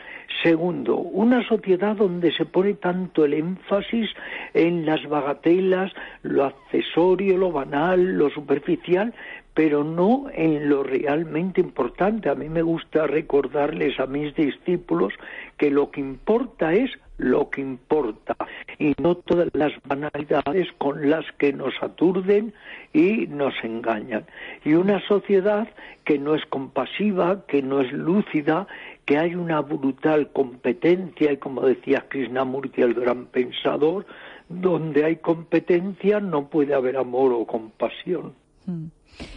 Segundo, 0.43 0.97
una 0.97 1.47
sociedad 1.47 1.97
donde 1.97 2.33
se 2.33 2.47
pone 2.47 2.74
tanto 2.74 3.24
el 3.24 3.35
énfasis 3.35 4.09
en 4.55 4.87
las 4.87 5.07
bagatelas, 5.07 5.93
lo 6.22 6.45
accesorio, 6.45 7.37
lo 7.37 7.53
banal, 7.53 8.16
lo 8.16 8.31
superficial, 8.31 9.12
pero 9.53 9.85
no 9.85 10.28
en 10.33 10.68
lo 10.68 10.83
realmente 10.83 11.61
importante. 11.61 12.31
A 12.31 12.35
mí 12.35 12.49
me 12.49 12.62
gusta 12.62 13.07
recordarles 13.07 14.01
a 14.01 14.07
mis 14.07 14.35
discípulos 14.35 15.12
que 15.59 15.70
lo 15.70 15.91
que 15.91 16.01
importa 16.01 16.72
es 16.72 16.91
lo 17.20 17.51
que 17.51 17.61
importa 17.61 18.35
y 18.78 18.95
no 18.99 19.14
todas 19.14 19.49
las 19.53 19.72
banalidades 19.85 20.68
con 20.78 21.11
las 21.11 21.26
que 21.33 21.53
nos 21.53 21.74
aturden 21.83 22.55
y 22.95 23.26
nos 23.26 23.53
engañan. 23.62 24.24
Y 24.64 24.72
una 24.72 25.07
sociedad 25.07 25.68
que 26.05 26.18
no 26.18 26.35
es 26.35 26.45
compasiva, 26.47 27.45
que 27.47 27.61
no 27.61 27.83
es 27.83 27.93
lúcida, 27.93 28.66
que 29.05 29.18
hay 29.18 29.34
una 29.34 29.61
brutal 29.61 30.30
competencia 30.32 31.32
y 31.32 31.36
como 31.38 31.62
decía 31.62 32.07
Krishnamurti, 32.09 32.82
el 32.82 32.94
gran 32.94 33.26
pensador, 33.26 34.07
donde 34.48 35.05
hay 35.05 35.16
competencia 35.16 36.20
no 36.20 36.48
puede 36.48 36.74
haber 36.74 36.96
amor 36.96 37.32
o 37.32 37.46
compasión. 37.46 38.34
Hmm. 38.66 38.86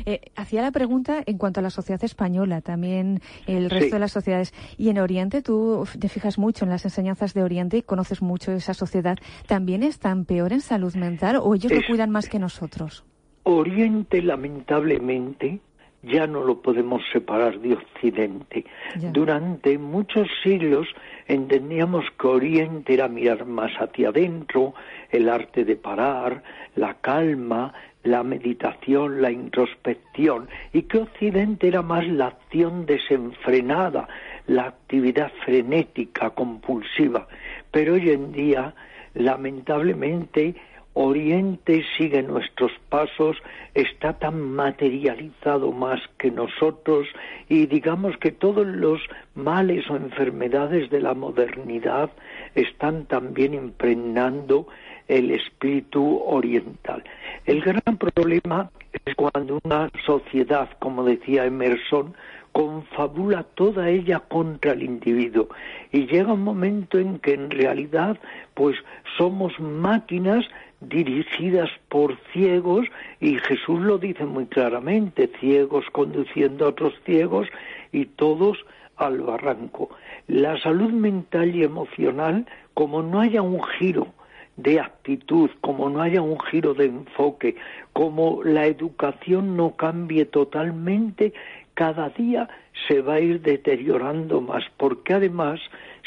Eh, 0.06 0.22
hacía 0.36 0.62
la 0.62 0.72
pregunta 0.72 1.24
en 1.26 1.38
cuanto 1.38 1.60
a 1.60 1.64
la 1.64 1.70
sociedad 1.70 2.04
española, 2.04 2.62
también 2.62 3.22
el 3.48 3.70
resto 3.70 3.96
de 3.96 4.00
las 4.00 4.12
sociedades. 4.12 4.54
Y 4.78 4.90
en 4.90 5.00
Oriente, 5.00 5.42
tú 5.42 5.88
te 6.00 6.10
fijas 6.10 6.38
mucho 6.38 6.66
en 6.66 6.72
las 6.72 6.86
enseñanzas 6.86 7.34
de 7.34 7.44
Oriente 7.44 7.78
y 7.78 7.82
conoces 7.82 8.22
mucho 8.22 8.52
esa 8.52 8.74
sociedad. 8.74 9.18
¿También 9.48 9.84
están 9.84 10.26
peor 10.26 10.54
en 10.54 10.62
salud 10.62 10.96
mental 10.96 11.38
o 11.42 11.56
ellos 11.56 11.72
lo 11.72 11.82
cuidan 11.88 12.10
más 12.10 12.30
que 12.30 12.40
nosotros? 12.40 13.04
Oriente, 13.44 14.22
lamentablemente, 14.22 15.60
ya 16.04 16.28
no 16.28 16.44
lo 16.44 16.62
podemos 16.62 17.02
separar 17.12 17.60
de 17.60 17.74
Occidente. 17.74 18.66
Durante 18.96 19.78
muchos 19.78 20.28
siglos 20.44 20.88
entendíamos 21.28 22.06
que 22.20 22.28
Oriente 22.28 22.94
era 22.94 23.08
mirar 23.08 23.46
más 23.46 23.72
hacia 23.80 24.10
adentro, 24.10 24.74
el 25.10 25.30
arte 25.30 25.64
de 25.64 25.76
parar, 25.76 26.44
la 26.76 26.96
calma, 26.96 27.74
la 28.04 28.22
meditación, 28.24 29.22
la 29.22 29.32
introspección, 29.32 30.50
y 30.74 30.84
que 30.84 30.98
Occidente 31.00 31.70
era 31.70 31.82
más 31.82 32.06
la 32.06 32.28
acción 32.28 32.86
desenfrenada, 32.86 34.08
la 34.48 34.68
actividad 34.68 35.32
frenética, 35.46 36.32
compulsiva. 36.32 37.28
Pero 37.72 37.94
hoy 37.94 38.10
en 38.10 38.34
día, 38.34 38.76
lamentablemente, 39.14 40.56
Oriente 40.96 41.84
sigue 41.98 42.22
nuestros 42.22 42.72
pasos, 42.90 43.38
está 43.74 44.14
tan 44.14 44.40
materializado 44.40 45.72
más 45.72 46.00
que 46.20 46.30
nosotros 46.30 47.08
y 47.50 47.66
digamos 47.66 48.16
que 48.18 48.32
todos 48.32 48.68
los 48.68 49.02
males 49.34 49.90
o 49.90 49.96
enfermedades 49.96 50.92
de 50.92 51.02
la 51.02 51.16
modernidad 51.16 52.12
están 52.54 53.06
también 53.06 53.56
impregnando 53.56 54.68
el 55.08 55.32
espíritu 55.32 56.22
oriental. 56.26 57.04
El 57.46 57.62
gran 57.62 57.98
problema 57.98 58.70
es 59.06 59.16
cuando 59.16 59.60
una 59.64 59.90
sociedad, 60.06 60.70
como 60.80 61.04
decía 61.04 61.46
Emerson, 61.46 62.14
confabula 62.52 63.44
toda 63.56 63.90
ella 63.90 64.20
contra 64.20 64.74
el 64.74 64.84
individuo 64.84 65.50
y 65.92 66.06
llega 66.06 66.34
un 66.34 66.44
momento 66.44 67.00
en 67.00 67.18
que 67.18 67.34
en 67.34 67.50
realidad 67.50 68.20
pues 68.54 68.78
somos 69.18 69.60
máquinas 69.60 70.46
dirigidas 70.90 71.70
por 71.90 72.18
ciegos 72.32 72.88
y 73.20 73.38
Jesús 73.40 73.82
lo 73.82 73.98
dice 73.98 74.26
muy 74.26 74.46
claramente, 74.46 75.30
ciegos 75.40 75.86
conduciendo 75.92 76.66
a 76.66 76.70
otros 76.70 76.94
ciegos 77.06 77.48
y 77.92 78.06
todos 78.06 78.66
al 78.98 79.22
barranco. 79.22 79.90
La 80.28 80.60
salud 80.60 80.92
mental 80.92 81.56
y 81.56 81.64
emocional, 81.64 82.46
como 82.74 83.02
no 83.02 83.20
haya 83.20 83.42
un 83.42 83.62
giro 83.64 84.08
de 84.56 84.80
actitud, 84.80 85.50
como 85.62 85.90
no 85.90 86.02
haya 86.02 86.22
un 86.22 86.40
giro 86.40 86.74
de 86.74 86.86
enfoque, 86.86 87.56
como 87.92 88.44
la 88.44 88.66
educación 88.68 89.58
no 89.58 89.76
cambie 89.76 90.26
totalmente, 90.26 91.34
cada 91.74 92.10
día 92.10 92.48
se 92.88 93.02
va 93.02 93.16
a 93.16 93.20
ir 93.20 93.42
deteriorando 93.42 94.42
más, 94.42 94.64
porque 94.78 95.14
además, 95.14 95.60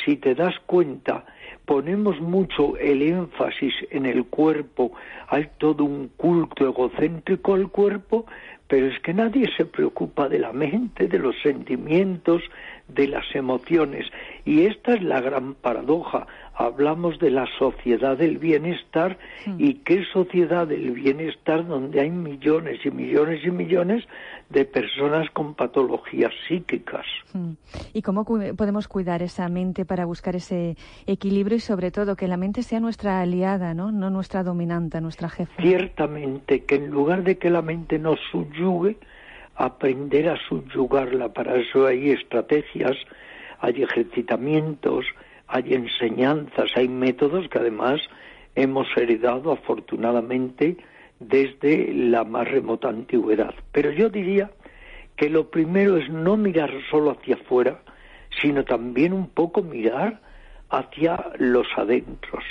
si 0.05 0.17
te 0.17 0.35
das 0.35 0.55
cuenta, 0.67 1.25
ponemos 1.67 2.21
mucho 2.21 2.77
el 2.79 3.03
énfasis 3.03 3.75
en 3.91 4.07
el 4.07 4.25
cuerpo, 4.25 4.93
hay 5.29 5.49
todo 5.59 5.85
un 5.85 6.09
culto 6.17 6.65
egocéntrico 6.65 7.55
al 7.55 7.69
cuerpo, 7.69 8.25
pero 8.69 8.87
es 8.87 8.99
que 9.01 9.15
nadie 9.15 9.49
se 9.57 9.65
preocupa 9.65 10.29
de 10.29 10.39
la 10.39 10.53
mente, 10.53 11.07
de 11.07 11.19
los 11.19 11.37
sentimientos, 11.43 12.43
de 12.89 13.09
las 13.09 13.25
emociones. 13.35 14.07
Y 14.45 14.67
esta 14.67 14.95
es 14.95 15.03
la 15.03 15.21
gran 15.21 15.55
paradoja. 15.55 16.27
Hablamos 16.59 17.19
de 17.19 17.31
la 17.31 17.47
sociedad 17.59 18.17
del 18.17 18.39
bienestar 18.39 19.19
hmm. 19.45 19.57
y 19.59 19.75
qué 19.75 20.05
sociedad 20.13 20.67
del 20.67 20.91
bienestar 20.93 21.67
donde 21.67 22.01
hay 22.01 22.11
millones 22.11 22.81
y 22.85 22.91
millones 22.91 23.45
y 23.45 23.51
millones 23.51 24.05
de 24.49 24.65
personas 24.65 25.29
con 25.31 25.55
patologías 25.55 26.33
psíquicas. 26.49 27.05
Hmm. 27.33 27.53
¿Y 27.93 28.03
cómo 28.03 28.25
podemos 28.25 28.89
cuidar 28.89 29.23
esa 29.23 29.49
mente 29.49 29.85
para 29.85 30.07
buscar 30.07 30.35
ese 30.35 30.77
equilibrio 31.07 31.57
y 31.57 31.61
sobre 31.61 31.91
todo 31.91 32.17
que 32.17 32.29
la 32.29 32.37
mente 32.37 32.63
sea 32.63 32.81
nuestra 32.81 33.21
aliada, 33.21 33.75
no, 33.75 33.93
no 33.93 34.09
nuestra 34.11 34.43
dominante, 34.43 35.01
nuestra 35.01 35.29
jefa? 35.29 35.53
Ciertamente 35.61 36.65
que 36.65 36.77
en 36.77 36.91
lugar 36.91 37.23
de 37.23 37.39
que 37.39 37.51
la 37.51 37.63
mente 37.63 37.99
nos 37.99 38.19
subyugue, 38.31 38.97
aprender 39.57 40.29
a 40.29 40.37
subyugarla. 40.49 41.33
Para 41.33 41.57
eso 41.57 41.87
hay 41.87 42.11
estrategias, 42.11 42.97
hay 43.61 43.83
ejercitamientos, 43.83 45.07
hay 45.49 45.75
enseñanzas, 45.75 46.71
hay 46.75 46.89
métodos 46.89 47.49
que 47.49 47.59
además 47.59 48.01
hemos 48.55 48.89
heredado 48.97 49.53
afortunadamente 49.53 50.77
desde 51.21 51.93
la 51.93 52.25
más 52.25 52.49
remota 52.49 52.89
antigüedad. 52.89 53.55
Pero 53.73 53.91
yo 53.91 54.09
diría 54.09 54.51
que 55.17 55.31
lo 55.31 55.51
primero 55.51 55.97
es 55.97 56.09
no 56.11 56.37
mirar 56.37 56.71
solo 56.91 57.13
hacia 57.13 57.37
afuera, 57.37 57.81
sino 58.41 58.65
también 58.65 59.13
un 59.13 59.29
poco 59.29 59.63
mirar 59.63 60.21
hacia 60.71 61.33
los 61.39 61.67
adentros. 61.77 62.45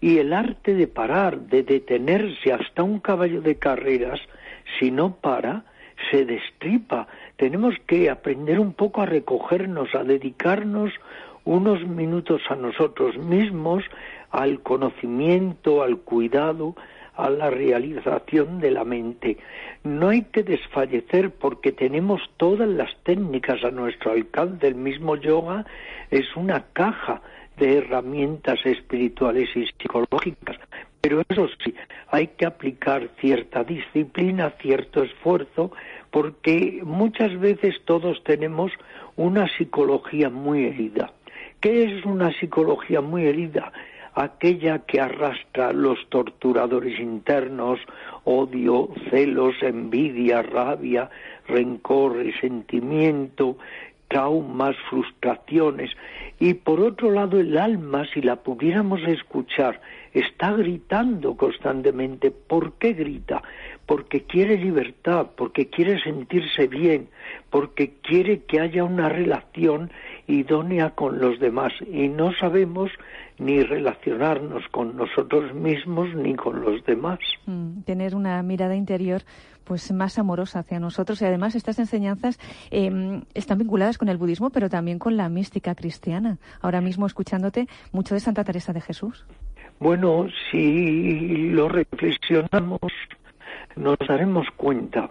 Y 0.00 0.18
el 0.18 0.32
arte 0.32 0.74
de 0.74 0.86
parar, 0.86 1.40
de 1.40 1.62
detenerse 1.62 2.52
hasta 2.52 2.82
un 2.82 3.00
caballo 3.00 3.40
de 3.40 3.56
carreras, 3.56 4.20
si 4.78 4.90
no 4.90 5.16
para, 5.16 5.64
se 6.10 6.24
destripa. 6.24 7.06
Tenemos 7.36 7.74
que 7.86 8.10
aprender 8.10 8.60
un 8.60 8.74
poco 8.74 9.02
a 9.02 9.06
recogernos, 9.06 9.94
a 9.94 10.04
dedicarnos 10.04 10.92
unos 11.46 11.86
minutos 11.86 12.42
a 12.50 12.56
nosotros 12.56 13.16
mismos, 13.16 13.82
al 14.30 14.60
conocimiento, 14.60 15.82
al 15.82 15.98
cuidado, 15.98 16.74
a 17.14 17.30
la 17.30 17.48
realización 17.48 18.60
de 18.60 18.72
la 18.72 18.84
mente. 18.84 19.38
No 19.84 20.08
hay 20.08 20.22
que 20.24 20.42
desfallecer 20.42 21.30
porque 21.30 21.72
tenemos 21.72 22.20
todas 22.36 22.68
las 22.68 22.90
técnicas 23.04 23.64
a 23.64 23.70
nuestro 23.70 24.12
alcance. 24.12 24.66
El 24.66 24.74
mismo 24.74 25.16
yoga 25.16 25.64
es 26.10 26.26
una 26.36 26.64
caja 26.72 27.22
de 27.56 27.78
herramientas 27.78 28.58
espirituales 28.64 29.48
y 29.56 29.66
psicológicas. 29.66 30.58
Pero 31.00 31.22
eso 31.28 31.48
sí, 31.64 31.72
hay 32.08 32.26
que 32.26 32.46
aplicar 32.46 33.08
cierta 33.20 33.62
disciplina, 33.62 34.50
cierto 34.60 35.04
esfuerzo, 35.04 35.70
porque 36.10 36.80
muchas 36.82 37.38
veces 37.38 37.76
todos 37.84 38.22
tenemos 38.24 38.72
una 39.14 39.46
psicología 39.56 40.28
muy 40.28 40.66
herida. 40.66 41.12
¿Qué 41.60 41.84
es 41.84 42.04
una 42.04 42.32
psicología 42.38 43.00
muy 43.00 43.24
herida? 43.24 43.72
Aquella 44.14 44.80
que 44.80 45.00
arrastra 45.00 45.72
los 45.72 45.98
torturadores 46.08 46.98
internos, 47.00 47.80
odio, 48.24 48.90
celos, 49.10 49.54
envidia, 49.62 50.42
rabia, 50.42 51.10
rencor, 51.48 52.16
resentimiento, 52.16 53.56
traumas, 54.08 54.76
frustraciones. 54.88 55.90
Y 56.38 56.54
por 56.54 56.80
otro 56.80 57.10
lado, 57.10 57.40
el 57.40 57.56
alma, 57.56 58.06
si 58.12 58.20
la 58.20 58.36
pudiéramos 58.36 59.00
escuchar, 59.02 59.80
está 60.12 60.52
gritando 60.52 61.36
constantemente. 61.36 62.30
¿Por 62.30 62.74
qué 62.74 62.92
grita? 62.92 63.42
Porque 63.86 64.22
quiere 64.24 64.56
libertad, 64.58 65.28
porque 65.36 65.68
quiere 65.68 66.00
sentirse 66.00 66.66
bien, 66.68 67.08
porque 67.50 67.94
quiere 68.02 68.42
que 68.44 68.60
haya 68.60 68.84
una 68.84 69.08
relación 69.08 69.90
idónea 70.26 70.90
con 70.90 71.18
los 71.18 71.38
demás. 71.40 71.72
Y 71.90 72.08
no 72.08 72.32
sabemos 72.34 72.90
ni 73.38 73.62
relacionarnos 73.62 74.64
con 74.70 74.96
nosotros 74.96 75.54
mismos 75.54 76.14
ni 76.14 76.34
con 76.34 76.62
los 76.62 76.84
demás. 76.84 77.18
Mm, 77.46 77.82
tener 77.82 78.14
una 78.14 78.42
mirada 78.42 78.76
interior 78.76 79.22
pues 79.64 79.90
más 79.90 80.16
amorosa 80.18 80.60
hacia 80.60 80.78
nosotros 80.78 81.20
y 81.20 81.24
además 81.24 81.56
estas 81.56 81.80
enseñanzas 81.80 82.38
em, 82.70 83.22
están 83.34 83.58
vinculadas 83.58 83.98
con 83.98 84.08
el 84.08 84.16
budismo 84.16 84.50
pero 84.50 84.70
también 84.70 84.98
con 84.98 85.16
la 85.16 85.28
mística 85.28 85.74
cristiana. 85.74 86.38
Ahora 86.60 86.80
mismo 86.80 87.06
escuchándote 87.06 87.66
mucho 87.92 88.14
de 88.14 88.20
Santa 88.20 88.44
Teresa 88.44 88.72
de 88.72 88.80
Jesús. 88.80 89.26
Bueno, 89.80 90.28
si 90.50 91.50
lo 91.50 91.68
reflexionamos 91.68 92.92
nos 93.74 93.98
daremos 94.08 94.46
cuenta 94.56 95.10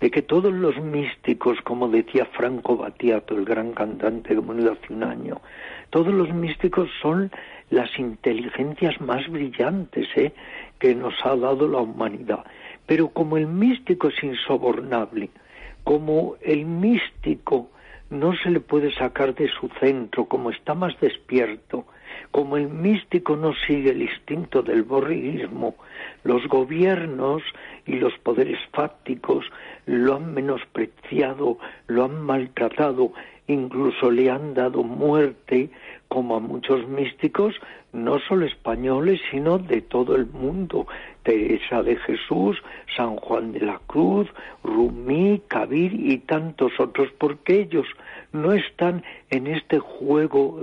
de 0.00 0.10
que 0.10 0.22
todos 0.22 0.52
los 0.52 0.76
místicos, 0.80 1.58
como 1.62 1.88
decía 1.88 2.24
Franco 2.24 2.76
Battiato, 2.76 3.36
el 3.36 3.44
gran 3.44 3.72
cantante 3.72 4.34
que 4.34 4.40
murió 4.40 4.72
hace 4.72 4.92
un 4.92 5.04
año, 5.04 5.40
todos 5.90 6.12
los 6.12 6.32
místicos 6.32 6.88
son 7.02 7.30
las 7.68 7.90
inteligencias 7.98 9.00
más 9.00 9.28
brillantes 9.28 10.08
¿eh? 10.16 10.32
que 10.78 10.94
nos 10.94 11.14
ha 11.24 11.36
dado 11.36 11.68
la 11.68 11.78
humanidad. 11.78 12.44
Pero 12.86 13.08
como 13.08 13.36
el 13.36 13.46
místico 13.46 14.08
es 14.08 14.22
insobornable, 14.22 15.28
como 15.84 16.36
el 16.40 16.64
místico 16.64 17.68
no 18.08 18.34
se 18.42 18.50
le 18.50 18.60
puede 18.60 18.92
sacar 18.94 19.34
de 19.34 19.48
su 19.48 19.68
centro, 19.80 20.24
como 20.24 20.50
está 20.50 20.74
más 20.74 20.98
despierto, 21.00 21.84
como 22.30 22.56
el 22.56 22.68
místico 22.68 23.36
no 23.36 23.52
sigue 23.66 23.90
el 23.90 24.02
instinto 24.02 24.62
del 24.62 24.82
borriguismo, 24.82 25.74
los 26.24 26.46
gobiernos 26.46 27.42
y 27.86 27.96
los 27.96 28.16
poderes 28.18 28.58
fácticos 28.72 29.44
lo 29.86 30.16
han 30.16 30.34
menospreciado, 30.34 31.58
lo 31.86 32.04
han 32.04 32.22
maltratado, 32.22 33.12
incluso 33.46 34.10
le 34.10 34.30
han 34.30 34.54
dado 34.54 34.82
muerte, 34.82 35.70
como 36.08 36.36
a 36.36 36.40
muchos 36.40 36.86
místicos, 36.88 37.54
no 37.92 38.18
solo 38.20 38.46
españoles, 38.46 39.20
sino 39.30 39.58
de 39.58 39.80
todo 39.80 40.16
el 40.16 40.26
mundo. 40.26 40.86
Teresa 41.22 41.82
de 41.82 41.96
Jesús, 41.96 42.62
San 42.96 43.16
Juan 43.16 43.52
de 43.52 43.60
la 43.60 43.80
Cruz, 43.86 44.28
Rumí, 44.64 45.42
Kabir 45.48 45.92
y 45.94 46.18
tantos 46.18 46.72
otros, 46.78 47.10
porque 47.18 47.60
ellos 47.60 47.86
no 48.32 48.52
están 48.52 49.04
en 49.30 49.46
este 49.46 49.78
juego 49.78 50.60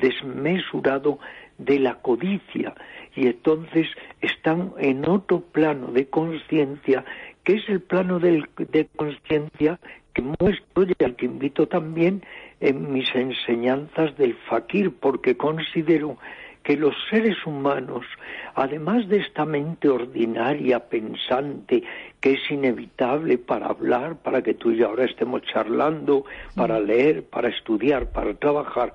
desmesurado 0.00 1.18
de 1.58 1.78
la 1.78 1.96
codicia 1.96 2.74
y 3.14 3.26
entonces 3.26 3.86
están 4.20 4.72
en 4.78 5.08
otro 5.08 5.40
plano 5.40 5.88
de 5.88 6.08
conciencia 6.08 7.04
que 7.44 7.54
es 7.54 7.68
el 7.68 7.80
plano 7.80 8.18
de 8.18 8.88
conciencia 8.96 9.78
que 10.14 10.22
muestro 10.22 10.84
y 10.84 11.04
al 11.04 11.16
que 11.16 11.26
invito 11.26 11.66
también 11.66 12.22
en 12.60 12.92
mis 12.92 13.12
enseñanzas 13.14 14.16
del 14.16 14.34
fakir 14.48 14.92
porque 15.00 15.36
considero 15.36 16.18
que 16.62 16.76
los 16.76 16.94
seres 17.10 17.36
humanos, 17.44 18.06
además 18.54 19.08
de 19.08 19.18
esta 19.18 19.44
mente 19.44 19.88
ordinaria, 19.88 20.78
pensante, 20.88 21.82
que 22.20 22.34
es 22.34 22.50
inevitable 22.50 23.38
para 23.38 23.66
hablar, 23.66 24.16
para 24.16 24.42
que 24.42 24.54
tú 24.54 24.70
y 24.70 24.76
yo 24.76 24.88
ahora 24.88 25.04
estemos 25.04 25.42
charlando, 25.42 26.24
para 26.54 26.78
leer, 26.78 27.24
para 27.24 27.48
estudiar, 27.48 28.12
para 28.12 28.34
trabajar, 28.34 28.92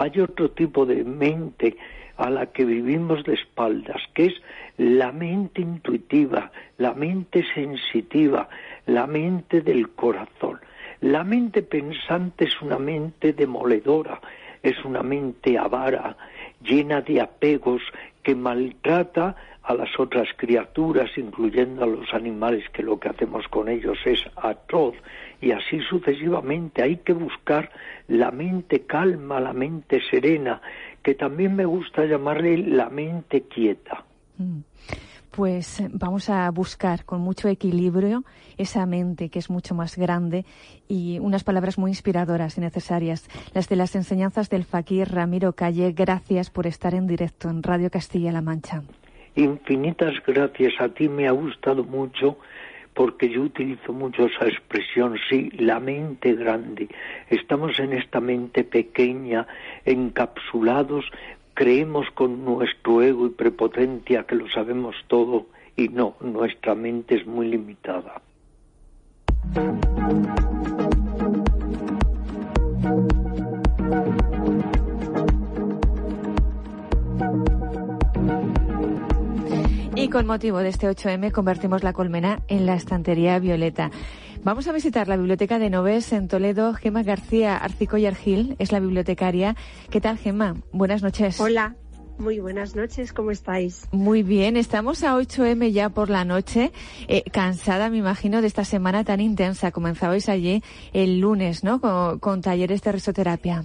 hay 0.00 0.18
otro 0.18 0.50
tipo 0.52 0.86
de 0.86 1.04
mente 1.04 1.76
a 2.16 2.30
la 2.30 2.46
que 2.46 2.64
vivimos 2.64 3.22
de 3.24 3.34
espaldas, 3.34 4.00
que 4.14 4.26
es 4.26 4.34
la 4.78 5.12
mente 5.12 5.60
intuitiva, 5.60 6.50
la 6.78 6.94
mente 6.94 7.44
sensitiva, 7.54 8.48
la 8.86 9.06
mente 9.06 9.60
del 9.60 9.90
corazón. 9.90 10.58
La 11.02 11.22
mente 11.22 11.60
pensante 11.60 12.46
es 12.46 12.62
una 12.62 12.78
mente 12.78 13.34
demoledora, 13.34 14.22
es 14.62 14.82
una 14.86 15.02
mente 15.02 15.58
avara, 15.58 16.16
llena 16.62 17.02
de 17.02 17.20
apegos 17.20 17.82
que 18.22 18.34
maltrata 18.34 19.36
a 19.62 19.74
las 19.74 19.88
otras 19.98 20.28
criaturas, 20.36 21.10
incluyendo 21.16 21.84
a 21.84 21.86
los 21.86 22.12
animales, 22.12 22.64
que 22.72 22.82
lo 22.82 22.98
que 22.98 23.08
hacemos 23.08 23.46
con 23.48 23.68
ellos 23.68 23.98
es 24.04 24.20
atroz, 24.36 24.94
y 25.40 25.52
así 25.52 25.80
sucesivamente. 25.80 26.82
Hay 26.82 26.96
que 26.96 27.12
buscar 27.12 27.70
la 28.08 28.30
mente 28.30 28.86
calma, 28.86 29.40
la 29.40 29.52
mente 29.52 30.00
serena, 30.10 30.60
que 31.02 31.14
también 31.14 31.56
me 31.56 31.64
gusta 31.64 32.04
llamarle 32.04 32.58
la 32.58 32.88
mente 32.90 33.42
quieta. 33.42 34.04
Mm. 34.38 34.60
Pues 35.30 35.80
vamos 35.92 36.28
a 36.28 36.50
buscar 36.50 37.04
con 37.04 37.20
mucho 37.20 37.46
equilibrio 37.48 38.24
esa 38.58 38.84
mente 38.84 39.28
que 39.28 39.38
es 39.38 39.48
mucho 39.48 39.76
más 39.76 39.96
grande 39.96 40.44
y 40.88 41.20
unas 41.20 41.44
palabras 41.44 41.78
muy 41.78 41.92
inspiradoras 41.92 42.58
y 42.58 42.60
necesarias, 42.60 43.28
las 43.54 43.68
de 43.68 43.76
las 43.76 43.94
enseñanzas 43.94 44.50
del 44.50 44.64
fakir 44.64 45.08
Ramiro 45.08 45.52
Calle. 45.52 45.92
Gracias 45.92 46.50
por 46.50 46.66
estar 46.66 46.94
en 46.94 47.06
directo 47.06 47.48
en 47.48 47.62
Radio 47.62 47.90
Castilla-La 47.90 48.42
Mancha. 48.42 48.82
Infinitas 49.36 50.14
gracias. 50.26 50.74
A 50.80 50.88
ti 50.88 51.08
me 51.08 51.28
ha 51.28 51.32
gustado 51.32 51.84
mucho 51.84 52.38
porque 52.94 53.28
yo 53.28 53.42
utilizo 53.42 53.92
mucho 53.92 54.26
esa 54.26 54.46
expresión, 54.46 55.16
sí, 55.28 55.50
la 55.56 55.80
mente 55.80 56.34
grande. 56.34 56.88
Estamos 57.28 57.78
en 57.78 57.92
esta 57.92 58.20
mente 58.20 58.64
pequeña, 58.64 59.46
encapsulados, 59.84 61.04
creemos 61.54 62.10
con 62.14 62.44
nuestro 62.44 63.02
ego 63.02 63.26
y 63.26 63.30
prepotencia 63.30 64.24
que 64.24 64.34
lo 64.34 64.48
sabemos 64.50 64.96
todo 65.06 65.46
y 65.76 65.88
no, 65.88 66.16
nuestra 66.20 66.74
mente 66.74 67.16
es 67.16 67.26
muy 67.26 67.48
limitada. 67.48 68.20
Y 80.00 80.08
con 80.08 80.26
motivo 80.26 80.60
de 80.60 80.70
este 80.70 80.88
8M 80.88 81.30
convertimos 81.30 81.82
la 81.82 81.92
colmena 81.92 82.40
en 82.48 82.64
la 82.64 82.74
estantería 82.74 83.38
violeta. 83.38 83.90
Vamos 84.42 84.66
a 84.66 84.72
visitar 84.72 85.08
la 85.08 85.18
biblioteca 85.18 85.58
de 85.58 85.68
Noves 85.68 86.14
en 86.14 86.26
Toledo. 86.26 86.72
Gema 86.72 87.02
García 87.02 87.58
Arcicoy 87.58 88.10
Gil 88.14 88.56
es 88.58 88.72
la 88.72 88.80
bibliotecaria. 88.80 89.56
¿Qué 89.90 90.00
tal, 90.00 90.16
Gema? 90.16 90.56
Buenas 90.72 91.02
noches. 91.02 91.38
Hola. 91.38 91.76
Muy 92.16 92.38
buenas 92.38 92.74
noches, 92.74 93.12
¿cómo 93.12 93.30
estáis? 93.30 93.88
Muy 93.92 94.22
bien, 94.22 94.56
estamos 94.56 95.04
a 95.04 95.16
8M 95.16 95.70
ya 95.70 95.88
por 95.88 96.10
la 96.10 96.26
noche, 96.26 96.70
eh, 97.08 97.22
cansada 97.30 97.88
me 97.88 97.96
imagino 97.96 98.42
de 98.42 98.46
esta 98.46 98.64
semana 98.64 99.04
tan 99.04 99.20
intensa. 99.20 99.70
Comenzabais 99.70 100.28
allí 100.28 100.62
el 100.92 101.20
lunes, 101.20 101.64
¿no? 101.64 101.80
con 101.80 102.40
talleres 102.42 102.82
de 102.82 102.92
risoterapia. 102.92 103.64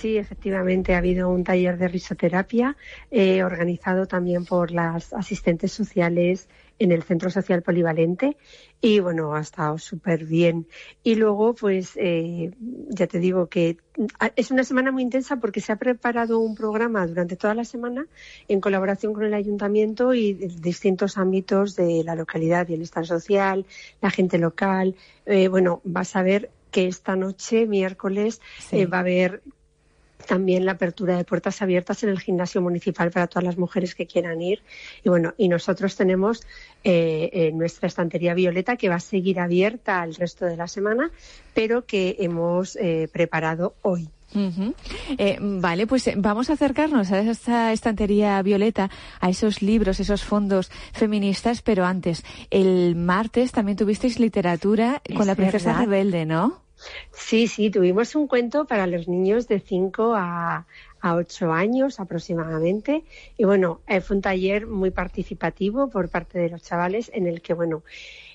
Sí, 0.00 0.16
efectivamente 0.16 0.94
ha 0.94 0.98
habido 0.98 1.28
un 1.28 1.44
taller 1.44 1.76
de 1.76 1.86
risoterapia 1.86 2.74
eh, 3.10 3.44
organizado 3.44 4.06
también 4.06 4.46
por 4.46 4.70
las 4.70 5.12
asistentes 5.12 5.72
sociales 5.72 6.48
en 6.78 6.90
el 6.90 7.02
Centro 7.02 7.28
Social 7.28 7.60
Polivalente 7.60 8.38
y 8.80 9.00
bueno, 9.00 9.34
ha 9.34 9.40
estado 9.40 9.76
súper 9.76 10.24
bien. 10.24 10.66
Y 11.02 11.16
luego, 11.16 11.54
pues 11.54 11.98
eh, 11.98 12.50
ya 12.88 13.08
te 13.08 13.18
digo 13.18 13.48
que 13.48 13.76
es 14.36 14.50
una 14.50 14.64
semana 14.64 14.90
muy 14.90 15.02
intensa 15.02 15.36
porque 15.36 15.60
se 15.60 15.72
ha 15.72 15.76
preparado 15.76 16.38
un 16.38 16.54
programa 16.54 17.06
durante 17.06 17.36
toda 17.36 17.54
la 17.54 17.64
semana 17.64 18.06
en 18.48 18.62
colaboración 18.62 19.12
con 19.12 19.24
el 19.24 19.34
ayuntamiento 19.34 20.14
y 20.14 20.32
distintos 20.32 21.18
ámbitos 21.18 21.76
de 21.76 22.04
la 22.04 22.14
localidad, 22.14 22.66
bienestar 22.66 23.06
social, 23.06 23.66
la 24.00 24.08
gente 24.08 24.38
local. 24.38 24.96
Eh, 25.26 25.48
bueno, 25.48 25.82
vas 25.84 26.16
a 26.16 26.22
ver 26.22 26.48
que 26.70 26.86
esta 26.86 27.16
noche, 27.16 27.66
miércoles, 27.66 28.40
va 28.72 28.96
a 28.96 29.00
haber 29.00 29.42
también 30.30 30.64
la 30.64 30.72
apertura 30.72 31.16
de 31.16 31.24
puertas 31.24 31.60
abiertas 31.60 32.04
en 32.04 32.10
el 32.10 32.20
gimnasio 32.20 32.62
municipal 32.62 33.10
para 33.10 33.26
todas 33.26 33.42
las 33.42 33.58
mujeres 33.58 33.96
que 33.96 34.06
quieran 34.06 34.40
ir. 34.40 34.62
Y 35.02 35.08
bueno, 35.08 35.34
y 35.36 35.48
nosotros 35.48 35.96
tenemos 35.96 36.46
eh, 36.84 37.50
nuestra 37.52 37.88
estantería 37.88 38.32
violeta 38.34 38.76
que 38.76 38.88
va 38.88 38.94
a 38.94 39.00
seguir 39.00 39.40
abierta 39.40 40.04
el 40.04 40.14
resto 40.14 40.46
de 40.46 40.56
la 40.56 40.68
semana, 40.68 41.10
pero 41.52 41.84
que 41.84 42.14
hemos 42.20 42.76
eh, 42.76 43.08
preparado 43.12 43.74
hoy. 43.82 44.08
Eh, 45.18 45.38
vale, 45.40 45.88
pues 45.88 46.06
eh, 46.06 46.14
vamos 46.16 46.48
a 46.48 46.52
acercarnos 46.52 47.10
a 47.10 47.18
esa 47.18 47.72
estantería 47.72 48.40
violeta, 48.42 48.88
a 49.18 49.30
esos 49.30 49.62
libros, 49.62 49.98
esos 49.98 50.22
fondos 50.22 50.70
feministas, 50.92 51.62
pero 51.62 51.84
antes, 51.84 52.24
el 52.50 52.94
martes 52.94 53.50
también 53.50 53.76
tuvisteis 53.76 54.20
literatura 54.20 55.02
con 55.16 55.26
la 55.26 55.34
princesa 55.34 55.72
rebelde, 55.72 56.24
¿no? 56.24 56.69
Sí, 57.12 57.46
sí, 57.46 57.70
tuvimos 57.70 58.14
un 58.14 58.26
cuento 58.26 58.64
para 58.64 58.86
los 58.86 59.08
niños 59.08 59.48
de 59.48 59.60
5 59.60 60.14
a, 60.16 60.66
a 61.00 61.14
8 61.14 61.52
años 61.52 62.00
aproximadamente. 62.00 63.04
Y 63.36 63.44
bueno, 63.44 63.80
eh, 63.86 64.00
fue 64.00 64.16
un 64.16 64.22
taller 64.22 64.66
muy 64.66 64.90
participativo 64.90 65.88
por 65.90 66.08
parte 66.08 66.38
de 66.38 66.50
los 66.50 66.62
chavales 66.62 67.10
en 67.14 67.26
el 67.26 67.42
que, 67.42 67.54
bueno, 67.54 67.82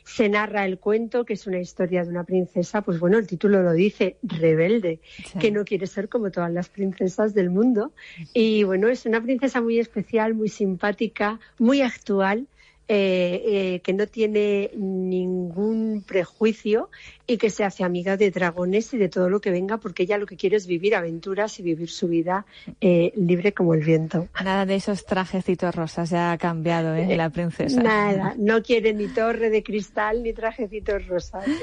se 0.05 0.29
narra 0.29 0.65
el 0.65 0.77
cuento, 0.77 1.25
que 1.25 1.33
es 1.33 1.47
una 1.47 1.59
historia 1.59 2.03
de 2.03 2.09
una 2.09 2.23
princesa, 2.23 2.81
pues 2.81 2.99
bueno, 2.99 3.17
el 3.17 3.25
título 3.25 3.63
lo 3.63 3.73
dice, 3.73 4.17
rebelde, 4.21 4.99
que 5.39 5.49
no 5.49 5.65
quiere 5.65 5.87
ser 5.87 6.09
como 6.09 6.29
todas 6.29 6.51
las 6.51 6.69
princesas 6.69 7.33
del 7.33 7.49
mundo. 7.49 7.91
Y 8.33 8.63
bueno, 8.63 8.87
es 8.87 9.07
una 9.07 9.21
princesa 9.21 9.61
muy 9.61 9.79
especial, 9.79 10.35
muy 10.35 10.49
simpática, 10.49 11.39
muy 11.57 11.81
actual 11.81 12.47
eh, 12.87 13.41
eh, 13.47 13.79
que 13.79 13.93
no 13.93 14.05
tiene 14.05 14.69
ningún 14.75 16.03
prejuicio 16.05 16.91
y 17.25 17.37
que 17.37 17.49
se 17.49 17.63
hace 17.63 17.83
amiga 17.83 18.15
de 18.15 18.29
dragones 18.29 18.93
y 18.93 18.99
de 18.99 19.09
todo 19.09 19.27
lo 19.27 19.41
que 19.41 19.49
venga, 19.49 19.77
porque 19.77 20.03
ella 20.03 20.19
lo 20.19 20.27
que 20.27 20.37
quiere 20.37 20.57
es 20.57 20.67
vivir 20.67 20.93
aventuras 20.93 21.59
y 21.59 21.63
vivir 21.63 21.89
su 21.89 22.07
vida 22.07 22.45
eh, 22.81 23.11
libre 23.15 23.53
como 23.53 23.73
el 23.73 23.83
viento. 23.83 24.27
Nada 24.43 24.67
de 24.67 24.75
esos 24.75 25.03
trajecitos 25.03 25.73
rosas, 25.73 26.11
ya 26.11 26.31
ha 26.31 26.37
cambiado 26.37 26.93
¿eh? 26.93 27.15
la 27.15 27.31
princesa. 27.31 27.81
Nada, 27.81 28.35
no 28.37 28.61
quiere 28.61 28.93
ni 28.93 29.07
torre 29.07 29.49
de 29.49 29.63
cristal 29.63 30.21
ni 30.21 30.33
trajecitos 30.33 31.07
rosas. 31.07 31.45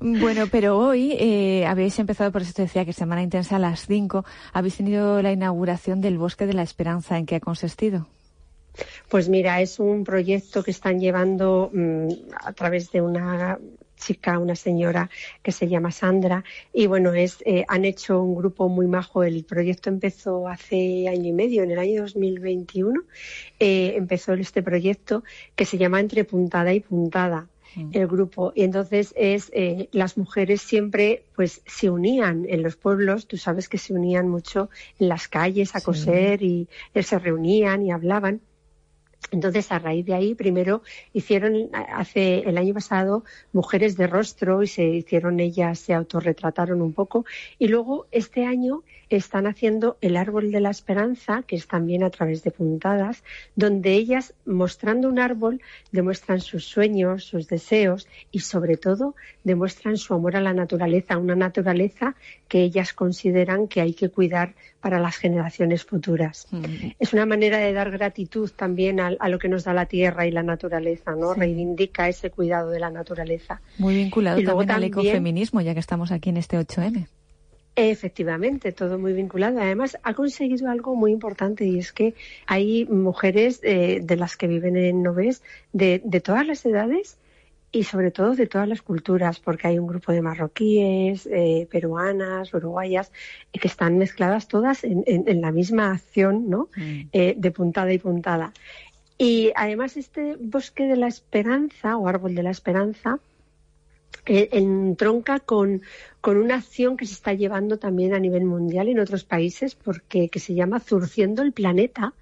Bueno, 0.00 0.46
pero 0.50 0.76
hoy 0.76 1.62
habéis 1.64 1.98
empezado, 1.98 2.32
por 2.32 2.42
eso 2.42 2.52
te 2.52 2.62
decía 2.62 2.84
que 2.84 2.92
semana 2.92 3.22
intensa 3.22 3.56
a 3.56 3.58
las 3.58 3.86
5, 3.86 4.24
habéis 4.52 4.76
tenido 4.76 5.22
la 5.22 5.32
inauguración 5.32 6.00
del 6.00 6.18
Bosque 6.18 6.46
de 6.46 6.52
la 6.52 6.62
Esperanza. 6.62 7.16
¿En 7.18 7.24
qué 7.24 7.36
ha 7.36 7.40
consistido? 7.40 8.06
Pues 9.08 9.28
mira, 9.28 9.60
es 9.60 9.78
un 9.78 10.04
proyecto 10.04 10.62
que 10.62 10.70
están 10.70 11.00
llevando 11.00 11.70
mm, 11.72 12.08
a 12.44 12.52
través 12.52 12.90
de 12.90 13.00
una 13.00 13.58
chica, 13.96 14.38
una 14.38 14.54
señora 14.54 15.10
que 15.42 15.52
se 15.52 15.68
llama 15.68 15.90
Sandra. 15.90 16.44
Y 16.72 16.86
bueno, 16.86 17.12
es 17.12 17.38
eh, 17.44 17.64
han 17.68 17.84
hecho 17.84 18.22
un 18.22 18.36
grupo 18.36 18.68
muy 18.68 18.86
majo. 18.86 19.24
El 19.24 19.44
proyecto 19.44 19.90
empezó 19.90 20.48
hace 20.48 21.08
año 21.08 21.28
y 21.28 21.32
medio, 21.32 21.62
en 21.62 21.70
el 21.72 21.78
año 21.78 22.02
2021 22.02 23.02
eh, 23.58 23.94
empezó 23.96 24.34
este 24.34 24.62
proyecto 24.62 25.24
que 25.54 25.64
se 25.64 25.78
llama 25.78 26.00
Entre 26.00 26.24
Puntada 26.24 26.72
y 26.74 26.80
Puntada 26.80 27.48
mm. 27.74 27.90
el 27.92 28.06
grupo. 28.06 28.52
Y 28.54 28.62
entonces 28.62 29.12
es 29.16 29.50
eh, 29.52 29.88
las 29.92 30.16
mujeres 30.16 30.62
siempre 30.62 31.24
pues 31.34 31.62
se 31.66 31.90
unían 31.90 32.46
en 32.48 32.62
los 32.62 32.76
pueblos. 32.76 33.26
Tú 33.26 33.36
sabes 33.36 33.68
que 33.68 33.78
se 33.78 33.94
unían 33.94 34.28
mucho 34.28 34.70
en 34.98 35.08
las 35.08 35.28
calles 35.28 35.74
a 35.74 35.80
coser 35.80 36.42
y 36.42 36.68
se 36.94 37.18
reunían 37.18 37.82
y 37.82 37.90
hablaban 37.90 38.40
entonces, 39.32 39.72
a 39.72 39.78
raíz 39.78 40.06
de 40.06 40.14
ahí, 40.14 40.34
primero 40.34 40.82
hicieron, 41.12 41.68
hace 41.72 42.40
el 42.40 42.58
año 42.58 42.74
pasado, 42.74 43.24
mujeres 43.52 43.96
de 43.96 44.06
rostro 44.06 44.62
y 44.62 44.66
se 44.66 44.84
hicieron 44.84 45.40
ellas, 45.40 45.78
se 45.78 45.94
autorretrataron 45.94 46.80
un 46.80 46.92
poco. 46.92 47.24
Y 47.58 47.68
luego, 47.68 48.06
este 48.12 48.44
año, 48.44 48.82
están 49.08 49.46
haciendo 49.46 49.98
el 50.00 50.16
árbol 50.16 50.50
de 50.50 50.60
la 50.60 50.70
esperanza, 50.70 51.44
que 51.46 51.56
es 51.56 51.68
también 51.68 52.02
a 52.02 52.10
través 52.10 52.42
de 52.42 52.50
puntadas, 52.50 53.22
donde 53.54 53.92
ellas, 53.92 54.34
mostrando 54.44 55.08
un 55.08 55.18
árbol, 55.18 55.60
demuestran 55.92 56.40
sus 56.40 56.64
sueños, 56.64 57.24
sus 57.24 57.46
deseos 57.46 58.08
y, 58.32 58.40
sobre 58.40 58.76
todo, 58.76 59.14
demuestran 59.44 59.96
su 59.96 60.14
amor 60.14 60.36
a 60.36 60.40
la 60.40 60.54
naturaleza, 60.54 61.18
una 61.18 61.36
naturaleza 61.36 62.16
que 62.48 62.62
ellas 62.62 62.92
consideran 62.92 63.68
que 63.68 63.80
hay 63.80 63.94
que 63.94 64.08
cuidar 64.08 64.54
para 64.80 64.98
las 64.98 65.16
generaciones 65.16 65.84
futuras. 65.84 66.46
Mm. 66.50 66.64
Es 66.98 67.12
una 67.12 67.26
manera 67.26 67.58
de 67.58 67.72
dar 67.72 67.90
gratitud 67.90 68.50
también 68.54 69.00
a, 69.20 69.28
lo 69.28 69.38
que 69.38 69.48
nos 69.48 69.64
da 69.64 69.72
la 69.72 69.86
tierra 69.86 70.26
y 70.26 70.30
la 70.30 70.42
naturaleza, 70.42 71.14
¿no? 71.14 71.34
Reivindica 71.34 72.08
ese 72.08 72.30
cuidado 72.30 72.70
de 72.70 72.80
la 72.80 72.90
naturaleza. 72.90 73.60
Muy 73.78 73.94
vinculado 73.94 74.42
también, 74.42 74.70
al 74.70 74.84
ecofeminismo, 74.84 75.60
ya 75.60 75.74
que 75.74 75.80
estamos 75.80 76.12
aquí 76.12 76.30
en 76.30 76.36
este 76.36 76.58
8M. 76.58 77.06
Efectivamente, 77.76 78.72
todo 78.72 78.98
muy 78.98 79.12
vinculado. 79.12 79.60
Además, 79.60 79.98
ha 80.02 80.14
conseguido 80.14 80.70
algo 80.70 80.96
muy 80.96 81.12
importante 81.12 81.66
y 81.66 81.78
es 81.78 81.92
que 81.92 82.14
hay 82.46 82.86
mujeres 82.86 83.60
eh, 83.62 84.00
de 84.02 84.16
las 84.16 84.38
que 84.38 84.46
viven 84.46 84.76
en 84.76 85.02
Noves 85.02 85.42
de, 85.72 86.00
de 86.02 86.20
todas 86.20 86.46
las 86.46 86.64
edades 86.64 87.18
y 87.76 87.84
sobre 87.84 88.10
todo 88.10 88.34
de 88.34 88.46
todas 88.46 88.66
las 88.66 88.80
culturas, 88.80 89.38
porque 89.38 89.68
hay 89.68 89.78
un 89.78 89.86
grupo 89.86 90.10
de 90.10 90.22
marroquíes, 90.22 91.28
eh, 91.30 91.68
peruanas, 91.70 92.54
uruguayas, 92.54 93.12
eh, 93.52 93.58
que 93.58 93.68
están 93.68 93.98
mezcladas 93.98 94.48
todas 94.48 94.82
en, 94.82 95.40
la 95.42 95.52
misma 95.52 95.92
acción, 95.92 96.48
¿no? 96.48 96.70
Mm. 96.74 97.00
Eh, 97.12 97.34
de 97.36 97.50
puntada 97.50 97.92
y 97.92 97.98
puntada. 97.98 98.54
Y 99.18 99.52
además 99.56 99.96
este 99.96 100.36
bosque 100.38 100.84
de 100.84 100.96
la 100.96 101.08
esperanza 101.08 101.96
o 101.96 102.08
árbol 102.08 102.34
de 102.34 102.42
la 102.42 102.50
esperanza 102.50 103.18
entronca 104.26 105.40
con, 105.40 105.82
con 106.20 106.36
una 106.36 106.56
acción 106.56 106.96
que 106.96 107.06
se 107.06 107.14
está 107.14 107.32
llevando 107.32 107.78
también 107.78 108.14
a 108.14 108.18
nivel 108.18 108.44
mundial 108.44 108.88
en 108.88 108.98
otros 108.98 109.24
países, 109.24 109.74
porque 109.74 110.28
que 110.28 110.40
se 110.40 110.54
llama 110.54 110.80
Zurciendo 110.80 111.42
el 111.42 111.52
Planeta, 111.52 112.14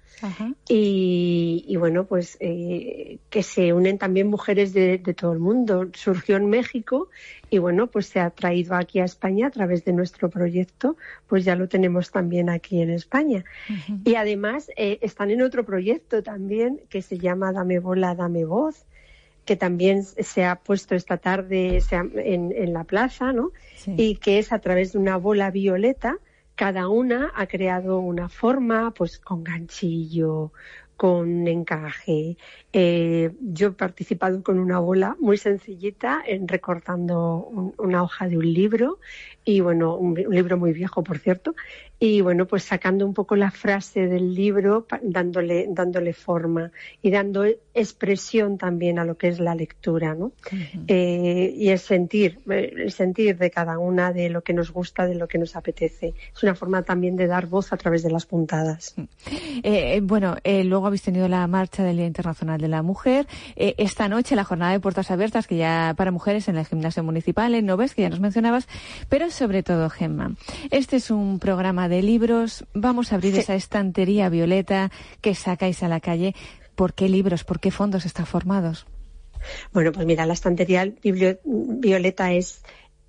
y, 0.67 1.75
bueno, 1.77 2.05
pues 2.05 2.37
eh, 2.39 3.19
que 3.29 3.43
se 3.43 3.73
unen 3.73 3.97
también 3.97 4.27
mujeres 4.27 4.73
de, 4.73 4.97
todo 4.99 5.33
el 5.33 5.39
mundo. 5.39 5.89
Surgió 5.93 6.37
en 6.37 6.49
México 6.49 7.09
y 7.49 7.59
bueno, 7.59 7.87
pues 7.87 8.07
se 8.07 8.19
ha 8.19 8.29
traído 8.29 8.75
aquí 8.75 8.99
a 8.99 9.05
España 9.05 9.47
a 9.47 9.51
través 9.51 9.85
de 9.85 9.93
nuestro 9.93 10.29
proyecto, 10.29 10.97
pues 11.27 11.45
ya 11.45 11.55
lo 11.55 11.67
tenemos 11.67 12.11
también 12.11 12.49
aquí 12.49 12.81
en 12.81 12.89
España. 12.89 13.43
Y 14.03 14.15
además 14.15 14.69
eh, 14.77 14.99
están 15.01 15.31
en 15.31 15.41
otro 15.41 15.65
proyecto 15.65 16.23
también 16.23 16.81
que 16.89 17.01
se 17.01 17.17
llama 17.17 17.51
Dame 17.51 17.79
Bola, 17.79 18.15
Dame 18.15 18.45
Voz 18.45 18.85
que 19.45 19.55
también 19.55 20.03
se 20.03 20.43
ha 20.45 20.55
puesto 20.55 20.95
esta 20.95 21.17
tarde 21.17 21.81
en, 21.91 22.51
en 22.51 22.73
la 22.73 22.83
plaza, 22.83 23.31
¿no? 23.31 23.51
Y 23.85 24.15
que 24.15 24.39
es 24.39 24.51
a 24.51 24.59
través 24.59 24.93
de 24.93 24.99
una 24.99 25.17
bola 25.17 25.51
violeta 25.51 26.17
cada 26.55 26.87
una 26.87 27.33
ha 27.35 27.47
creado 27.47 27.99
una 27.99 28.29
forma, 28.29 28.91
pues 28.91 29.19
con 29.19 29.43
ganchillo, 29.43 30.53
con 30.95 31.47
encaje. 31.47 32.37
Eh, 32.71 33.31
yo 33.41 33.67
he 33.67 33.71
participado 33.71 34.41
con 34.41 34.59
una 34.59 34.79
bola 34.79 35.17
muy 35.19 35.37
sencillita 35.37 36.21
en 36.25 36.47
recortando 36.47 37.73
una 37.77 38.03
hoja 38.03 38.27
de 38.29 38.37
un 38.37 38.53
libro 38.53 38.99
y 39.43 39.59
bueno, 39.59 39.97
un, 39.97 40.15
libro 40.15 40.57
muy 40.57 40.71
viejo, 40.71 41.03
por 41.03 41.19
cierto, 41.19 41.55
y 41.99 42.21
bueno, 42.21 42.45
pues 42.45 42.63
sacando 42.63 43.05
un 43.05 43.13
poco 43.13 43.35
la 43.35 43.51
frase 43.51 44.07
del 44.07 44.33
libro, 44.33 44.85
dándole, 45.01 45.67
dándole 45.69 46.13
forma 46.13 46.71
y 47.01 47.09
dando 47.09 47.45
expresión 47.73 48.57
también 48.57 48.99
a 48.99 49.05
lo 49.05 49.17
que 49.17 49.29
es 49.29 49.39
la 49.39 49.55
lectura, 49.55 50.13
¿no? 50.13 50.33
Eh, 50.87 51.53
y 51.55 51.69
el 51.69 51.79
sentir, 51.79 52.39
el 52.49 52.91
sentir 52.91 53.37
de 53.37 53.49
cada 53.49 53.77
una 53.79 54.11
de 54.11 54.29
lo 54.29 54.41
que 54.41 54.53
nos 54.53 54.71
gusta, 54.71 55.05
de 55.05 55.15
lo 55.15 55.27
que 55.27 55.37
nos 55.37 55.55
apetece. 55.55 56.13
Es 56.35 56.43
una 56.43 56.55
forma 56.55 56.83
también 56.83 57.15
de 57.15 57.27
dar 57.27 57.47
voz 57.47 57.71
a 57.71 57.77
través 57.77 58.03
de 58.03 58.11
las 58.11 58.25
puntadas. 58.25 58.95
Eh, 59.63 60.01
bueno, 60.03 60.35
eh, 60.43 60.63
luego 60.63 60.87
habéis 60.87 61.01
tenido 61.01 61.27
la 61.29 61.47
marcha 61.47 61.83
del 61.83 61.97
Día 61.97 62.07
Internacional 62.07 62.59
de 62.59 62.67
la 62.67 62.81
Mujer. 62.81 63.25
esta 63.55 64.09
noche 64.09 64.35
la 64.35 64.43
jornada 64.43 64.73
de 64.73 64.79
puertas 64.79 65.11
abiertas, 65.11 65.47
que 65.47 65.57
ya 65.57 65.93
para 65.95 66.11
mujeres 66.11 66.47
en 66.49 66.57
el 66.57 66.65
gimnasio 66.65 67.03
municipal, 67.03 67.55
en 67.55 67.65
Noves, 67.65 67.95
que 67.95 68.01
ya 68.01 68.09
nos 68.09 68.19
mencionabas, 68.19 68.67
pero 69.07 69.31
sobre 69.31 69.63
todo, 69.63 69.89
Gemma. 69.89 70.35
Este 70.71 70.97
es 70.97 71.09
un 71.09 71.39
programa 71.39 71.84
de 71.87 72.01
libros. 72.01 72.65
Vamos 72.73 73.11
a 73.11 73.15
abrir 73.15 73.37
esa 73.37 73.55
estantería 73.55 74.29
violeta 74.29 74.91
que 75.21 75.35
sacáis 75.35 75.83
a 75.83 75.87
la 75.87 75.99
calle. 75.99 76.35
¿Por 76.75 76.93
qué 76.93 77.09
libros? 77.09 77.43
¿Por 77.43 77.59
qué 77.59 77.71
fondos 77.71 78.05
están 78.05 78.25
formados? 78.25 78.85
Bueno, 79.71 79.91
pues 79.91 80.05
mira, 80.05 80.25
la 80.25 80.33
estantería 80.33 80.91
violeta 81.03 82.33
es 82.33 82.63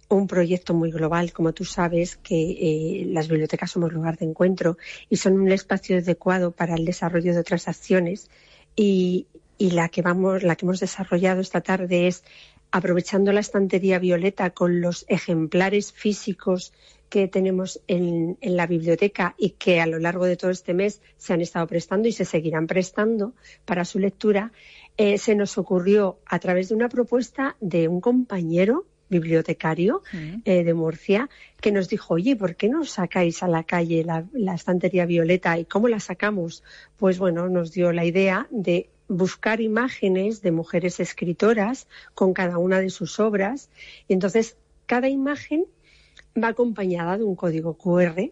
un 0.09 0.27
proyecto 0.27 0.75
muy 0.75 0.91
global, 0.91 1.33
como 1.33 1.53
tú 1.53 1.65
sabes, 1.65 2.17
que 2.17 2.37
eh, 2.37 3.07
las 3.07 3.29
bibliotecas 3.29 3.73
somos 3.73 3.93
lugar 3.93 4.17
de 4.19 4.27
encuentro 4.27 4.79
y 5.09 5.17
son 5.17 5.41
un 5.41 5.51
espacio 5.51 5.99
adecuado 5.99 6.53
para 6.53 6.75
el 6.75 6.85
desarrollo 6.85 7.33
de 7.33 7.41
otras 7.41 7.67
acciones 7.67 8.31
y, 8.77 9.27
y 9.59 9.71
la 9.71 9.89
que 9.89 10.03
vamos, 10.03 10.43
la 10.43 10.55
que 10.57 10.65
hemos 10.65 10.81
desarrollado 10.81 11.41
esta 11.41 11.61
tarde 11.61 12.07
es 12.07 12.23
aprovechando 12.71 13.33
la 13.33 13.41
estantería 13.41 13.99
violeta 13.99 14.51
con 14.51 14.81
los 14.81 15.05
ejemplares 15.09 15.93
físicos 15.93 16.73
que 17.09 17.29
tenemos 17.29 17.81
en, 17.87 18.39
la 18.41 18.67
biblioteca 18.67 19.35
y 19.39 19.51
que 19.51 19.81
a 19.81 19.87
lo 19.87 19.99
largo 19.99 20.25
de 20.25 20.37
todo 20.37 20.51
este 20.51 20.75
mes 20.75 21.01
se 21.17 21.33
han 21.33 21.41
estado 21.41 21.67
prestando 21.67 22.09
y 22.09 22.13
se 22.13 22.25
seguirán 22.25 22.67
prestando 22.67 23.35
para 23.65 23.85
su 23.85 23.99
lectura, 23.99 24.53
eh, 24.97 25.19
se 25.19 25.35
nos 25.35 25.59
ocurrió 25.59 26.19
a 26.27 26.39
través 26.39 26.69
de 26.69 26.75
una 26.75 26.89
propuesta 26.89 27.57
de 27.61 27.89
un 27.89 28.01
compañero 28.01 28.87
bibliotecario 29.09 30.03
mm. 30.13 30.43
eh, 30.45 30.65
de 30.65 30.75
Murcia 30.75 31.29
que 31.61 31.71
nos 31.71 31.89
dijo, 31.89 32.15
oye, 32.15 32.35
¿por 32.35 32.57
qué 32.57 32.69
no 32.69 32.85
sacáis 32.85 33.43
a 33.43 33.49
la 33.49 33.63
calle 33.63 34.05
la, 34.05 34.27
la 34.33 34.55
estantería 34.55 35.07
violeta 35.07 35.59
y 35.59 35.65
cómo 35.65 35.89
la 35.89 36.01
sacamos? 36.01 36.65
Pues 36.97 37.19
bueno, 37.19 37.49
nos 37.49 37.73
dio 37.73 37.93
la 37.93 38.05
idea 38.05 38.49
de 38.51 38.89
buscar 39.09 39.61
imágenes 39.61 40.43
de 40.43 40.51
mujeres 40.51 40.99
escritoras 40.99 41.87
con 42.15 42.33
cada 42.35 42.59
una 42.59 42.81
de 42.81 42.91
sus 42.91 43.21
obras 43.21 43.71
y 44.09 44.15
entonces 44.15 44.57
cada 44.87 45.09
imagen 45.09 45.67
va 46.43 46.49
acompañada 46.49 47.19
de 47.19 47.25
un 47.25 47.37
código 47.37 47.75
QR 47.75 48.31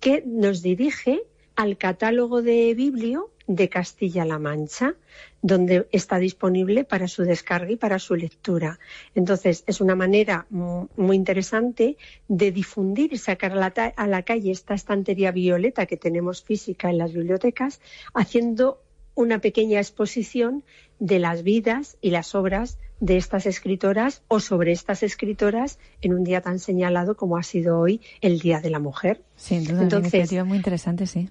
que 0.00 0.22
nos 0.26 0.62
dirige 0.62 1.22
al 1.56 1.76
catálogo 1.76 2.42
de 2.42 2.74
Biblio 2.74 3.30
de 3.46 3.68
Castilla-La 3.68 4.38
Mancha, 4.38 4.94
donde 5.42 5.88
está 5.92 6.18
disponible 6.18 6.84
para 6.84 7.08
su 7.08 7.22
descarga 7.24 7.72
y 7.72 7.76
para 7.76 7.98
su 7.98 8.14
lectura. 8.14 8.78
Entonces, 9.14 9.64
es 9.66 9.80
una 9.80 9.94
manera 9.94 10.46
muy 10.50 11.16
interesante 11.16 11.96
de 12.28 12.52
difundir 12.52 13.12
y 13.12 13.18
sacar 13.18 13.52
a 13.52 13.56
la, 13.56 13.66
a 13.96 14.06
la 14.06 14.22
calle 14.22 14.50
esta 14.50 14.74
estantería 14.74 15.32
violeta 15.32 15.86
que 15.86 15.96
tenemos 15.96 16.42
física 16.42 16.90
en 16.90 16.98
las 16.98 17.12
bibliotecas, 17.12 17.80
haciendo 18.14 18.80
una 19.14 19.40
pequeña 19.40 19.78
exposición 19.78 20.64
de 20.98 21.18
las 21.18 21.42
vidas 21.42 21.96
y 22.00 22.10
las 22.10 22.34
obras 22.34 22.78
de 23.00 23.16
estas 23.16 23.46
escritoras 23.46 24.22
o 24.28 24.38
sobre 24.38 24.72
estas 24.72 25.02
escritoras 25.02 25.78
en 26.00 26.14
un 26.14 26.22
día 26.22 26.40
tan 26.40 26.58
señalado 26.58 27.16
como 27.16 27.36
ha 27.36 27.42
sido 27.42 27.78
hoy 27.78 28.00
el 28.20 28.38
Día 28.38 28.60
de 28.60 28.70
la 28.70 28.78
Mujer. 28.78 29.22
Sin 29.34 29.64
duda, 29.64 29.82
Entonces, 29.82 30.12
una 30.12 30.18
iniciativa 30.18 30.44
muy 30.44 30.56
interesante, 30.56 31.06
sí. 31.06 31.28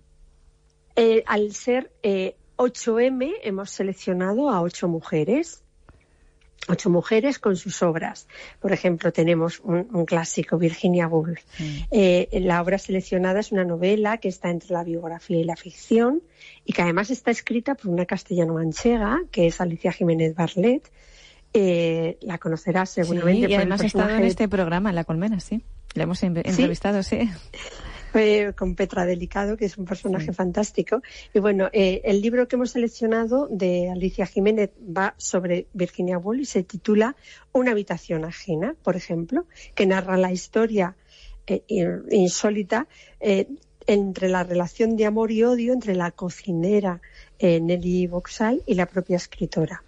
Eh, 0.98 1.24
al 1.26 1.54
ser 1.54 1.92
8M, 2.58 3.24
eh, 3.26 3.34
hemos 3.44 3.70
seleccionado 3.70 4.50
a 4.50 4.62
ocho 4.62 4.90
mujeres, 4.90 5.64
ocho 6.68 6.90
mujeres 6.90 7.40
con 7.40 7.56
sus 7.56 7.82
obras. 7.82 8.28
Por 8.60 8.72
ejemplo, 8.72 9.12
tenemos 9.12 9.60
un, 9.64 10.06
clásico, 10.06 10.58
Virginia 10.58 11.08
Woolf. 11.08 11.40
Mm. 11.60 11.64
Eh, 11.92 12.30
la 12.42 12.62
obra 12.62 12.78
seleccionada 12.78 13.40
es 13.40 13.52
una 13.52 13.64
novela 13.64 14.18
que 14.18 14.28
está 14.28 14.50
entre 14.50 14.74
la 14.74 14.84
biografía 14.84 15.40
y 15.40 15.44
la 15.44 15.56
ficción 15.56 16.22
y 16.66 16.74
que 16.74 16.82
además 16.82 17.10
está 17.10 17.32
escrita 17.32 17.76
por 17.76 17.92
una 17.92 18.06
castellano-manchega, 18.06 19.22
que 19.32 19.48
es 19.48 19.60
Alicia 19.60 19.92
Jiménez 19.92 20.36
Barlet. 20.36 20.84
la 21.54 22.38
conocerás 22.38 22.90
seguramente. 22.92 23.50
y 23.50 23.56
además 23.56 23.82
ha 23.82 23.86
estado 23.86 24.16
en 24.16 24.24
este 24.24 24.48
programa, 24.48 24.90
en 24.90 24.96
La 24.96 25.04
Colmena, 25.04 25.40
sí. 25.40 25.62
La 25.94 26.04
hemos 26.04 26.24
entrevistado, 26.24 27.04
sí 27.04 27.30
con 28.56 28.76
Petra 28.76 29.06
Delicado, 29.06 29.56
que 29.56 29.66
es 29.66 29.78
un 29.78 29.86
personaje 29.86 30.34
fantástico. 30.34 31.02
Y 31.34 31.40
bueno, 31.40 31.70
eh, 31.72 32.02
el 32.04 32.22
libro 32.22 32.48
que 32.48 32.58
hemos 32.58 32.72
seleccionado 32.72 33.48
de 33.50 33.90
Alicia 33.90 34.26
Jiménez 34.26 34.72
va 34.80 35.14
sobre 35.18 35.68
Virginia 35.74 36.18
Woolf 36.18 36.42
y 36.42 36.46
se 36.46 36.64
titula 36.64 37.16
Una 37.54 37.72
habitación 37.72 38.26
ajena, 38.26 38.76
por 38.84 38.96
ejemplo, 38.96 39.46
que 39.76 39.86
narra 39.86 40.18
la 40.18 40.32
historia 40.32 40.96
eh, 41.48 41.64
insólita 42.12 42.88
eh, 43.20 43.48
entre 43.88 44.28
la 44.28 44.44
relación 44.44 44.98
de 44.98 45.06
amor 45.06 45.32
y 45.32 45.44
odio 45.44 45.74
entre 45.74 45.96
la 45.96 46.12
cocinera 46.12 47.02
Nelly 47.40 48.06
Boxall 48.08 48.62
y 48.68 48.76
la 48.76 48.86
propia 48.86 49.18
escritora 49.18 49.84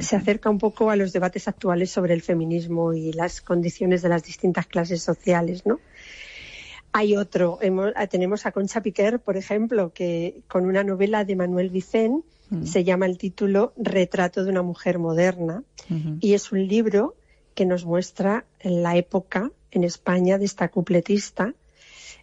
se 0.00 0.16
acerca 0.16 0.50
un 0.50 0.58
poco 0.58 0.90
a 0.90 0.96
los 0.96 1.12
debates 1.12 1.46
actuales 1.46 1.90
sobre 1.90 2.14
el 2.14 2.22
feminismo 2.22 2.92
y 2.94 3.12
las 3.12 3.40
condiciones 3.40 4.02
de 4.02 4.08
las 4.08 4.24
distintas 4.24 4.66
clases 4.66 5.02
sociales, 5.02 5.66
¿no? 5.66 5.78
Hay 6.96 7.16
otro, 7.16 7.58
ah, 7.96 8.06
tenemos 8.06 8.46
a 8.46 8.52
Concha 8.52 8.80
Piquer, 8.80 9.18
por 9.18 9.36
ejemplo, 9.36 9.92
que 9.92 10.42
con 10.46 10.64
una 10.64 10.84
novela 10.84 11.24
de 11.24 11.34
Manuel 11.34 11.70
Vicén 11.70 12.22
mm. 12.50 12.66
se 12.66 12.84
llama 12.84 13.06
el 13.06 13.18
título 13.18 13.72
Retrato 13.76 14.44
de 14.44 14.50
una 14.50 14.62
mujer 14.62 15.00
moderna 15.00 15.64
y 16.20 16.34
es 16.34 16.52
un 16.52 16.68
libro 16.68 17.16
que 17.56 17.66
nos 17.66 17.84
muestra 17.84 18.44
la 18.62 18.96
época 18.96 19.50
en 19.72 19.82
España 19.82 20.38
de 20.38 20.44
esta 20.44 20.68
cupletista, 20.68 21.52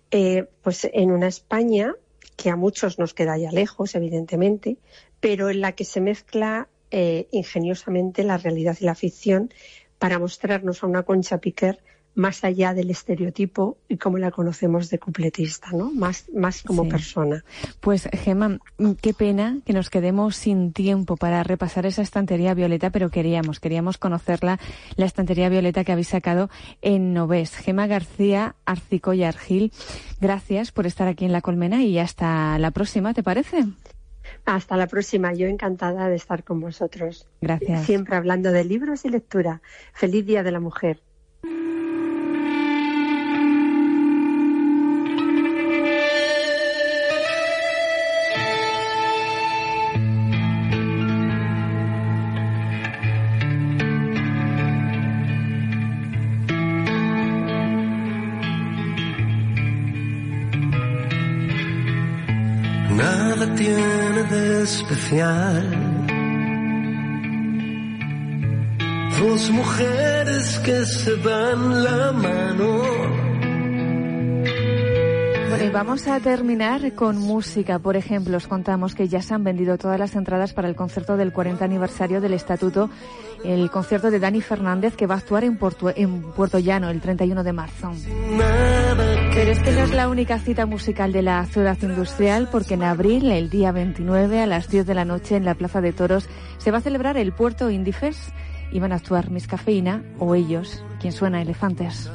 eh, 0.09 0.45
pues 0.61 0.87
en 0.93 1.11
una 1.11 1.27
España 1.27 1.93
que 2.37 2.49
a 2.49 2.55
muchos 2.55 2.97
nos 2.97 3.13
queda 3.13 3.37
ya 3.37 3.51
lejos, 3.51 3.93
evidentemente, 3.93 4.77
pero 5.19 5.49
en 5.49 5.59
la 5.59 5.73
que 5.73 5.83
se 5.83 5.99
mezcla 5.99 6.69
eh, 6.91 7.27
ingeniosamente 7.31 8.23
la 8.23 8.37
realidad 8.37 8.77
y 8.79 8.85
la 8.85 8.95
ficción 8.95 9.53
para 9.99 10.17
mostrarnos 10.17 10.81
a 10.81 10.87
una 10.87 11.03
Concha 11.03 11.39
Piquer 11.39 11.79
más 12.13 12.43
allá 12.43 12.73
del 12.73 12.89
estereotipo 12.89 13.77
y 13.87 13.97
como 13.97 14.17
la 14.17 14.31
conocemos 14.31 14.89
de 14.89 14.99
cupletista, 14.99 15.71
¿no? 15.71 15.91
Más, 15.91 16.25
más 16.33 16.61
como 16.61 16.87
persona. 16.87 17.43
Pues 17.79 18.09
Gemma, 18.11 18.59
qué 19.01 19.13
pena 19.13 19.59
que 19.65 19.73
nos 19.73 19.89
quedemos 19.89 20.35
sin 20.35 20.73
tiempo 20.73 21.15
para 21.15 21.43
repasar 21.43 21.85
esa 21.85 22.01
estantería 22.01 22.53
violeta, 22.53 22.89
pero 22.89 23.09
queríamos, 23.09 23.59
queríamos 23.59 23.97
conocerla, 23.97 24.59
la 24.95 25.05
estantería 25.05 25.49
violeta 25.49 25.83
que 25.83 25.91
habéis 25.91 26.09
sacado 26.09 26.49
en 26.81 27.13
Noves. 27.13 27.55
Gema 27.55 27.87
García 27.87 28.55
Arcicoya 28.65 29.29
Argil, 29.29 29.71
gracias 30.19 30.71
por 30.71 30.85
estar 30.85 31.07
aquí 31.07 31.25
en 31.25 31.31
La 31.31 31.41
Colmena 31.41 31.83
y 31.83 31.97
hasta 31.97 32.57
la 32.59 32.71
próxima, 32.71 33.13
¿te 33.13 33.23
parece? 33.23 33.65
Hasta 34.45 34.77
la 34.77 34.87
próxima. 34.87 35.33
Yo 35.33 35.47
encantada 35.47 36.07
de 36.07 36.15
estar 36.15 36.43
con 36.43 36.59
vosotros. 36.59 37.27
Gracias. 37.41 37.85
Siempre 37.85 38.15
hablando 38.15 38.51
de 38.51 38.63
libros 38.63 39.05
y 39.05 39.09
lectura. 39.09 39.61
Feliz 39.93 40.25
Día 40.25 40.43
de 40.43 40.51
la 40.51 40.59
Mujer. 40.59 41.01
Tiene 63.47 64.23
de 64.29 64.63
especial. 64.63 65.65
Dos 69.19 69.49
mujeres 69.51 70.59
que 70.59 70.85
se 70.85 71.15
dan 71.17 71.83
la 71.83 72.11
mano 72.11 73.30
vamos 75.69 76.07
a 76.07 76.19
terminar 76.19 76.93
con 76.93 77.17
música. 77.17 77.79
Por 77.79 77.95
ejemplo, 77.95 78.37
os 78.37 78.47
contamos 78.47 78.95
que 78.95 79.07
ya 79.07 79.21
se 79.21 79.33
han 79.33 79.43
vendido 79.43 79.77
todas 79.77 79.99
las 79.99 80.15
entradas 80.15 80.53
para 80.53 80.67
el 80.67 80.75
concierto 80.75 81.17
del 81.17 81.31
40 81.31 81.63
aniversario 81.63 82.21
del 82.21 82.33
Estatuto, 82.33 82.89
el 83.43 83.69
concierto 83.69 84.11
de 84.11 84.19
Dani 84.19 84.41
Fernández 84.41 84.95
que 84.95 85.07
va 85.07 85.15
a 85.15 85.17
actuar 85.19 85.43
en 85.43 85.57
Puerto, 85.57 85.91
en 85.95 86.21
Puerto 86.33 86.59
Llano 86.59 86.89
el 86.89 87.01
31 87.01 87.43
de 87.43 87.53
marzo. 87.53 87.91
Pero 89.33 89.51
es 89.51 89.59
que 89.59 89.71
no 89.71 89.83
es 89.83 89.91
la 89.91 90.09
única 90.09 90.39
cita 90.39 90.65
musical 90.65 91.11
de 91.11 91.21
la 91.21 91.45
ciudad 91.45 91.77
industrial 91.81 92.49
porque 92.51 92.73
en 92.73 92.83
abril, 92.83 93.29
el 93.31 93.49
día 93.49 93.71
29 93.71 94.41
a 94.41 94.47
las 94.47 94.69
10 94.69 94.85
de 94.85 94.93
la 94.93 95.05
noche 95.05 95.35
en 95.35 95.45
la 95.45 95.55
Plaza 95.55 95.81
de 95.81 95.93
Toros, 95.93 96.27
se 96.57 96.71
va 96.71 96.79
a 96.79 96.81
celebrar 96.81 97.17
el 97.17 97.33
Puerto 97.33 97.69
Indifes 97.69 98.33
y 98.71 98.79
van 98.79 98.93
a 98.93 98.95
actuar 98.95 99.29
Miss 99.29 99.47
Cafeína 99.47 100.03
o 100.17 100.33
ellos, 100.35 100.83
quien 100.99 101.13
suena 101.13 101.41
Elefantes. 101.41 102.09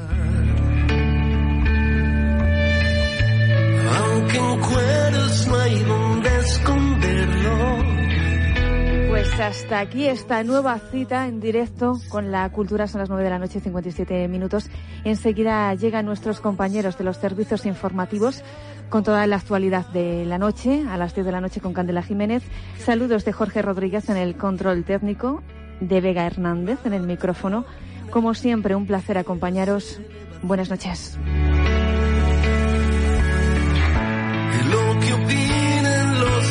Pues 9.09 9.39
hasta 9.39 9.79
aquí 9.79 10.07
esta 10.07 10.43
nueva 10.43 10.79
cita 10.91 11.27
en 11.27 11.39
directo 11.39 11.99
con 12.09 12.31
la 12.31 12.49
cultura. 12.51 12.87
Son 12.87 12.99
las 12.99 13.09
9 13.09 13.23
de 13.23 13.29
la 13.29 13.39
noche, 13.39 13.59
57 13.59 14.27
minutos. 14.27 14.69
Enseguida 15.03 15.73
llegan 15.73 16.05
nuestros 16.05 16.39
compañeros 16.39 16.97
de 16.97 17.03
los 17.03 17.17
servicios 17.17 17.65
informativos 17.65 18.43
con 18.89 19.03
toda 19.03 19.25
la 19.27 19.37
actualidad 19.37 19.87
de 19.89 20.25
la 20.25 20.37
noche, 20.37 20.83
a 20.89 20.97
las 20.97 21.13
10 21.13 21.25
de 21.25 21.31
la 21.31 21.41
noche 21.41 21.61
con 21.61 21.73
Candela 21.73 22.03
Jiménez. 22.03 22.43
Saludos 22.77 23.25
de 23.25 23.33
Jorge 23.33 23.61
Rodríguez 23.61 24.09
en 24.09 24.17
el 24.17 24.37
control 24.37 24.83
técnico, 24.83 25.41
de 25.79 26.01
Vega 26.01 26.25
Hernández 26.25 26.79
en 26.85 26.93
el 26.93 27.03
micrófono. 27.03 27.65
Como 28.11 28.33
siempre, 28.33 28.75
un 28.75 28.85
placer 28.85 29.17
acompañaros. 29.17 29.99
Buenas 30.41 30.69
noches. 30.69 31.17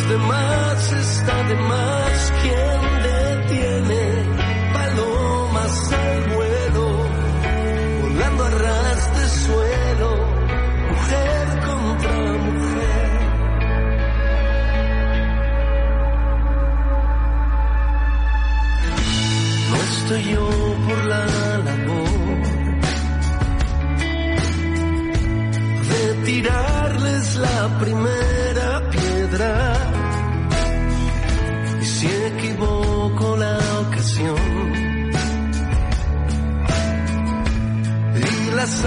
Demás 0.09 0.93
está 0.93 1.43
de 1.45 1.55
más 1.57 2.33
quien 2.43 2.81
detiene 3.11 4.05
palomas 4.73 5.93
al 5.93 6.21
vuelo, 6.35 6.87
volando 8.03 8.45
a 8.45 8.51
ras 8.51 9.17
de 9.19 9.29
suelo, 9.29 10.11
mujer 10.91 11.47
contra 11.67 12.13
mujer. 12.47 13.11
No 19.71 19.77
estoy 19.77 20.23
yo 20.35 20.49
por 20.87 21.05
la 21.07 21.27
labor 21.67 22.43
de 25.91 26.15
tirarles 26.25 27.37
la 27.37 27.79
primera 27.81 28.36
si 31.87 32.07
equivoco 32.07 33.37
la 33.37 33.59
ocasión. 33.81 34.37
Y 38.15 38.55
las 38.57 38.85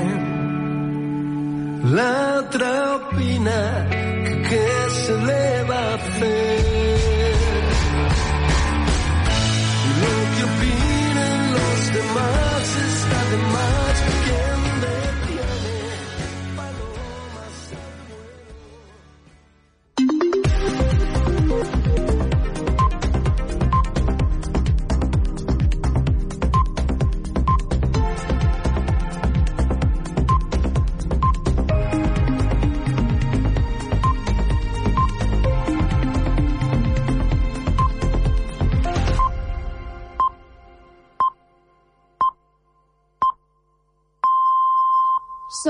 bien. 0.00 0.21